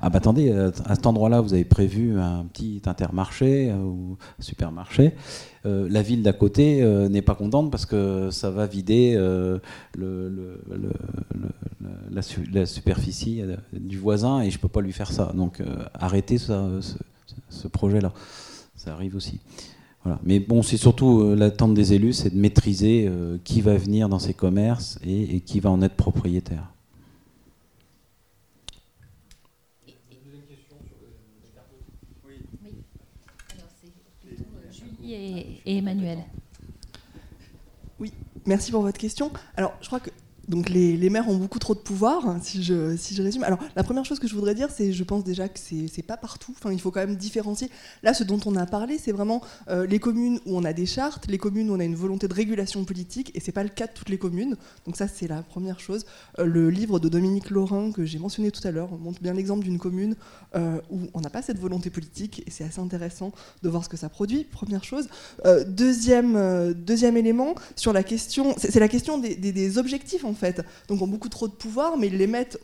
[0.00, 5.12] Ah, bah attendez, à cet endroit-là, vous avez prévu un petit intermarché ou un supermarché.
[5.64, 9.18] la ville d'à côté n'est pas contente parce que ça va vider
[12.10, 13.42] la, superficie
[13.72, 15.32] du voisin et je ne peux pas lui faire ça.
[15.34, 15.62] Donc
[15.94, 18.12] arrêtez ce projet-là.
[18.76, 19.40] Ça arrive aussi.
[20.22, 24.08] Mais bon, c'est surtout euh, l'attente des élus, c'est de maîtriser euh, qui va venir
[24.08, 26.70] dans ces commerces et, qui va en être propriétaire.
[34.70, 36.18] Julie et, et Emmanuel.
[37.98, 38.12] Oui,
[38.44, 39.30] merci pour votre question.
[39.56, 40.10] Alors, je crois que
[40.48, 43.44] donc les, maires ont beaucoup trop de pouvoir, hein, si je, si je résume.
[43.44, 46.16] Alors la première chose que je voudrais dire, c'est je pense déjà que c'est pas
[46.16, 46.54] partout.
[46.56, 47.70] Enfin, il faut quand même différencier.
[48.02, 50.86] Là, ce dont on a parlé, c'est vraiment euh, les communes où on a des
[50.86, 53.68] chartes, les communes où on a une volonté de régulation politique, et c'est pas le
[53.68, 54.56] cas de toutes les communes.
[54.86, 56.04] Donc ça, c'est la première chose.
[56.38, 59.64] Euh, le livre de Dominique Laurin que j'ai mentionné tout à l'heure montre bien l'exemple
[59.64, 60.16] d'une commune
[60.54, 63.88] euh, où on n'a pas cette volonté politique, et c'est assez intéressant de voir ce
[63.88, 64.44] que ça produit.
[64.44, 65.08] Première chose.
[65.66, 70.33] deuxième, deuxième élément sur la question, c'est la question des, objectifs en
[70.88, 72.58] Donc ont beaucoup trop de pouvoir, mais ils les mettent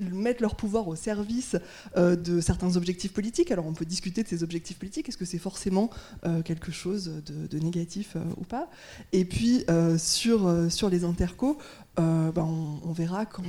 [0.00, 1.56] mettent leur pouvoir au service
[1.96, 3.50] euh, de certains objectifs politiques.
[3.50, 5.90] Alors on peut discuter de ces objectifs politiques, est-ce que c'est forcément
[6.24, 8.70] euh, quelque chose de, négatif euh, ou pas?
[9.12, 9.64] Et puis
[9.98, 11.58] sur, sur les intercos,
[11.96, 13.42] ben, on, verra quand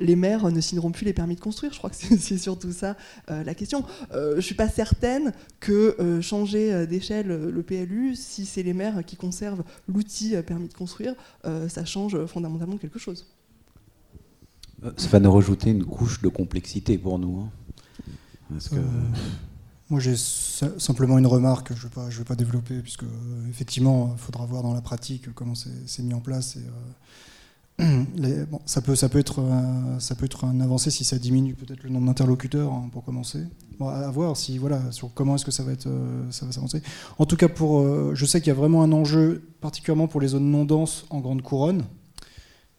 [0.00, 1.72] les maires ne signeront plus les permis de construire.
[1.72, 2.96] Je crois que c'est surtout ça
[3.28, 3.84] la question.
[4.12, 9.16] je ne suis pas certaine que changer d'échelle le PLU, si c'est les maires qui
[9.16, 11.14] conservent l'outil permis de construire,
[11.44, 13.26] ça change fondamentalement quelque chose.
[14.96, 17.40] Ça va nous rajouter une couche de complexité pour nous.
[17.40, 17.50] Hein.
[18.72, 18.82] Euh,
[19.90, 24.44] moi, j'ai simplement une remarque, je ne vais, pas développer, puisque euh, effectivement, il faudra
[24.46, 26.56] voir dans la pratique comment c'est mis en place.
[27.80, 28.04] Euh,
[28.66, 33.44] ça, peut, être, un avancé si ça diminue peut-être le nombre d'interlocuteurs, hein, pour commencer.
[33.78, 34.80] Bon, à voir si, voilà,
[35.14, 36.82] comment est-ce que ça va, va s'avancer.
[37.18, 40.28] En tout cas, pour, je sais qu'il y a vraiment un enjeu, particulièrement pour les
[40.28, 41.84] zones non denses en grande couronne.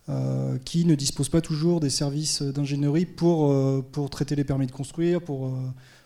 [0.07, 4.67] Euh, qui ne disposent pas toujours des services d'ingénierie pour, euh, pour traiter les permis
[4.67, 5.49] de construire, pour, euh,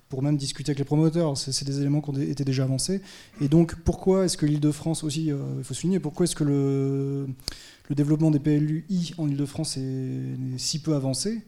[0.08, 1.38] pour même discuter avec les promoteurs.
[1.38, 3.02] C'est des éléments qui ont été déjà avancés.
[3.42, 5.26] Et donc, pourquoi est-ce que l'Île-de-France aussi,
[5.58, 7.28] il faut souligner, pourquoi est-ce que le,
[7.90, 11.42] le développement des PLUI en Île-de-France est, si peu avancé?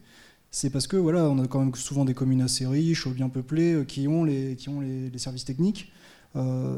[0.50, 3.84] C'est parce que voilà, on a quand même souvent des communes assez riches, bien peuplées,
[3.88, 5.90] qui ont les, qui ont les, services techniques.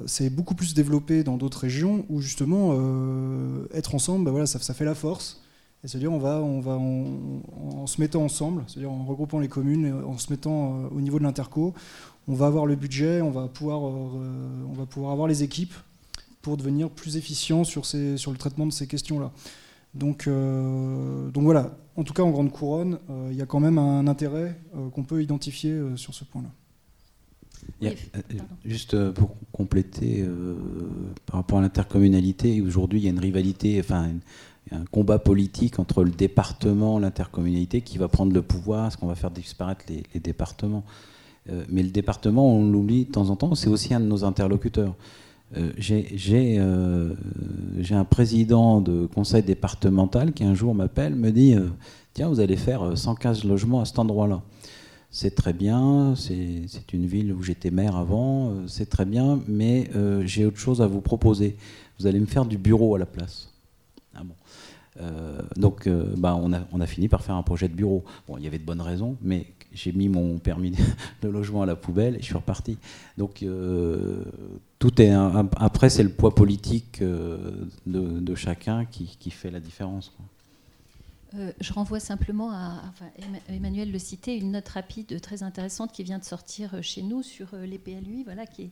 [0.06, 2.74] c'est beaucoup plus développé dans d'autres régions où justement
[3.74, 5.43] être ensemble, bah voilà, ça, ça, fait la force
[5.84, 9.48] et se dire on va, on va en, se mettant ensemble, c'est-à-dire en regroupant les
[9.48, 11.74] communes, en se mettant euh, au niveau de l'interco,
[12.26, 15.74] on va avoir le budget, on va pouvoir, euh, on va pouvoir avoir les équipes
[16.40, 19.30] pour devenir plus efficient sur, ces, sur le traitement de ces questions-là.
[19.94, 22.98] Donc, euh, donc voilà, en tout cas en Grande Couronne,
[23.30, 24.58] il y a quand même un intérêt
[24.92, 26.50] qu'on peut identifier sur ce point-là.
[28.64, 30.26] juste pour compléter,
[31.26, 34.10] par rapport à l'intercommunalité, aujourd'hui il y a une rivalité, enfin
[34.70, 39.14] un combat politique entre le département, l'intercommunalité qui va prendre le pouvoir, est-ce qu'on va
[39.14, 40.84] faire disparaître les, départements
[41.50, 44.24] euh, Mais le département, on l'oublie de temps en temps, c'est aussi un de nos
[44.24, 44.94] interlocuteurs.
[45.56, 47.14] Euh, euh,
[47.78, 51.54] j'ai un président de conseil départemental qui un jour m'appelle, me dit
[52.14, 54.42] Tiens, vous allez faire 115 logements à cet endroit-là.
[55.10, 59.88] C'est très bien, c'est une ville où j'étais maire avant, c'est très bien, mais
[60.24, 61.56] j'ai autre chose à vous proposer.
[62.00, 63.53] Vous allez me faire du bureau à la place.
[65.00, 68.04] Euh, donc, euh, bah, on, a, fini par faire un projet de bureau.
[68.28, 70.72] Bon, il y avait de bonnes raisons, mais j'ai mis mon permis
[71.22, 72.78] de logement à la poubelle et je suis reparti.
[73.18, 74.24] Donc, euh,
[74.78, 75.12] tout est
[75.56, 80.12] après, c'est le poids politique de, chacun qui, fait la différence.
[81.60, 82.82] Je renvoie simplement à,
[83.48, 87.54] Emmanuel le citait, une note rapide très intéressante qui vient de sortir chez nous sur
[87.56, 88.70] les PLUI, voilà, qui est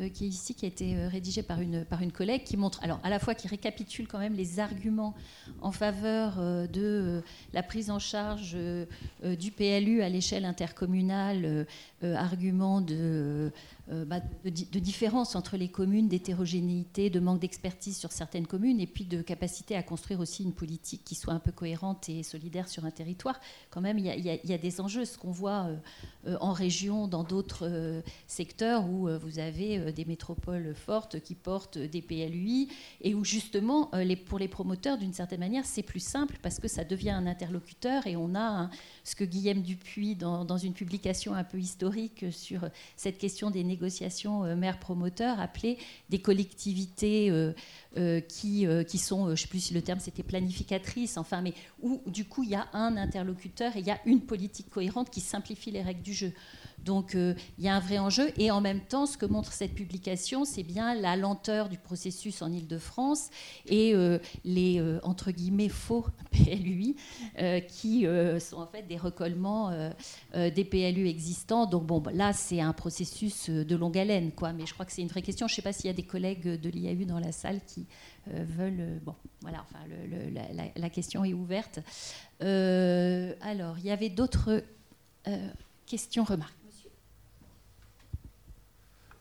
[0.00, 2.56] euh, qui est ici, qui a été euh, rédigé par une, par une collègue, qui
[2.56, 5.14] montre, alors à la fois qui récapitule quand même les arguments
[5.60, 7.22] en faveur euh, de
[7.52, 8.56] la prise en charge
[9.24, 11.66] du PLU à l'échelle intercommunale,
[12.02, 13.50] arguments de,
[13.88, 18.86] bah, de, de, différence entre les communes, d'hétérogénéité, de manque d'expertise sur certaines communes, et
[18.86, 22.68] puis de capacité à construire aussi une politique qui soit un peu cohérente et solidaire
[22.68, 23.40] sur un territoire,
[23.70, 25.06] quand même, il y, a des enjeux.
[25.06, 25.68] Ce qu'on voit
[26.40, 32.68] en région, dans d'autres secteurs où vous avez des métropoles fortes qui portent des PLUI
[33.00, 33.90] et où justement,
[34.26, 38.06] pour les promoteurs, d'une certaine manière, c'est plus simple parce que ça devient un interlocuteur
[38.06, 38.70] et on a
[39.04, 43.64] ce que Guillaume Dupuis, dans, dans, une publication un peu historique sur cette question des
[43.64, 43.77] négociations
[44.56, 45.78] maire-promoteur, appelait
[46.10, 47.52] des collectivités euh,
[47.96, 51.40] euh, qui, euh, qui sont, je ne sais plus si le terme c'était planificatrices, enfin,
[51.40, 54.70] mais où du coup il y a un interlocuteur et il y a une politique
[54.70, 56.32] cohérente qui simplifie les règles du jeu.
[56.84, 58.30] Donc il y a un vrai enjeu.
[58.36, 62.42] Et en même temps, ce que montre cette publication, c'est bien la lenteur du processus
[62.42, 63.30] en Ile-de-France
[63.66, 63.94] et
[64.44, 66.96] les, entre guillemets, faux PLUI,
[67.68, 68.06] qui
[68.40, 69.70] sont en fait des recollements
[70.34, 71.66] des PLU existants.
[71.66, 74.52] Donc bon, là, c'est un processus de longue haleine, quoi.
[74.52, 75.46] Mais je crois que c'est une vraie question.
[75.46, 77.86] Je ne sais pas s'il y a des collègues de l'IAU dans la salle qui
[78.34, 78.80] euh, veulent.
[78.80, 79.78] Euh, bon, voilà, enfin,
[80.76, 81.80] la, question est ouverte.
[82.42, 84.62] Euh, alors, il y avait d'autres
[85.86, 86.57] questions, remarques?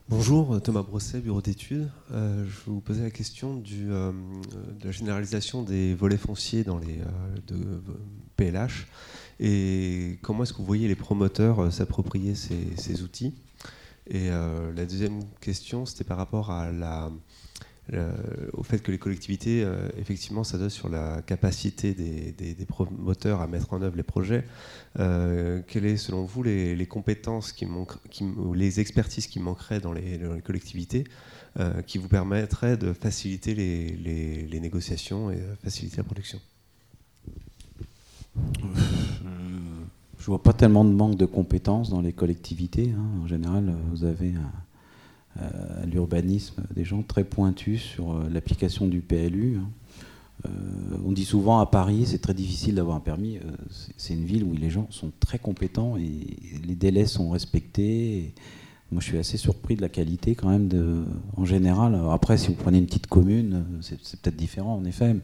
[0.09, 1.89] Bonjour, Thomas Brosset, bureau d'études.
[2.11, 6.99] je vais vous poser la question du, de la généralisation des volets fonciers dans les
[8.37, 8.87] PLH
[9.39, 13.33] et comment est-ce que vous voyez les promoteurs s'approprier ces, outils?
[14.07, 17.11] Et euh, la deuxième question, c'était par rapport à la,
[18.53, 23.47] au fait que les collectivités, euh, effectivement, s'adressent sur la capacité des, des, promoteurs à
[23.47, 24.43] mettre en œuvre les projets.
[24.99, 27.97] Euh, quelles sont, selon vous, les, compétences qui manquent,
[28.37, 31.05] ou les expertises qui manqueraient dans les, collectivités
[31.87, 36.39] qui vous permettraient de faciliter les, négociations et faciliter la production?
[40.19, 42.91] Je vois pas tellement de manque de compétences dans les collectivités.
[42.91, 43.23] Hein.
[43.23, 44.33] En général, vous avez
[45.39, 49.57] à l'urbanisme des gens très pointus sur euh, l'application du PLU.
[49.57, 49.69] Hein.
[50.45, 53.37] Euh, on dit souvent à Paris, c'est très difficile d'avoir un permis.
[53.37, 53.41] Euh,
[53.97, 58.33] c'est une ville où les gens sont très compétents et les délais sont respectés.
[58.91, 61.03] moi, je suis assez surpris de la qualité quand même de,
[61.35, 61.99] en général.
[62.11, 65.15] après, si vous prenez une petite commune, c'est peut-être différent en effet.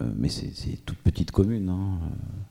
[0.00, 1.68] Euh, mais c'est toute petite commune.
[1.68, 1.98] Hein.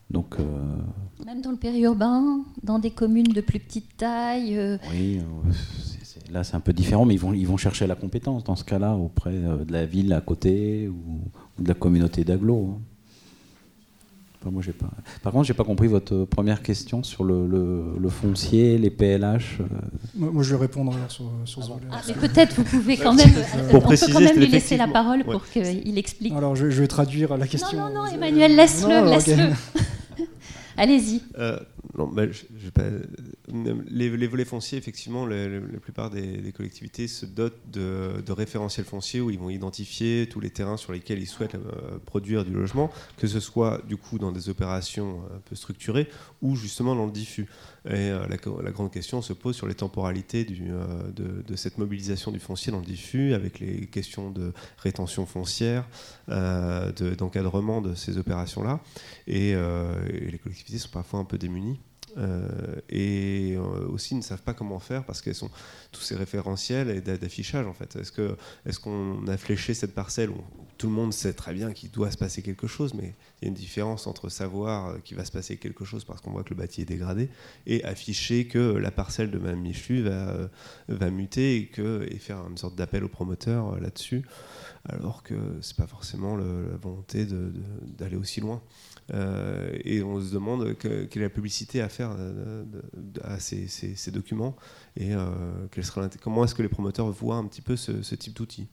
[0.10, 0.78] Donc, euh,
[1.26, 5.20] Même dans le périurbain, dans des communes de plus petite taille euh, Oui,
[6.32, 8.64] là c'est un peu différent, mais ils vont, ils vont chercher la compétence dans ce
[8.64, 12.76] cas-là auprès de la ville à côté ou, de la communauté d'agglo.
[12.76, 12.82] Hein
[14.52, 14.90] moi, j'ai pas.
[15.22, 19.60] Par contre, j'ai pas compris votre première question sur le, foncier, les PLH.
[19.60, 19.66] Euh.
[20.16, 23.30] Moi, je vais répondre sur, sur ah, mais peut-être vous pouvez quand même.
[23.70, 26.34] pour on préciser, peut quand même lui laisser la parole pour qu'il explique.
[26.34, 27.78] Alors, je, vais traduire la question.
[27.78, 29.54] Non, non, non, Emmanuel, laisse-le, laisse-le.
[30.78, 31.22] Allez-y.
[31.38, 31.60] Euh,
[33.90, 39.40] les, volets fonciers, effectivement, la plupart des, collectivités se dotent de, référentiels fonciers où ils
[39.40, 43.40] vont identifier tous les terrains sur lesquels ils souhaitent euh, produire du logement, que ce
[43.40, 46.10] soit du coup dans des opérations un peu structurées
[46.42, 47.48] ou justement dans le diffus.
[47.86, 52.40] Et euh, la, grande question se pose sur les temporalités euh, de, cette mobilisation du
[52.40, 55.86] foncier dans le diffus, avec les questions de rétention foncière,
[56.28, 58.80] d'encadrement de, ces opérations-là.
[59.28, 61.73] et les collectivités sont parfois un peu démunies.
[62.18, 65.50] Euh, et euh, aussi ne savent pas comment faire parce qu'elles sont
[65.92, 67.96] tous ces référentiels et d'affichage en fait.
[67.96, 68.36] Est-ce que
[68.66, 70.42] est-ce qu'on a fléché cette parcelle où
[70.78, 73.48] tout le monde sait très bien qu'il doit se passer quelque chose, mais il y
[73.48, 76.50] a une différence entre savoir qu'il va se passer quelque chose parce qu'on voit que
[76.50, 77.30] le bâti est dégradé
[77.68, 80.50] et afficher que la parcelle de Mme Michu va,
[80.88, 84.24] va muter et, que, et faire une sorte d'appel au promoteur euh, là-dessus,
[84.88, 86.46] alors que c'est pas forcément la
[86.82, 88.62] volonté d'aller aussi loin.
[89.14, 92.64] Euh, et on se demande quelle est la publicité à faire euh,
[93.24, 94.56] à ces, documents
[94.96, 95.26] et euh,
[96.22, 98.68] comment est-ce que les promoteurs voient un petit peu ce, type d'outil.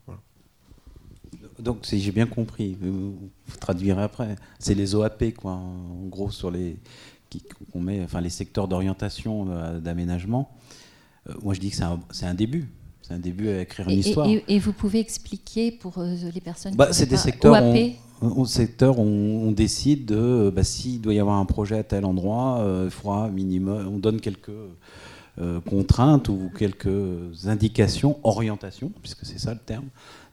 [1.59, 3.31] Donc, si j'ai bien compris, vous,
[3.61, 4.37] traduirez après.
[4.59, 6.77] C'est les OAP, quoi, en gros, sur les
[7.73, 9.45] qu'on met, enfin les secteurs d'orientation,
[9.79, 10.51] d'aménagement.
[11.43, 12.69] moi, je dis que c'est un, début.
[13.03, 14.27] C'est un début à écrire une histoire.
[14.29, 17.53] Et, vous pouvez expliquer pour les personnes bah, C'est des secteurs.
[17.53, 22.05] OAP au secteur, on, décide de bah, s'il doit y avoir un projet à tel
[22.05, 24.51] endroit, euh, il minimum, on donne quelques
[25.41, 29.87] euh, contraintes ou quelques indications, orientation, puisque c'est ça le terme,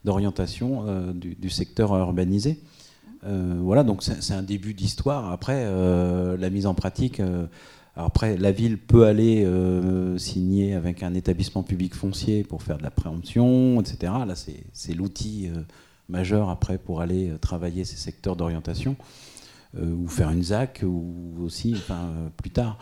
[0.04, 2.60] d'orientation euh, du, secteur urbanisé.
[3.22, 5.32] voilà, donc c'est un début d'histoire.
[5.32, 7.20] Après, la mise en pratique.
[7.96, 9.46] après, la ville peut aller
[10.18, 14.12] signer avec un établissement public foncier pour faire de la préemption, etc.
[14.26, 15.50] Là, c'est l'outil
[16.08, 18.96] majeur après pour aller euh, travailler ces secteurs d'orientation.
[19.78, 22.78] ou faire une ZAC, ou aussi enfin, plus tard.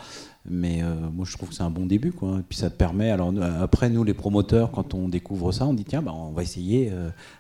[0.49, 0.83] Mais
[1.13, 2.13] moi, je trouve que c'est un bon début.
[2.13, 2.43] Quoi.
[2.49, 3.11] Puis ça permet.
[3.11, 6.45] Alors, après, nous, les promoteurs, quand on découvre ça, on dit tiens, bah, on va
[6.45, 6.93] essayer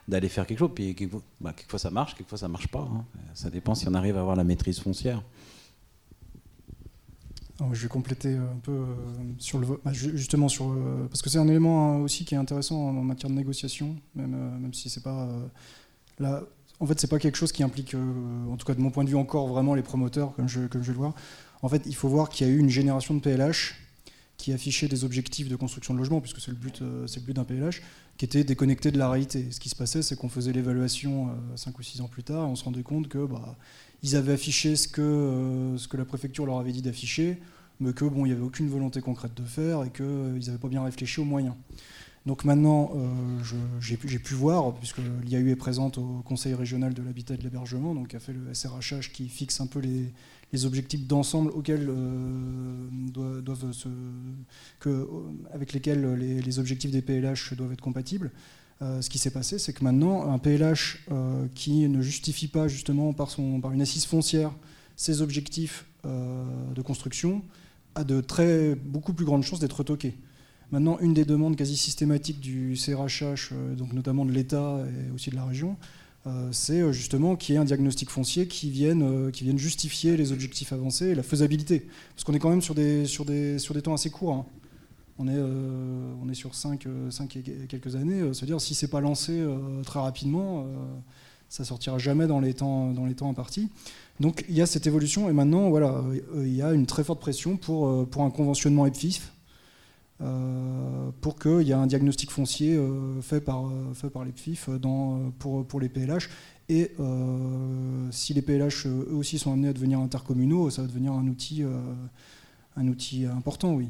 [0.09, 0.73] d'aller faire quelque chose.
[0.75, 0.97] Puis
[1.41, 2.89] bah, quelquefois, ça marche, quelquefois, ça marche pas.
[2.93, 3.05] Hein.
[3.35, 5.23] Ça dépend si on arrive à avoir la maîtrise foncière.
[7.73, 8.85] Je vais compléter un peu
[9.39, 10.77] sur le bah, justement sur
[11.09, 14.75] parce que c'est un élément aussi qui est intéressant en matière de négociation, même même
[14.75, 15.29] si c'est pas
[16.19, 16.43] là
[16.81, 19.05] en fait, c'est pas quelque chose qui implique, euh, en tout cas de mon point
[19.05, 21.15] de vue, encore vraiment les promoteurs, comme je, comme je vais le voir.
[21.63, 23.75] En fait, il faut voir qu'il y a eu une génération de PLH
[24.37, 27.27] qui affichait des objectifs de construction de logement, puisque c'est le but, euh, c'est le
[27.27, 27.83] but d'un PLH,
[28.17, 29.47] qui était déconnecté de la réalité.
[29.51, 32.47] Ce qui se passait, c'est qu'on faisait l'évaluation 5 euh, ou 6 ans plus tard,
[32.47, 33.57] et on se rendait compte que bah,
[34.03, 37.39] ils avaient affiché ce que, ce que la préfecture leur avait dit d'afficher,
[37.81, 40.69] mais que bon, il n'y avait aucune volonté concrète de faire et qu'ils n'avaient pas
[40.69, 41.55] bien réfléchi aux moyens.
[42.27, 43.39] Donc maintenant, euh,
[43.81, 47.95] j'ai pu voir, puisque l'IAU est présente au Conseil régional de l'habitat et de l'hébergement,
[47.95, 50.13] donc a fait le SRHH qui fixe un peu les,
[50.65, 53.73] objectifs d'ensemble auxquels euh, doivent,
[54.81, 55.09] que,
[55.53, 58.31] avec lesquels les, objectifs des PLH doivent être compatibles.
[58.83, 60.99] Euh, ce qui s'est passé, c'est que maintenant, un PLH
[61.55, 64.53] qui ne justifie pas justement par, son, par une assise foncière
[64.97, 67.43] ses objectifs de construction
[67.97, 70.15] a de très, beaucoup plus grandes chances d'être retoqué.
[70.73, 75.31] Maintenant, une des demandes quasi systématiques du CRHH, euh, donc notamment de l'État et aussi
[75.31, 75.75] de la région, euh,
[76.51, 80.33] c'est euh, justement qu'il y ait un diagnostic foncier qui vienne, qui vienne justifier les
[80.33, 81.87] objectifs avancés et la faisabilité.
[82.15, 83.07] Parce qu'on est quand même sur des,
[83.83, 84.35] temps assez courts.
[84.35, 84.47] Hein.
[85.19, 88.21] On, est, sur 5, 5 et quelques années.
[88.35, 89.43] C'est-à-dire, si c'est pas lancé
[89.87, 90.67] très rapidement,
[91.49, 93.71] ça sortira jamais dans les temps, dans les impartis.
[94.21, 96.05] Donc il y a cette évolution et maintenant, voilà,
[96.37, 99.36] il y a une très forte pression pour, pour un conventionnement EPFIF euh,
[101.21, 104.71] pour qu'il y ait un diagnostic foncier euh, fait, par, euh, fait par les PFIF
[105.39, 106.29] pour, pour les PLH.
[106.69, 106.93] Et
[108.11, 111.63] si les PLH eux aussi sont amenés à devenir intercommunaux, ça va devenir un outil,
[112.75, 113.89] un outil important, oui.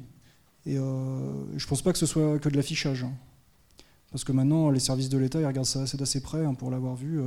[0.66, 3.04] Et je ne pense pas que ce soit que de l'affichage.
[3.04, 3.12] Hein.
[4.10, 6.70] Parce que maintenant, les services de l'État, ils regardent ça assez d'assez près hein, pour
[6.70, 7.18] l'avoir vu.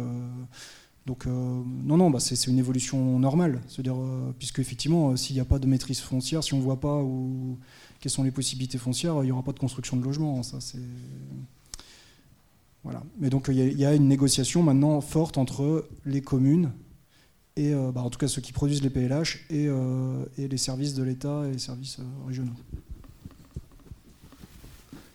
[1.08, 3.60] donc, non, non, bah, c'est une évolution normale.
[3.70, 3.98] C'est-à-dire,
[4.38, 7.58] puisque effectivement, s'il n'y a pas de maîtrise foncière, si on ne voit pas où
[8.00, 10.42] quelles sont les possibilités foncières, il n'y aura pas de construction de logement.
[10.44, 10.80] Ça, c'est...
[12.84, 13.04] Voilà.
[13.20, 16.72] Mais donc il y, a une négociation maintenant forte entre les communes
[17.58, 20.58] et euh, bah, en tout cas ceux qui produisent les PLH et, euh, et les
[20.58, 22.54] services de l'État et les services euh, régionaux.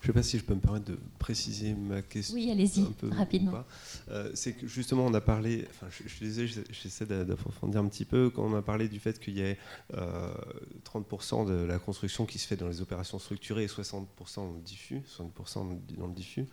[0.04, 2.34] Je ne sais pas si je peux me permettre de préciser ma question.
[2.34, 3.64] Oui, allez-y, rapidement.
[4.10, 8.04] Euh, c'est que justement, on a parlé, enfin, je, je disais, j'essaie d'approfondir un petit
[8.04, 9.56] peu, quand on a parlé du fait qu'il y ait
[9.94, 14.04] 30% de la construction qui se fait dans les opérations structurées et 60%
[14.36, 16.44] dans le diffus, 60% dans le diffus,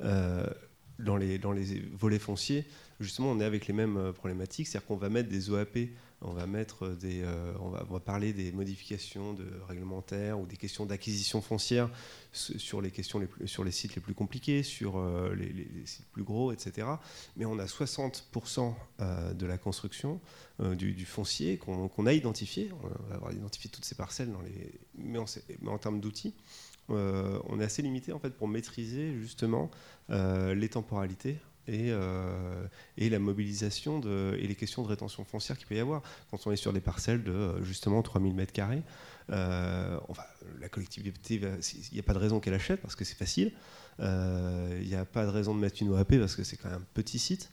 [0.00, 0.44] euh,
[0.98, 2.66] dans, les, dans les volets fonciers,
[2.98, 5.78] justement, on est avec les mêmes euh, problématiques, c'est-à-dire qu'on va mettre des OAP
[6.24, 9.36] euh, on, va, parler des modifications
[9.68, 11.90] réglementaires ou des questions d'acquisition foncière
[12.32, 16.52] sur les questions sur les sites les plus compliqués, sur euh, les, sites plus gros,
[16.52, 16.88] etc.
[17.36, 20.20] Mais on a 60% euh, de la construction
[20.58, 22.70] du, foncier qu'on a identifié.
[22.82, 24.30] On va avoir identifié toutes ces parcelles
[24.96, 26.34] mais, en termes d'outils.
[26.88, 29.70] on est assez limité en fait pour maîtriser justement
[30.08, 31.36] les temporalités
[31.68, 32.66] euh,
[32.96, 36.02] et, la mobilisation et les questions de rétention foncière qu'il peut y avoir.
[36.30, 38.82] Quand on est sur des parcelles de euh, justement 3000 m2,
[39.30, 39.98] euh,
[40.60, 43.52] la collectivité, il n'y a pas de raison qu'elle achète parce que c'est facile.
[43.98, 46.80] Il n'y a pas de raison de mettre une OAP parce que c'est quand même
[46.80, 47.50] un petit site.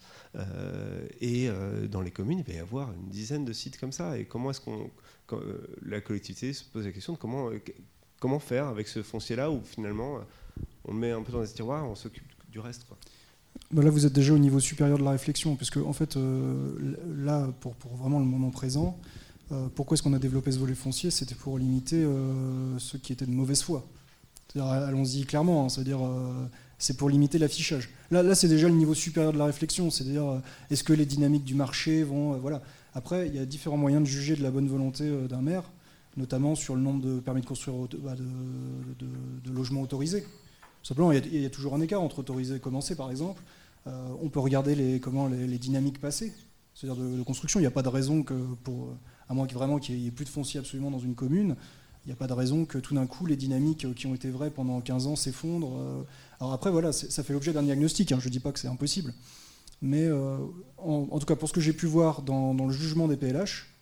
[1.21, 1.49] et
[1.89, 4.17] dans les communes, il va y avoir une dizaine de sites comme ça.
[4.17, 4.91] Et comment est-ce qu'on.
[5.81, 7.49] la collectivité se pose la question de comment,
[8.19, 10.19] comment faire avec ce foncier-là où finalement
[10.85, 12.85] on met un peu dans les tiroirs, on s'occupe du reste.
[13.73, 16.15] Bah là, vous êtes déjà au niveau supérieur de la réflexion, parce que en fait,
[16.15, 16.75] euh,
[17.17, 18.97] là, pour, vraiment le moment présent,
[19.51, 21.09] euh, pourquoi est-ce qu'on a développé ce volet foncier?
[21.09, 23.87] C'était pour limiter euh, ceux qui étaient de mauvaise foi.
[24.47, 25.99] C'est-à-dire, allons-y clairement, hein, c'est-à-dire,
[26.77, 27.89] c'est pour limiter l'affichage.
[28.11, 31.43] Là, là c'est déjà le niveau supérieur de la réflexion, c'est-à-dire, est-ce que les dynamiques
[31.45, 32.61] du marché vont, voilà.
[32.93, 35.63] Après, il y a différents moyens de juger de la bonne volonté d'un maire,
[36.17, 40.23] notamment sur le nombre de permis de construire bah, de, logements autorisés.
[40.83, 43.41] Simplement, il y, a, toujours un écart entre autorisé et commencer, par exemple.
[43.87, 46.33] Euh, on peut regarder les, comment les, dynamiques passées,
[46.75, 47.59] c'est-à-dire de, construction.
[47.59, 48.33] Il n'y a pas de raison que,
[48.63, 48.89] pour,
[49.29, 51.55] à moins vraiment qu'il n'y ait plus de foncier absolument dans une commune,
[52.05, 54.29] il n'y a pas de raison que tout d'un coup les dynamiques qui ont été
[54.29, 55.77] vraies pendant 15 ans s'effondrent.
[55.77, 56.03] Euh.
[56.41, 58.11] Alors après, voilà, ça fait l'objet d'un diagnostic.
[58.11, 58.17] Hein.
[58.19, 59.13] je ne dis pas que c'est impossible.
[59.81, 60.37] Mais euh,
[60.77, 63.72] en, tout cas, pour ce que j'ai pu voir dans, le jugement des PLH,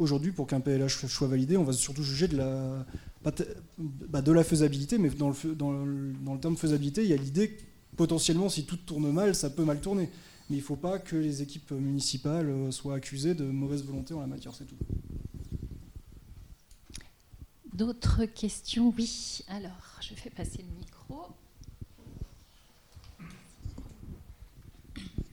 [0.00, 2.86] aujourd'hui, pour qu'un PLH soit validé, on va surtout juger de la,
[3.22, 7.50] bah, de la faisabilité, mais dans le, dans, le, terme faisabilité, il y a l'idée
[7.50, 7.62] que
[7.96, 10.08] potentiellement, si tout tourne mal, ça peut mal tourner.
[10.48, 14.20] mais il ne faut pas que les équipes municipales soient accusées de mauvaise volonté en
[14.20, 14.76] la matière, c'est tout.
[17.72, 18.92] D'autres questions?
[18.96, 19.42] Oui.
[19.48, 21.28] Alors, je fais passer le micro.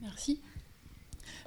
[0.02, 0.40] Merci.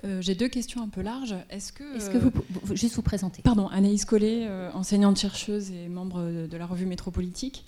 [0.05, 1.35] Euh, j'ai deux questions un peu larges.
[1.51, 2.31] Est-ce que, Est-ce que vous,
[2.63, 3.43] vous, juste vous présenter?
[3.43, 7.65] Pardon, Anaïs Collet, euh, enseignante chercheuse et membre de, la revue Métropolitique.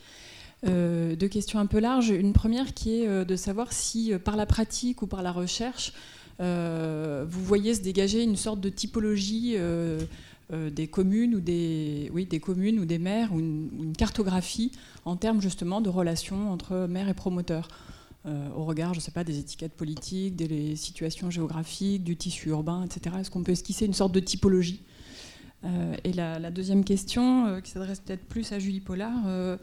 [0.66, 2.10] Euh, deux questions un peu larges.
[2.10, 5.92] Une première qui est de savoir si par la pratique ou par la recherche,
[6.38, 9.56] vous voyez se dégager une sorte de typologie
[10.50, 14.72] des communes ou des, oui, des communes ou des maires ou une, une cartographie
[15.04, 17.68] en termes justement de relations entre maires et promoteurs.
[18.24, 22.84] Euh, au regard, je sais pas, des étiquettes politiques, des situations géographiques, du tissu urbain,
[22.84, 23.16] etc.
[23.18, 24.82] Est-ce qu'on peut esquisser une sorte de typologie?
[25.64, 29.58] Euh, Et la, deuxième question, euh, qui s'adresse peut-être plus à Julie Pollard,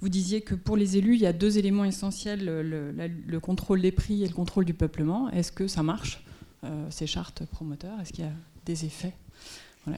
[0.00, 3.92] vous disiez que pour les élus, il y a deux éléments essentiels, le, contrôle des
[3.92, 5.28] prix et le contrôle du peuplement.
[5.30, 6.24] Est-ce que ça marche,
[6.90, 8.32] ces chartes promoteurs Est-ce qu'il y a
[8.64, 9.14] des effets?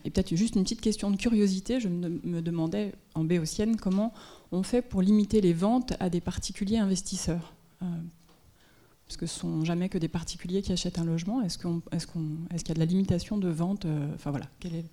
[0.05, 4.13] Et peut-être juste une petite question de curiosité, je me, demandais en béotienne comment
[4.53, 7.53] on fait pour limiter les ventes à des particuliers investisseurs?
[7.81, 11.43] Parce que ce sont jamais que des particuliers qui achètent un logement.
[11.43, 14.85] Est-ce qu'il y a de la limitation de vente euh, Enfin voilà, quel est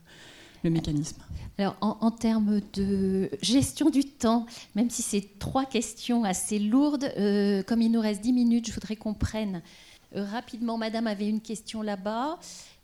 [0.64, 1.22] le mécanisme?
[1.60, 7.62] Alors en, termes de gestion du temps, même si c'est trois questions assez lourdes, euh,
[7.62, 9.62] comme il nous reste dix minutes, je voudrais qu'on prenne
[10.16, 10.80] rapidement.
[10.80, 12.40] Madame avait une question là-bas.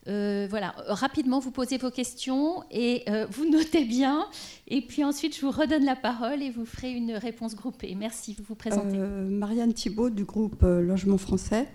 [0.07, 4.25] Euh, voilà, rapidement, vous posez vos questions et euh, vous notez bien.
[4.67, 7.95] Et puis ensuite, je vous redonne la parole et vous ferez une réponse groupée.
[7.95, 8.97] Merci, vous vous présentez.
[8.97, 11.67] Euh, Marianne Thibault du groupe Logement français.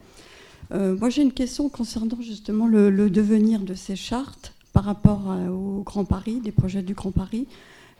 [0.70, 6.04] moi, j'ai une question concernant justement le, devenir de ces chartes par rapport au Grand
[6.04, 7.46] Paris, des projets du Grand Paris.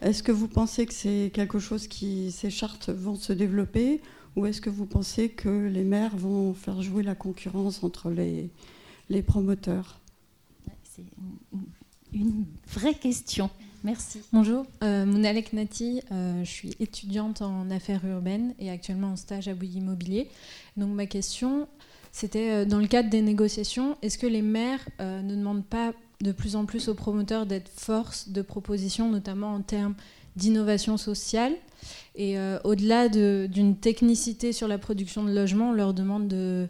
[0.00, 4.00] Est-ce que vous pensez que c'est quelque chose qui, ces chartes vont se développer
[4.36, 8.50] ou est-ce que vous pensez que les maires vont faire jouer la concurrence entre les,
[9.09, 9.98] les promoteurs?
[10.98, 13.50] C'est une, vraie question.
[13.84, 14.20] Merci.
[14.32, 19.46] Bonjour, euh, Mounalek Nati, euh, je suis étudiante en affaires urbaines et actuellement en stage
[19.46, 20.28] à Bouygues Immobilier.
[20.76, 21.68] Donc ma question,
[22.10, 25.92] c'était euh, dans le cadre des négociations, est-ce que les maires euh, ne demandent pas
[26.20, 29.94] de plus en plus aux promoteurs d'être force de proposition, notamment en termes
[30.34, 31.52] d'innovation sociale?
[32.16, 36.66] Et au-delà d'une technicité sur la production de logements, on leur demande de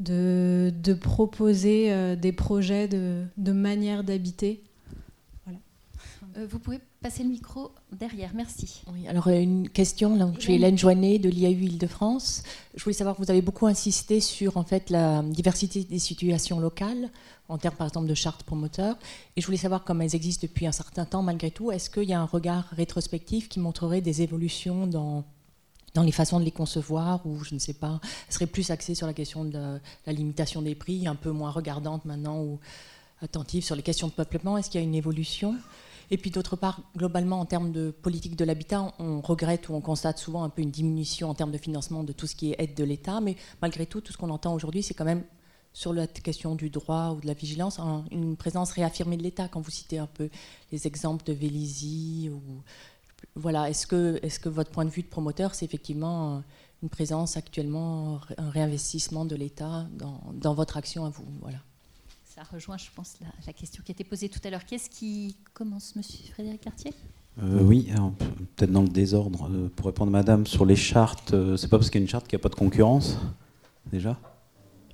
[0.00, 4.62] de, de proposer euh, des projets de, de manière d'habiter.
[5.44, 5.58] Voilà.
[6.36, 8.82] Euh, vous pouvez passer le micro derrière, merci.
[8.92, 12.42] Oui, alors euh, une question, là, je suis Hélène Joannet de l'IAU Île-de-France.
[12.74, 17.10] Je voulais savoir, vous avez beaucoup insisté sur en fait, la diversité des situations locales,
[17.48, 18.96] en termes par exemple de chartes promoteurs,
[19.36, 22.08] et je voulais savoir, comme elles existent depuis un certain temps malgré tout, est-ce qu'il
[22.08, 25.24] y a un regard rétrospectif qui montrerait des évolutions dans
[25.94, 29.06] dans les façons de les concevoir, ou je ne sais pas, serait plus axée sur
[29.06, 32.58] la question de la, limitation des prix, un peu moins regardante maintenant, ou
[33.22, 34.58] attentive sur les questions de peuplement.
[34.58, 35.56] Est-ce qu'il y a une évolution?
[36.10, 39.80] Et puis d'autre part, globalement, en termes de politique de l'habitat, on regrette ou on
[39.80, 42.56] constate souvent un peu une diminution en termes de financement de tout ce qui est
[42.58, 45.24] aide de l'État, mais malgré tout, tout ce qu'on entend aujourd'hui, c'est quand même
[45.72, 47.80] sur la question du droit ou de la vigilance,
[48.12, 49.48] une présence réaffirmée de l'État.
[49.48, 50.30] Quand vous citez un peu
[50.70, 52.40] les exemples de Vélizy ou
[53.34, 56.42] voilà, est-ce que, est que votre point de vue de promoteur, c'est effectivement
[56.82, 59.86] une présence actuellement, un réinvestissement de l'État
[60.32, 61.58] dans, votre action à vous voilà.
[62.24, 64.64] Ça rejoint, je pense, la, question qui a été posée tout à l'heure.
[64.66, 66.92] Qu'est-ce qui commence, monsieur Frédéric Cartier?
[67.42, 67.90] Euh, oui,
[68.56, 69.48] peut-être dans le désordre.
[69.50, 72.10] Euh, pour répondre, madame, sur les chartes, euh, c'est pas parce qu'il y a une
[72.10, 73.18] charte qu'il n'y a pas de concurrence,
[73.86, 74.18] déjà.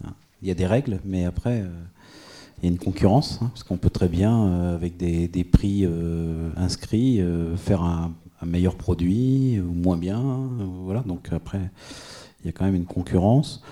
[0.04, 1.64] Hein, il y a des règles, mais après,
[2.62, 5.84] il y a une concurrence, hein, parce qu'on peut très bien, euh, avec des, prix
[5.84, 8.12] euh, inscrits, euh, faire un,
[8.44, 10.48] meilleur produit ou moins bien.
[10.82, 11.60] voilà, donc après,
[12.40, 13.62] il y a quand même une concurrence.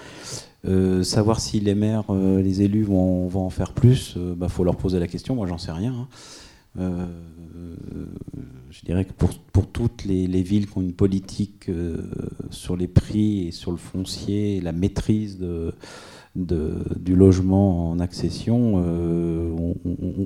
[1.02, 4.98] savoir si les maires, les élus vont, en faire plus, il bah, faut leur poser
[4.98, 5.34] la question.
[5.34, 6.06] Moi, j'en sais rien.
[6.78, 7.08] Hein.
[8.70, 11.70] je dirais que pour, toutes les, les, villes qui ont une politique
[12.50, 15.72] sur les prix et sur le foncier, la maîtrise de
[16.38, 19.50] du logement en accession, euh,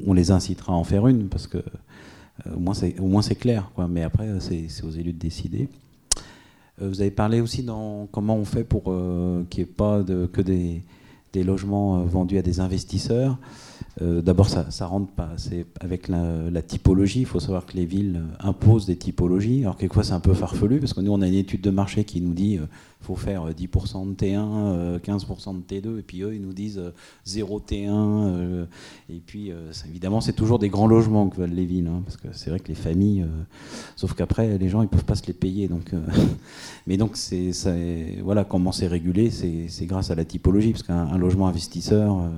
[0.06, 2.54] on, les incitera à en faire une, parce que euh,
[2.98, 3.70] au moins c'est clair.
[3.74, 3.88] Quoi.
[3.88, 5.68] Mais après, c'est aux élus de décider.
[6.80, 10.40] Euh, vous avez parlé aussi dans comment on fait pour qu'il n'y ait pas que
[10.40, 10.82] des,
[11.34, 13.38] logements vendus à des investisseurs.
[14.00, 15.30] Euh, d'abord, ça, ça rentre pas.
[15.36, 17.20] C'est avec la, typologie.
[17.20, 19.62] Il faut savoir que les villes imposent des typologies.
[19.62, 22.04] Alors quelquefois, c'est un peu farfelu parce que nous, on a une étude de marché
[22.04, 26.34] qui nous dit qu'il faut faire 10% de T1, 15% de T2, et puis eux,
[26.34, 26.80] ils nous disent
[27.24, 28.66] 0 T1.
[29.10, 29.50] et puis,
[29.88, 32.60] évidemment, c'est toujours des grands logements que veulent les villes, hein, parce que c'est vrai
[32.60, 33.26] que les familles,
[33.96, 35.66] sauf qu'après, les gens, ils peuvent pas se les payer.
[35.66, 35.92] Donc,
[36.86, 37.18] mais donc,
[38.22, 42.30] voilà, comment c'est régulé, c'est grâce à la typologie, parce qu'un logement investisseur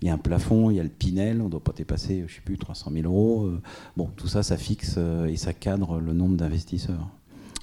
[0.00, 2.24] il y a un plafond, il y a le Pinel, on ne doit pas dépasser,
[2.26, 3.46] je sais plus, 300 000 euros.
[3.46, 3.60] Euh,
[3.96, 7.08] bon, tout ça, ça fixe euh, et ça cadre le nombre d'investisseurs.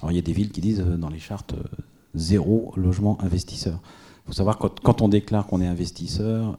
[0.02, 1.54] Alors il y a des villes qui disent euh, dans les chartes
[2.14, 3.80] zéro logement investisseur.
[4.24, 6.58] Il faut savoir que quand, on déclare qu'on est investisseur,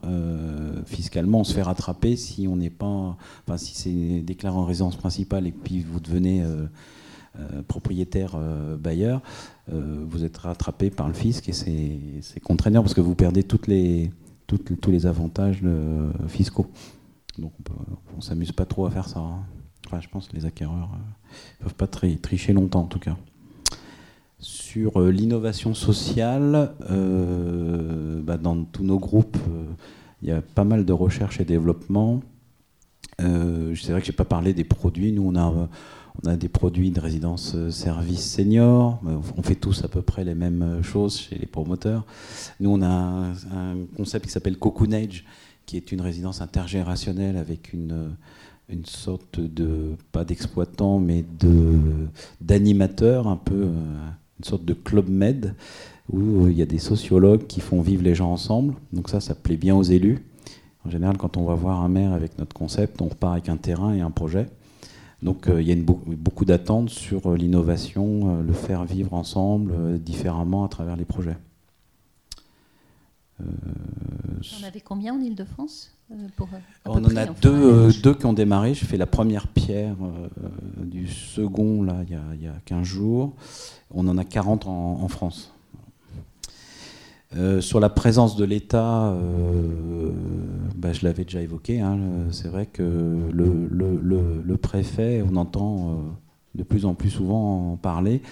[0.86, 4.96] fiscalement, on se fait rattraper si on n'est pas, enfin si c'est déclaré en résidence
[4.96, 6.42] principale et puis vous devenez
[7.66, 8.38] propriétaire
[8.78, 9.20] bailleur,
[9.70, 14.12] vous êtes rattrapé par le fisc et c'est contraignant parce que vous perdez toutes les
[14.56, 15.62] tous les avantages
[16.28, 16.66] fiscaux.
[17.38, 17.52] Donc
[18.12, 19.20] on ne s'amuse pas trop à faire ça.
[19.20, 19.44] Hein.
[20.00, 23.16] Je pense que les acquéreurs ne euh, peuvent pas tricher longtemps en tout cas.
[24.38, 29.38] Sur euh, l'innovation sociale, euh, bah, dans tous nos groupes,
[30.22, 32.20] il y a pas mal de recherche et développement.
[33.18, 35.12] C'est vrai que je n'ai pas parlé des produits.
[35.12, 35.68] Nous, on a
[36.24, 39.00] on a des produits de résidence euh, service senior.
[39.36, 42.04] On fait tous à peu près les mêmes euh, choses chez les promoteurs.
[42.60, 45.24] Nous, on a un, concept qui s'appelle Cocoonage,
[45.64, 48.08] qui est une résidence intergénérationnelle avec une, euh,
[48.68, 51.24] une sorte de, pas d'exploitant, mais
[52.40, 53.68] d'animateur, un peu
[54.38, 55.54] une sorte de club med,
[56.10, 58.74] où il y a des sociologues qui font vivre les gens ensemble.
[58.92, 60.24] Donc ça, ça plaît bien aux élus.
[60.86, 63.56] En général, quand on va voir un maire avec notre concept, on repart avec un
[63.56, 64.48] terrain et un projet.
[65.22, 69.98] Donc euh, il y a beaucoup d'attentes sur euh, l'innovation, euh, le faire vivre ensemble
[69.98, 71.36] différemment à travers les projets.
[73.40, 75.92] on avait combien en Ile-de-France
[76.84, 78.74] On en a deux, deux, qui ont démarré.
[78.74, 79.96] J'ai fait la première pierre
[80.76, 83.34] du second là, il, y a, il y a 15 jours.
[83.90, 85.52] On en a 40 en France.
[87.36, 90.12] Euh, sur la présence de l'État, euh,
[90.76, 91.98] bah, je l'avais déjà évoqué, hein,
[92.30, 95.92] c'est vrai que le, préfet, on entend euh,
[96.54, 98.22] de plus en plus souvent en parler.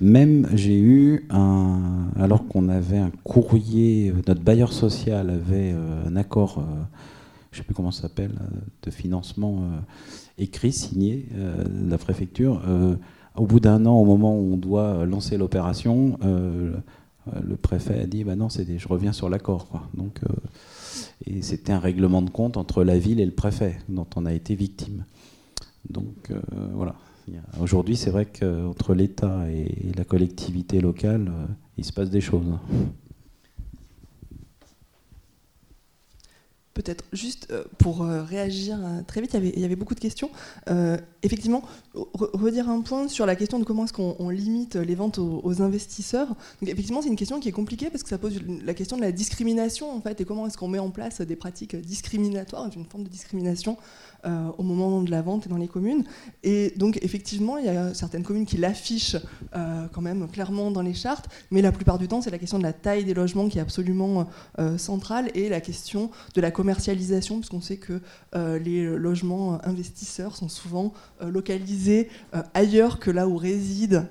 [0.00, 5.74] Même j'ai eu, un, alors qu'on avait un courrier, notre bailleur social avait
[6.06, 6.64] un accord,
[7.50, 8.32] je ne sais plus comment ça s'appelle,
[8.82, 9.60] de financement
[10.38, 11.26] écrit, signé
[11.88, 12.62] la préfecture.
[13.36, 16.18] au bout d'un an, au moment où on doit lancer l'opération,
[17.42, 19.88] le préfet a dit bah non, je reviens sur l'accord.
[19.94, 20.32] Donc, euh,
[21.26, 24.32] et c'était un règlement de compte entre la ville et le préfet dont on a
[24.32, 25.04] été victime.
[25.90, 26.40] Donc euh,
[26.74, 26.94] voilà.
[27.60, 31.30] Aujourd'hui, c'est vrai qu'entre l'État et la collectivité locale,
[31.76, 32.46] il se passe des choses
[36.78, 40.30] peut-être juste euh, pour euh, réagir euh, très vite, il y, avait, beaucoup de questions.
[41.22, 41.62] effectivement,
[41.94, 46.28] redire un point sur la question de comment est-ce qu'on limite les ventes aux, investisseurs.
[46.28, 49.02] Donc, effectivement, c'est une question qui est compliquée parce que ça pose la question de
[49.02, 52.84] la discrimination en fait et comment est-ce qu'on met en place des pratiques discriminatoires, une
[52.84, 53.76] forme de discrimination
[54.26, 56.02] euh, au moment de la vente et dans les communes.
[56.42, 59.16] Et donc effectivement, il y a certaines communes qui l'affichent
[59.54, 62.58] euh, quand même clairement dans les chartes, mais la plupart du temps, c'est la question
[62.58, 64.26] de la taille des logements qui est absolument
[64.58, 68.00] euh, centrale et la question de la commercialisation, puisqu'on sait que
[68.34, 72.08] les logements investisseurs sont souvent localisés
[72.54, 74.04] ailleurs que là où résident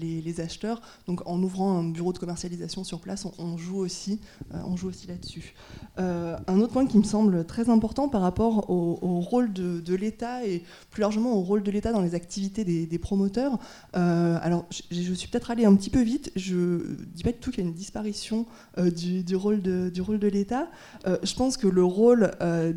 [0.00, 0.80] les, acheteurs.
[1.06, 4.20] Donc en ouvrant un bureau de commercialisation sur place, on, joue aussi,
[4.52, 5.54] on aussi là-dessus.
[5.96, 10.62] un autre point qui me semble très important par rapport au rôle de, l'État et
[10.90, 13.58] plus largement au rôle de l'État dans les activités des, promoteurs.
[13.96, 16.30] Euh, alors, je, suis peut-être allé un petit peu vite.
[16.36, 18.46] Je ne dis pas du tout qu'il y a une disparition
[18.78, 20.68] euh, du, rôle de, de l'État.
[21.06, 22.30] Euh, je pense que le rôle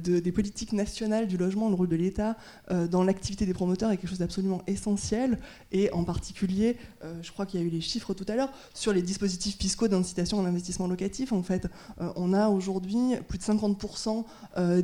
[0.04, 2.38] des politiques nationales du logement, le rôle de l'État
[2.70, 5.40] dans l'activité des promoteurs est quelque chose d'absolument essentiel.
[5.72, 6.78] Et en particulier,
[7.22, 9.88] je crois qu'il y a eu les chiffres tout à l'heure sur les dispositifs fiscaux
[9.88, 11.32] d'incitation à l'investissement locatif.
[11.34, 11.68] En fait,
[12.16, 14.24] on a aujourd'hui plus de 50%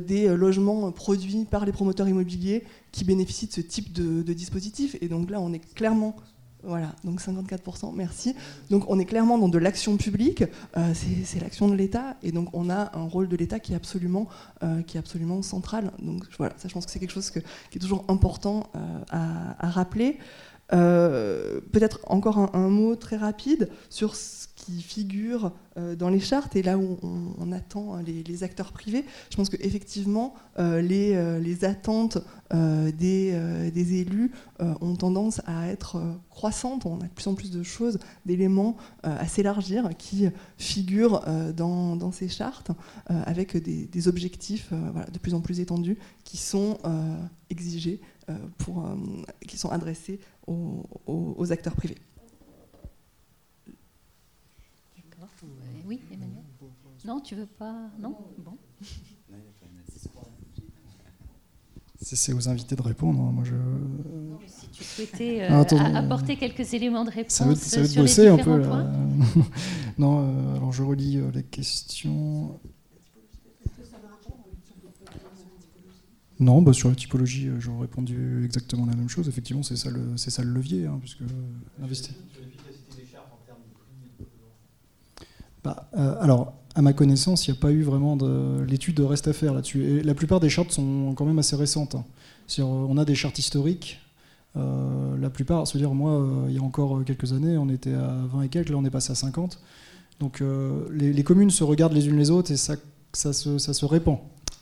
[0.00, 4.96] des logements produits par les promoteurs immobiliers qui bénéficient de ce type de, dispositif.
[5.00, 6.16] Et donc là, on est clairement
[6.62, 8.34] voilà, donc 54%, merci.
[8.68, 10.44] Donc on est clairement dans de l'action publique,
[10.76, 13.76] euh, c'est l'action de l'État, et donc on a un rôle de l'État qui, est
[13.76, 14.28] absolument,
[14.62, 15.90] euh, qui est absolument central.
[16.00, 19.00] Donc voilà, ça je pense que c'est quelque chose qui est toujours important euh,
[19.58, 20.18] à, rappeler.
[20.70, 26.62] Peut-être encore un, mot très rapide sur ce qui figurent euh, dans les chartes et
[26.62, 29.04] là où on, attend hein, les, acteurs privés.
[29.30, 32.18] Je pense qu'effectivement, euh, les, euh, attentes
[32.52, 36.86] des, élus ont tendance à être croissantes.
[36.86, 40.28] On a de plus en plus de choses, d'éléments à s'élargir qui
[40.58, 41.24] figurent
[41.56, 42.70] dans, ces chartes
[43.06, 46.78] avec des, objectifs de plus en plus étendus qui sont
[47.50, 48.00] exigés,
[48.58, 48.88] pour,
[49.46, 51.98] qui sont adressés aux, aux acteurs privés.
[55.86, 56.44] Oui, Emmanuel
[57.04, 58.16] Non, tu veux pas Non?
[58.38, 58.56] Bon.
[62.02, 63.20] C'est aux invités de répondre.
[63.20, 63.32] Hein.
[63.32, 63.54] Moi, je...
[64.46, 65.62] si tu souhaitais euh,
[65.94, 68.90] apporter quelques éléments de réponse ça veut, ça veut sur bosser les un peu, points.
[69.98, 72.58] non, euh, alors je relis euh, les questions.
[76.40, 79.28] Non, bah, sur la typologie, j'aurais répondu exactement la même chose.
[79.28, 81.22] Effectivement, c'est ça le, ça le levier, hein, puisque
[81.82, 82.14] investir.
[85.62, 88.62] Bah, euh, alors, à ma connaissance, il n'y a pas eu vraiment de.
[88.64, 89.84] L'étude reste à faire là-dessus.
[89.84, 91.94] Et la plupart des chartes sont quand même assez récentes.
[91.94, 92.04] Hein.
[92.62, 94.00] On a des chartes historiques.
[94.56, 98.16] Euh, la plupart, c'est-à-dire moi, euh, il y a encore quelques années, on était à
[98.32, 99.60] 20 et quelques, là on est passé à 50.
[100.18, 100.42] Donc
[100.92, 102.74] les, communes se regardent les unes les autres et ça,
[103.12, 104.18] ça, se, répand.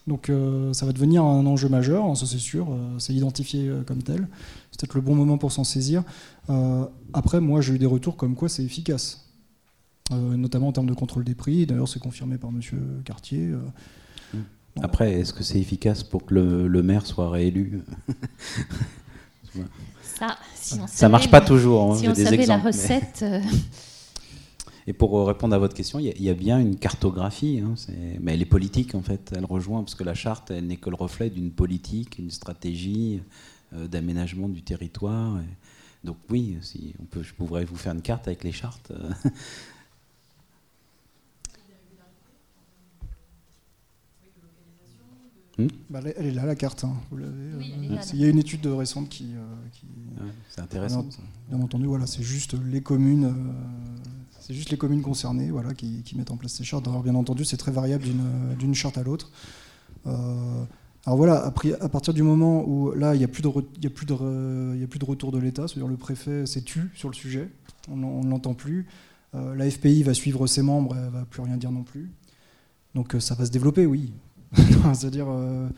[0.08, 0.32] Donc
[0.72, 2.68] ça va devenir un enjeu majeur, hein, ça c'est sûr,
[2.98, 4.26] c'est identifié comme tel.
[4.70, 6.02] C'est peut-être le bon moment pour s'en saisir.
[7.12, 9.28] après, moi j'ai eu des retours comme quoi c'est efficace.
[10.10, 11.66] Euh, notamment en termes de contrôle des prix.
[11.66, 12.60] D'ailleurs, c'est confirmé par M.
[13.04, 13.48] Cartier.
[13.48, 14.38] Euh.
[14.82, 17.82] Après, est-ce que c'est efficace pour que le, maire soit réélu?
[20.02, 21.92] Ça, si ça marche pas toujours.
[21.92, 23.20] Hein, si on des savait la recette.
[23.22, 23.40] Euh.
[24.88, 27.74] Et pour répondre à votre question, il y, a bien une cartographie, hein,
[28.20, 29.34] mais elle est politique en fait.
[29.36, 33.20] Elle rejoint parce que la charte, elle n'est que le reflet d'une politique, une stratégie
[33.70, 35.40] d'aménagement du territoire.
[36.04, 38.90] Donc oui, si on peut, je pourrais vous faire une carte avec les chartes.
[45.58, 46.84] Hmm bah, elle est là, la carte.
[46.84, 47.32] Hein, vous l'avez.
[47.32, 49.34] Euh, il y a une étude récente qui.
[49.34, 51.04] Euh, c'est intéressant.
[51.48, 53.24] Bien, entendu, voilà, c'est juste les communes.
[53.24, 53.52] Euh,
[54.48, 56.88] c'est juste les communes concernées voilà, qui, mettent en place ces chartes.
[56.88, 58.04] Alors, bien entendu, c'est très variable
[58.58, 59.30] d'une charte à l'autre.
[60.04, 64.86] alors voilà, à, partir du moment où là, il n'y a, plus de a, a
[64.86, 67.48] plus de retour de l'État, c'est-à-dire le préfet s'est tu sur le sujet,
[67.88, 68.86] on ne l'entend plus.
[69.34, 72.10] la FPI va suivre ses membres, elle ne va plus rien dire non plus.
[72.94, 74.12] Donc ça va se développer, oui.
[74.94, 75.68] C'est-à-dire, euh,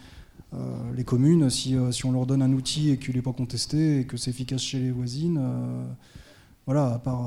[0.55, 1.51] euh, les communes, euh,
[1.91, 4.63] si, on leur donne un outil et qu'il n'est pas contesté et que c'est efficace
[4.63, 5.41] chez les voisines,
[6.71, 7.21] voilà, à, part,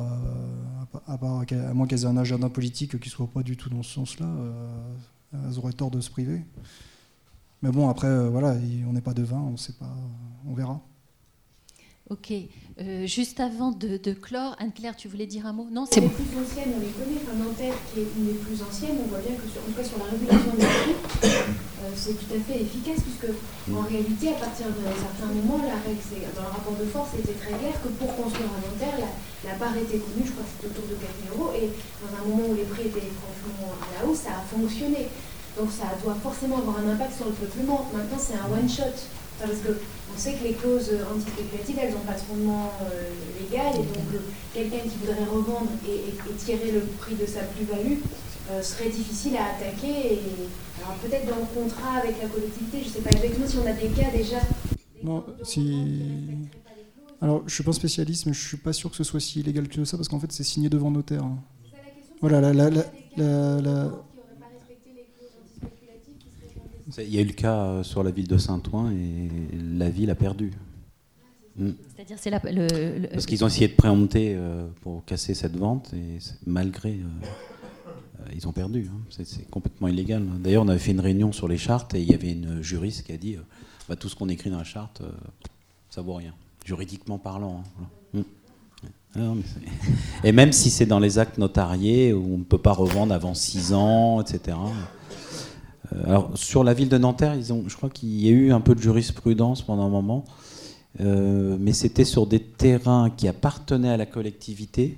[1.05, 3.83] à, à, moins qu'elles aient un agenda politique qui ne soit pas du tout dans
[3.83, 4.29] ce sens-là,
[5.33, 6.45] elles auraient tort de se priver.
[7.61, 8.55] Mais bon, après, voilà,
[8.87, 9.93] on n'est pas devin, on sait pas,
[10.47, 10.79] on verra.
[12.09, 12.31] Ok.
[12.81, 15.67] Euh, juste avant de, clore, Anne-Claire, tu voulais dire un mot?
[15.71, 17.21] Non, c'est Les plus anciennes, on les connaît.
[17.21, 19.77] Enfin, Nanterre, qui est une des plus anciennes, on voit bien que, sur, en tout
[19.77, 23.29] cas sur la régulation des prix, euh, c'est tout à fait efficace, puisque
[23.69, 26.01] en réalité, à partir d'un certain moment, la règle,
[26.33, 29.55] dans le rapport de force, c'était très clair que pour construire un Nanterre, la, la
[29.61, 31.69] part était connue, je crois que c'était autour de 4 000 euros, et
[32.01, 35.13] dans un moment où les prix étaient franchement à la hausse, ça a fonctionné.
[35.53, 37.85] Donc ça doit forcément avoir un impact sur le peuplement.
[37.93, 38.97] Maintenant, c'est un one-shot.
[39.39, 39.79] Parce que
[40.13, 43.09] on sait que les clauses antispéculatives, elles n'ont pas de fondement euh,
[43.41, 44.19] légal, et donc euh,
[44.53, 47.97] quelqu'un qui voudrait revendre et, tirer le prix de sa plus-value
[48.51, 50.13] euh, serait difficile à attaquer.
[50.13, 50.19] Et,
[50.83, 53.65] alors peut-être dans le contrat avec la collectivité, je ne sais pas exactement si on
[53.65, 54.37] a des cas déjà.
[55.03, 55.97] non, si...
[57.21, 59.21] Alors, je ne suis pas spécialiste, mais je ne suis pas sûr que ce soit
[59.21, 61.23] si illégal que ça, parce qu'en fait, c'est signé devant notaire.
[61.23, 61.37] Hein.
[62.19, 62.69] Voilà, la, la,
[63.61, 63.91] la,
[66.97, 69.29] il y a eu le cas euh, sur la ville de Saint-Ouen et
[69.77, 70.51] la ville a perdu.
[71.55, 71.69] Mm.
[71.95, 76.19] C'est-à-dire c'est le, Parce qu'ils ont essayé de préempter euh, pour casser cette vente et
[76.45, 78.89] malgré euh, ils ont perdu.
[78.91, 78.99] Hein.
[79.09, 80.23] C'est complètement illégal.
[80.39, 83.05] D'ailleurs, on avait fait une réunion sur les chartes et il y avait une juriste
[83.05, 83.37] qui a dit
[83.87, 85.01] bah, tout ce qu'on écrit dans la charte,
[85.89, 86.33] ça vaut rien,
[86.65, 87.63] juridiquement parlant.
[87.81, 88.19] Hein.
[88.19, 88.23] Mm.
[89.15, 89.33] Ah
[90.23, 93.35] et même si c'est dans les actes notariés où on ne peut pas revendre avant
[93.35, 94.57] 6 ans, etc.
[95.93, 98.51] Euh, alors, sur la ville de Nanterre, ils ont, je crois qu'il y a eu
[98.51, 100.25] un peu de jurisprudence pendant un moment,
[101.01, 104.97] euh, mais c'était sur des terrains qui appartenaient à la collectivité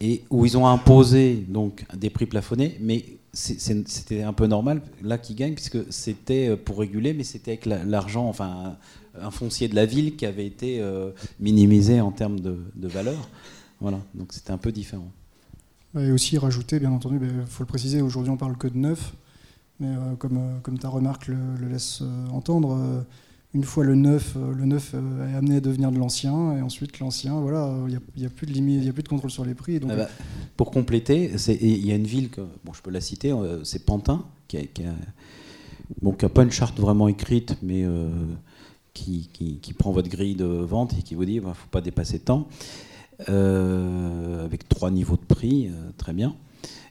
[0.00, 5.18] et où ils ont imposé donc des prix plafonnés, mais c'était un peu normal là
[5.18, 8.76] qu'ils gagnent puisque c'était pour réguler, mais c'était avec l'argent, enfin
[9.20, 13.28] un foncier de la ville qui avait été euh, minimisé en termes de, valeur.
[13.80, 15.10] Voilà, donc c'était un peu différent.
[15.98, 19.14] Et aussi rajouter, bien entendu, il faut le préciser, aujourd'hui on parle que de neuf,
[19.80, 21.36] mais euh, comme, euh, comme ta remarque le,
[21.70, 23.04] laisse euh, entendre,
[23.54, 27.40] une fois le neuf, le neuf est amené à devenir de l'ancien, et ensuite l'ancien,
[27.40, 29.54] voilà, il n'y a, plus de limite, il y a plus de contrôle sur les
[29.54, 29.80] prix.
[29.80, 30.08] Donc, Ah bah,
[30.58, 31.30] pour compléter,
[31.62, 33.34] il y a une ville, que, bon, je peux la citer,
[33.64, 34.94] c'est Pantin, qui a, qui a-
[36.02, 38.08] bon, qui a pas une charte vraiment écrite, mais euh,
[38.92, 41.68] qui, qui- qui prend votre grille de vente et qui vous dit, il ne faut
[41.70, 42.48] pas dépasser tant,
[43.30, 46.34] euh, avec trois niveaux de prix, euh, très bien.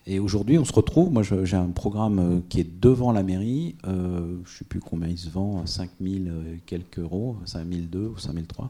[0.08, 3.76] Et aujourd'hui, on se retrouve, moi j'ai un programme euh, qui est devant la mairie,
[3.88, 8.00] euh, je ne sais plus combien il se vend, à 5000 et quelques euros, 5002
[8.10, 8.70] ou 5003,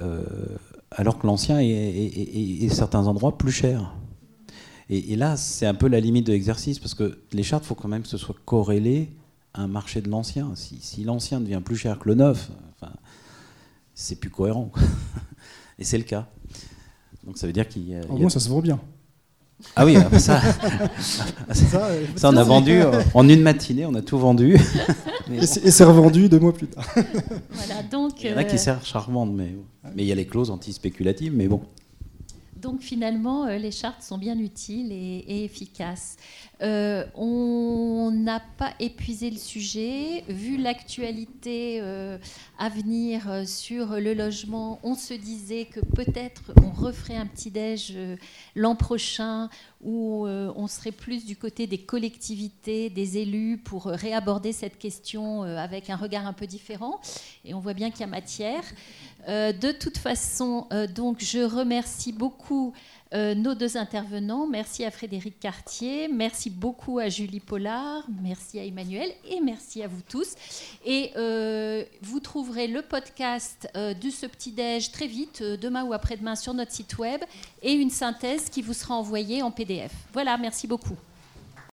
[0.00, 0.22] euh,
[0.90, 3.94] alors que l'ancien est, est- certains endroits plus cher.
[4.90, 7.74] Et, là, c'est un peu la limite de l'exercice, parce que les chartes, il faut
[7.74, 9.10] quand même que ce soit corrélé
[9.52, 10.52] à un marché de l'ancien.
[10.54, 12.50] Si, l'ancien devient plus cher que le neuf,
[12.80, 12.92] enfin,
[13.94, 14.70] c'est plus cohérent.
[15.78, 16.28] Et c'est le cas.
[17.24, 18.00] Donc ça veut dire qu'il y a...
[18.08, 18.80] Au y a- moins, ça se vend bien.
[19.74, 20.40] Ah oui, ça,
[20.98, 22.80] Ça, ça, on a vendu
[23.14, 24.56] en une matinée, on a tout vendu.
[25.28, 26.84] Mais Et c'est et c'est revendu deux mois plus tard.
[26.94, 29.54] Voilà, donc, Il y en a qui euh, à revendre, mais
[29.94, 31.60] mais il y a les clauses anti-spéculatives, mais bon.
[32.60, 36.16] Donc finalement, euh, les chartes sont bien utiles et, efficaces.
[36.60, 40.24] Euh, on n'a pas épuisé le sujet.
[40.28, 42.18] Vu l'actualité euh,
[42.58, 47.96] à venir sur le logement, on se disait que peut-être on referait un petit déj
[48.56, 49.48] l'an prochain
[49.80, 55.90] où on serait plus du côté des collectivités, des élus pour réaborder cette question avec
[55.90, 57.00] un regard un peu différent.
[57.44, 58.64] Et on voit bien qu'il y a matière.
[59.28, 62.72] Euh, de toute façon, euh, donc, je remercie beaucoup
[63.12, 64.46] euh, nos deux intervenants.
[64.46, 69.88] Merci à Frédéric Cartier, merci beaucoup à Julie Pollard, merci à Emmanuel et merci à
[69.88, 70.34] vous tous.
[70.84, 71.12] Et
[72.02, 76.98] vous trouverez le podcast de ce petit-déj très vite, demain ou après-demain, sur notre site
[76.98, 77.22] web
[77.62, 79.92] et une synthèse qui vous sera envoyée en PDF.
[80.12, 80.96] Voilà, merci beaucoup.